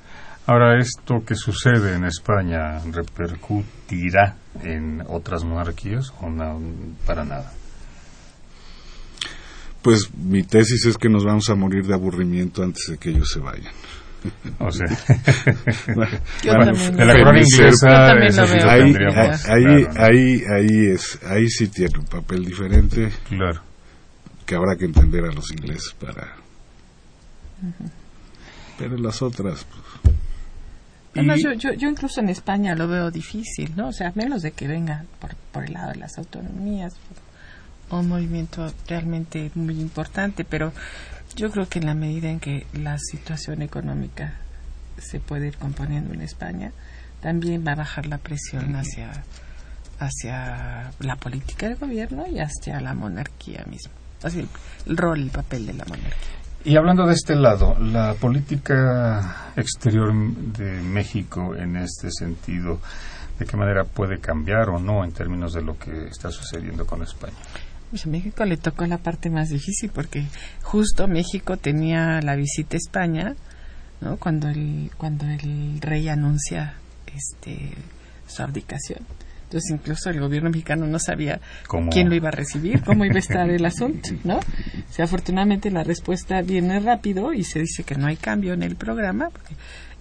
Ahora, 0.47 0.79
¿esto 0.79 1.23
que 1.25 1.35
sucede 1.35 1.95
en 1.95 2.05
España 2.05 2.79
repercutirá 2.91 4.37
en 4.63 5.03
otras 5.07 5.43
monarquías 5.43 6.11
o 6.19 6.29
no, 6.29 6.59
para 7.05 7.23
nada? 7.23 7.51
Pues 9.81 10.13
mi 10.15 10.43
tesis 10.43 10.85
es 10.85 10.97
que 10.97 11.09
nos 11.09 11.25
vamos 11.25 11.49
a 11.49 11.55
morir 11.55 11.85
de 11.85 11.93
aburrimiento 11.93 12.63
antes 12.63 12.87
de 12.89 12.97
que 12.97 13.09
ellos 13.09 13.29
se 13.31 13.39
vayan. 13.39 13.73
O 14.59 14.71
sea, 14.71 14.85
de 15.87 17.05
la 17.05 17.13
corona 17.13 17.41
inglesa, 17.41 18.11
ahí, 18.71 18.93
ahí, 19.47 19.87
ahí, 19.97 20.41
ahí, 20.53 20.91
es, 20.91 21.19
ahí 21.25 21.49
sí 21.49 21.67
tiene 21.69 21.97
un 21.97 22.05
papel 22.05 22.45
diferente. 22.45 23.11
Claro. 23.27 23.61
Que 24.45 24.55
habrá 24.55 24.75
que 24.75 24.85
entender 24.85 25.25
a 25.25 25.31
los 25.31 25.49
ingleses 25.51 25.95
para. 25.99 26.35
Pero 28.77 28.97
las 28.97 29.21
otras, 29.21 29.65
pues, 29.65 30.15
yo, 31.13 31.53
yo, 31.53 31.73
yo 31.73 31.89
incluso 31.89 32.21
en 32.21 32.29
España 32.29 32.75
lo 32.75 32.87
veo 32.87 33.11
difícil, 33.11 33.73
¿no? 33.75 33.89
O 33.89 33.93
sea, 33.93 34.11
menos 34.15 34.41
de 34.41 34.51
que 34.51 34.67
venga 34.67 35.05
por, 35.19 35.35
por 35.51 35.65
el 35.65 35.73
lado 35.73 35.91
de 35.91 35.97
las 35.97 36.17
autonomías, 36.17 36.95
un 37.89 38.07
movimiento 38.07 38.73
realmente 38.87 39.51
muy 39.55 39.79
importante, 39.79 40.45
pero 40.45 40.71
yo 41.35 41.51
creo 41.51 41.67
que 41.67 41.79
en 41.79 41.85
la 41.85 41.93
medida 41.93 42.29
en 42.29 42.39
que 42.39 42.65
la 42.73 42.97
situación 42.97 43.61
económica 43.61 44.35
se 44.97 45.19
puede 45.19 45.47
ir 45.47 45.57
componiendo 45.57 46.13
en 46.13 46.21
España, 46.21 46.71
también 47.21 47.65
va 47.65 47.73
a 47.73 47.75
bajar 47.75 48.05
la 48.07 48.17
presión 48.17 48.75
hacia, 48.75 49.23
hacia 49.99 50.91
la 50.99 51.15
política 51.15 51.67
del 51.67 51.77
gobierno 51.77 52.25
y 52.27 52.39
hacia 52.39 52.79
la 52.81 52.93
monarquía 52.93 53.63
misma. 53.67 53.93
Así, 54.23 54.47
el 54.85 54.97
rol, 54.97 55.21
el 55.21 55.29
papel 55.29 55.65
de 55.65 55.73
la 55.73 55.85
monarquía. 55.85 56.40
Y 56.63 56.75
hablando 56.75 57.07
de 57.07 57.13
este 57.13 57.35
lado, 57.35 57.75
la 57.79 58.13
política 58.13 59.51
exterior 59.55 60.13
de 60.13 60.81
México 60.81 61.55
en 61.55 61.75
este 61.75 62.11
sentido, 62.11 62.79
¿de 63.39 63.45
qué 63.47 63.57
manera 63.57 63.83
puede 63.83 64.19
cambiar 64.19 64.69
o 64.69 64.79
no 64.79 65.03
en 65.03 65.11
términos 65.11 65.53
de 65.53 65.63
lo 65.63 65.77
que 65.79 66.05
está 66.05 66.29
sucediendo 66.29 66.85
con 66.85 67.01
España? 67.01 67.33
Pues 67.89 68.05
a 68.05 68.09
México 68.09 68.45
le 68.45 68.57
tocó 68.57 68.85
la 68.85 68.99
parte 68.99 69.31
más 69.31 69.49
difícil 69.49 69.89
porque 69.89 70.25
justo 70.61 71.07
México 71.07 71.57
tenía 71.57 72.21
la 72.21 72.35
visita 72.35 72.75
a 72.75 72.77
España, 72.77 73.35
¿no? 73.99 74.17
Cuando 74.17 74.47
el 74.47 74.91
cuando 74.97 75.25
el 75.25 75.81
rey 75.81 76.09
anuncia 76.09 76.75
este 77.07 77.71
su 78.27 78.43
abdicación. 78.43 78.99
Entonces 79.51 79.71
incluso 79.71 80.09
el 80.09 80.21
gobierno 80.21 80.49
mexicano 80.49 80.87
no 80.87 80.97
sabía 80.97 81.41
quién 81.91 82.07
lo 82.07 82.15
iba 82.15 82.29
a 82.29 82.31
recibir, 82.31 82.81
cómo 82.83 83.03
iba 83.03 83.15
a 83.15 83.19
estar 83.19 83.49
el 83.49 83.65
asunto, 83.65 84.11
¿no? 84.23 84.37
O 84.37 84.93
sea, 84.93 85.03
afortunadamente 85.03 85.69
la 85.69 85.83
respuesta 85.83 86.41
viene 86.41 86.79
rápido 86.79 87.33
y 87.33 87.43
se 87.43 87.59
dice 87.59 87.83
que 87.83 87.95
no 87.95 88.07
hay 88.07 88.15
cambio 88.15 88.53
en 88.53 88.63
el 88.63 88.77
programa, 88.77 89.29
porque 89.29 89.55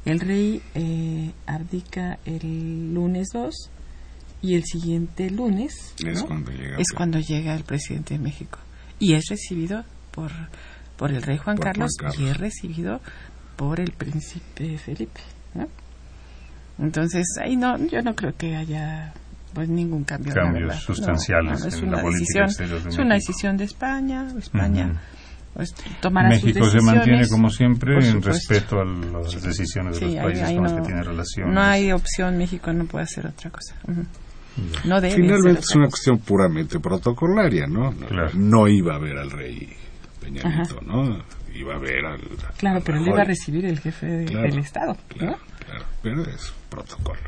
el 0.05 0.21
rey 0.21 0.63
eh, 0.77 1.33
abdica 1.47 2.21
el 2.25 2.95
lunes 2.95 3.31
2 3.33 3.71
y 4.43 4.55
el 4.55 4.63
siguiente 4.63 5.29
lunes 5.31 5.97
es, 6.07 6.23
cuando, 6.23 6.53
llega 6.53 6.79
es 6.79 6.93
cuando 6.93 7.19
llega 7.19 7.53
el 7.57 7.65
presidente 7.65 8.15
de 8.15 8.21
México. 8.21 8.61
Y 9.01 9.15
es 9.15 9.25
recibido 9.31 9.85
por, 10.13 10.31
por 10.97 11.11
el 11.11 11.23
rey 11.23 11.39
Juan 11.39 11.57
Carlos, 11.57 11.91
y 12.17 12.27
es 12.27 12.37
recibido 12.37 13.01
por 13.57 13.81
el 13.81 13.91
príncipe 13.91 14.79
Felipe, 14.79 15.21
¿no? 15.55 15.67
Entonces, 16.79 17.27
ahí 17.43 17.57
no, 17.57 17.77
yo 17.89 18.01
no 18.01 18.15
creo 18.15 18.37
que 18.37 18.55
haya 18.55 19.13
pues 19.55 19.69
ningún 19.69 20.05
cambio. 20.05 20.33
Cambios 20.35 20.77
sustanciales 20.77 21.65
es 21.65 21.75
en 21.77 21.89
una 21.89 21.97
la 21.99 22.03
política 22.03 22.43
decisión, 22.43 22.69
de 22.69 22.77
Es 22.77 22.85
una 22.99 23.05
México. 23.05 23.15
decisión 23.15 23.57
de 23.57 23.65
España. 23.65 24.27
España 24.39 25.01
pues, 25.55 25.75
tomará 26.01 26.29
México 26.29 26.65
sus 26.65 26.73
se 26.73 26.81
mantiene, 26.81 27.29
como 27.29 27.51
siempre, 27.51 27.97
en 28.09 28.23
respeto 28.23 28.81
a 28.81 28.85
las 28.85 29.43
decisiones 29.43 29.99
de 29.99 30.07
Sí, 30.09 30.15
los 30.15 30.15
ahí- 30.15 30.25
países 30.27 30.45
ahí 30.49 30.55
con 30.55 30.65
los 30.65 30.73
no- 30.73 30.79
que 30.79 30.87
tiene 30.87 31.03
relaciones. 31.03 31.55
No 31.55 31.61
hay 31.61 31.93
opción, 31.93 32.39
México 32.39 32.73
no 32.73 32.85
puede 32.87 33.05
hacer 33.05 33.27
otra 33.27 33.51
cosa. 33.51 33.75
Ujú. 33.89 34.05
No 34.85 35.01
debe 35.01 35.15
Finalmente 35.15 35.61
es 35.61 35.75
una 35.75 35.89
cuestión 35.89 36.19
puramente 36.19 36.79
protocolaria, 36.81 37.67
¿no? 37.67 37.95
No 38.35 38.69
iba 38.69 38.95
a 38.95 38.99
ver 38.99 39.17
al 39.19 39.31
rey 39.31 39.69
Peña 40.21 40.43
Ajá. 40.45 40.57
Nieto, 40.63 40.81
¿no? 40.83 41.19
Iba 41.55 41.75
a 41.75 41.79
ver 41.79 42.05
al... 42.05 42.21
Claro, 42.59 42.81
pero 42.85 42.99
al 42.99 43.05
le 43.05 43.11
iba 43.11 43.23
a 43.23 43.25
recibir 43.25 43.65
el 43.67 43.81
jefe 43.81 44.07
de- 44.07 44.25
Claro, 44.27 44.43
del 44.49 44.59
Estado. 44.59 44.97
Claro, 45.09 45.39
claro, 45.67 45.85
pero 46.03 46.23
es 46.25 46.53
protocolo. 46.69 47.19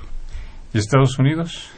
¿Y 0.72 0.78
Estados 0.78 1.18
Unidos? 1.18 1.70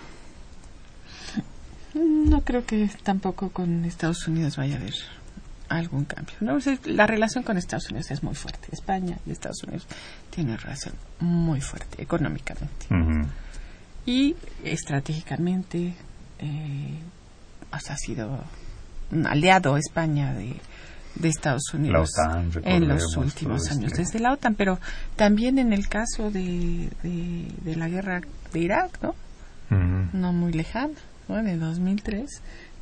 ¿No? 1.95 2.41
Creo 2.43 2.65
que 2.67 2.91
tampoco 3.03 3.51
con 3.51 3.85
Estados 3.85 4.27
Unidos 4.29 4.57
vaya 4.57 4.75
a 4.77 4.79
haber 4.79 4.95
algún 5.69 6.05
cambio. 6.05 6.35
No, 6.41 6.59
la 6.85 7.07
relación 7.07 7.43
con 7.45 7.57
Estados 7.57 7.89
Unidos 7.91 8.11
es 8.11 8.23
muy 8.23 8.35
fuerte. 8.35 8.69
España 8.73 9.17
y 9.27 9.31
Estados 9.33 9.63
Unidos 9.65 9.87
tienen 10.31 10.53
una 10.55 10.63
relación 10.63 10.95
muy 11.21 11.61
fuerte 11.61 12.03
económicamente. 12.03 12.87
Y 14.07 14.37
estratégicamente 14.65 15.95
eh, 16.39 16.99
o 17.73 17.79
sea, 17.81 17.95
ha 17.95 17.99
sido 17.99 18.39
un 19.11 19.27
aliado 19.27 19.77
España 19.77 20.35
de, 20.35 20.57
de 21.17 21.29
Estados 21.29 21.73
Unidos 21.73 22.11
OTAN, 22.19 22.51
en 22.65 22.89
los 22.89 23.17
últimos 23.17 23.63
todo 23.65 23.73
años 23.79 23.93
este- 23.93 24.03
desde 24.03 24.19
la 24.21 24.33
OTAN, 24.33 24.55
pero 24.55 24.79
también 25.17 25.59
en 25.59 25.73
el 25.73 25.89
caso 25.89 26.31
de, 26.31 26.91
de, 27.03 27.49
de 27.63 27.77
la 27.77 27.89
guerra 27.89 28.21
de 28.53 28.59
Irak, 28.61 28.99
¿no? 29.03 29.15
No 30.13 30.33
muy 30.33 30.53
lejana, 30.53 30.95
¿no? 31.29 31.39
En 31.39 31.49
el 31.49 31.61
2003, 31.61 32.25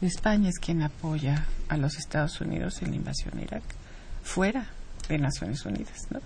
España 0.03 0.49
es 0.49 0.59
quien 0.59 0.83
apoya 0.83 1.47
a 1.69 1.77
los 1.77 1.97
Estados 1.97 2.41
Unidos 2.41 2.83
en 2.83 2.91
la 2.91 2.97
invasión 2.97 3.39
a 3.39 3.43
Irak, 3.43 3.63
fuera 4.23 4.67
de 5.09 5.19
Naciones 5.19 5.65
Unidas, 5.65 6.07
¿no? 6.11 6.21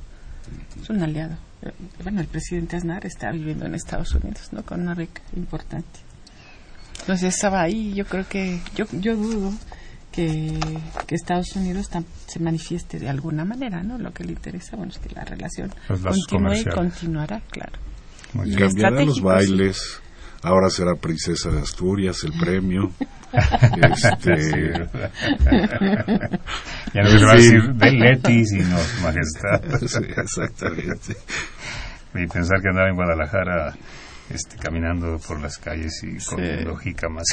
Es 0.81 0.89
un 0.91 1.03
aliado. 1.03 1.37
Bueno, 2.03 2.21
el 2.21 2.29
presidente 2.29 2.77
Aznar 2.77 3.05
está 3.05 3.31
viviendo 3.33 3.67
en 3.67 3.75
Estados 3.75 4.15
Unidos, 4.15 4.53
¿no? 4.53 4.63
Con 4.63 4.81
una 4.83 4.95
beca 4.95 5.21
importante. 5.35 6.01
Entonces 7.01 7.35
estaba 7.35 7.63
ahí. 7.63 7.93
Yo 7.95 8.05
creo 8.07 8.27
que 8.29 8.61
yo 8.75 8.85
yo 8.93 9.17
dudo 9.17 9.53
que, 10.13 10.59
que 11.07 11.15
Estados 11.15 11.55
Unidos 11.57 11.91
tam- 11.91 12.05
se 12.27 12.39
manifieste 12.39 12.99
de 12.99 13.09
alguna 13.09 13.45
manera, 13.45 13.83
¿no? 13.83 13.99
Lo 13.99 14.13
que 14.13 14.25
le 14.25 14.33
interesa, 14.33 14.77
bueno, 14.77 14.93
es 14.93 14.99
que 14.99 15.11
la 15.15 15.25
relación 15.25 15.71
lazos 16.05 16.27
continúe 16.31 16.53
y 16.53 16.65
continuará, 16.75 17.41
claro. 17.51 17.73
Y 18.47 18.55
los 19.07 19.21
bailes. 19.21 20.01
Ahora 20.47 20.71
será 20.71 20.95
princesa 20.95 21.51
de 21.51 21.59
Asturias, 21.61 22.23
el 22.23 22.33
premio. 22.39 22.93
este... 23.83 24.87
Ya 26.95 27.03
no 27.03 27.11
se 27.19 27.25
va 27.25 27.33
a 27.33 27.39
Sí. 27.39 27.53
decir 27.53 27.75
de 27.75 27.91
Leti, 27.93 28.45
sino 28.47 28.77
majestad. 29.03 29.61
Sí, 29.89 30.05
exactamente. 30.17 31.17
Y 32.15 32.27
pensar 32.29 32.63
que 32.63 32.69
andaba 32.69 32.89
en 32.89 32.95
Guadalajara 32.95 33.75
este, 34.31 34.57
caminando 34.57 35.19
por 35.27 35.41
las 35.41 35.59
calles 35.59 36.01
y 36.05 36.25
comiendo 36.25 36.77
jícamas. 36.77 37.27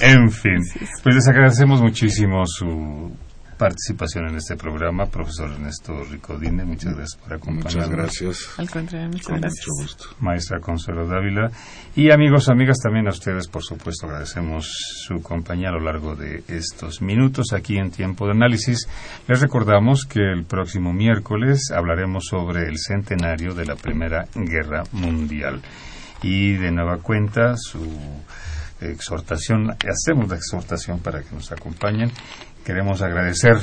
en 0.00 0.30
fin, 0.30 0.58
pues 1.02 1.14
les 1.14 1.26
agradecemos 1.28 1.80
muchísimo 1.80 2.44
su 2.46 3.16
participación 3.62 4.26
en 4.28 4.34
este 4.38 4.56
programa, 4.56 5.06
profesor 5.06 5.52
Ernesto 5.52 6.02
Ricodine, 6.10 6.64
muchas 6.64 6.96
gracias 6.96 7.22
por 7.22 7.32
acompañarnos. 7.34 7.76
Muchas 7.76 7.90
gracias. 7.90 8.58
Al 8.58 8.68
contrario, 8.68 9.06
muchas 9.06 9.26
Con 9.28 9.40
gracias. 9.40 9.66
mucho 9.68 9.82
gusto. 9.82 10.04
Maestra 10.18 10.58
Consuelo 10.58 11.06
Dávila. 11.06 11.48
Y 11.94 12.10
amigos, 12.10 12.48
amigas, 12.48 12.78
también 12.82 13.06
a 13.06 13.10
ustedes, 13.10 13.46
por 13.46 13.62
supuesto, 13.62 14.06
agradecemos 14.06 14.66
su 15.06 15.22
compañía 15.22 15.68
a 15.68 15.72
lo 15.74 15.78
largo 15.78 16.16
de 16.16 16.42
estos 16.48 17.02
minutos 17.02 17.52
aquí 17.52 17.78
en 17.78 17.92
Tiempo 17.92 18.26
de 18.26 18.32
Análisis. 18.32 18.88
Les 19.28 19.40
recordamos 19.40 20.06
que 20.06 20.18
el 20.18 20.44
próximo 20.44 20.92
miércoles 20.92 21.70
hablaremos 21.72 22.24
sobre 22.28 22.66
el 22.66 22.78
centenario 22.78 23.54
de 23.54 23.64
la 23.64 23.76
Primera 23.76 24.24
Guerra 24.34 24.82
Mundial. 24.90 25.62
Y 26.20 26.54
de 26.54 26.72
nueva 26.72 26.96
cuenta, 26.96 27.54
su 27.56 27.86
exhortación, 28.80 29.70
hacemos 29.70 30.28
la 30.28 30.34
exhortación 30.34 30.98
para 30.98 31.22
que 31.22 31.32
nos 31.32 31.52
acompañen. 31.52 32.10
Queremos 32.64 33.02
agradecer 33.02 33.56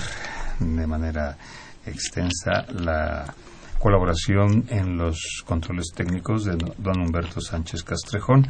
de 0.60 0.86
manera 0.86 1.38
extensa 1.86 2.66
la 2.70 3.34
colaboración 3.80 4.66
en 4.68 4.98
los 4.98 5.42
controles 5.46 5.94
técnicos 5.96 6.44
de 6.44 6.58
don 6.78 7.00
Humberto 7.00 7.40
Sánchez 7.40 7.84
Castrejón. 7.84 8.46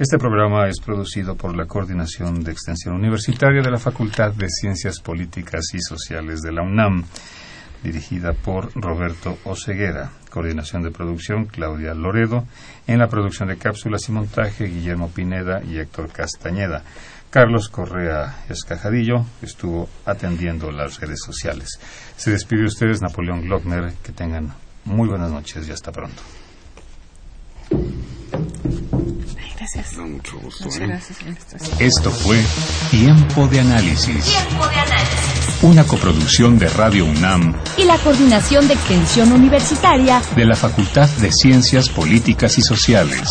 Este 0.00 0.18
programa 0.18 0.66
es 0.66 0.80
producido 0.80 1.36
por 1.36 1.56
la 1.56 1.66
Coordinación 1.66 2.42
de 2.42 2.50
Extensión 2.50 2.96
Universitaria 2.96 3.62
de 3.62 3.70
la 3.70 3.78
Facultad 3.78 4.32
de 4.32 4.48
Ciencias 4.48 4.98
Políticas 4.98 5.66
y 5.72 5.80
Sociales 5.80 6.40
de 6.40 6.50
la 6.50 6.62
UNAM, 6.62 7.04
dirigida 7.84 8.32
por 8.32 8.72
Roberto 8.74 9.38
Oceguera. 9.44 10.10
Coordinación 10.30 10.82
de 10.82 10.90
producción, 10.90 11.44
Claudia 11.44 11.94
Loredo. 11.94 12.44
En 12.88 12.98
la 12.98 13.06
producción 13.06 13.50
de 13.50 13.56
cápsulas 13.56 14.08
y 14.08 14.12
montaje, 14.12 14.64
Guillermo 14.64 15.10
Pineda 15.10 15.62
y 15.62 15.78
Héctor 15.78 16.10
Castañeda. 16.10 16.82
Carlos 17.32 17.70
Correa 17.70 18.44
Escajadillo 18.50 19.24
estuvo 19.40 19.88
atendiendo 20.04 20.70
las 20.70 21.00
redes 21.00 21.20
sociales. 21.24 21.80
Se 22.14 22.30
despide 22.30 22.60
de 22.60 22.66
ustedes 22.66 23.00
Napoleón 23.00 23.40
Glockner. 23.40 23.94
Que 24.02 24.12
tengan 24.12 24.52
muy 24.84 25.08
buenas 25.08 25.30
noches 25.30 25.66
y 25.66 25.72
hasta 25.72 25.90
pronto. 25.92 26.22
Gracias. 29.56 29.96
mucho 29.96 30.38
gusto. 30.40 30.64
Muchas 30.64 30.80
gracias, 30.80 31.20
Ernesto. 31.22 31.56
Esto 31.78 32.10
fue 32.10 32.38
Tiempo 32.90 33.46
de 33.46 33.60
Análisis, 33.60 34.24
Tiempo 34.26 34.68
de 34.68 34.74
análisis. 34.74 35.62
una 35.62 35.84
coproducción 35.84 36.58
de 36.58 36.68
Radio 36.68 37.06
UNAM 37.06 37.54
Y 37.78 37.84
la 37.84 37.96
Coordinación 37.98 38.68
de 38.68 38.74
Extensión 38.74 39.32
Universitaria 39.32 40.20
de 40.36 40.44
la 40.44 40.56
Facultad 40.56 41.08
de 41.08 41.30
Ciencias 41.32 41.88
Políticas 41.88 42.58
y 42.58 42.62
Sociales. 42.62 43.22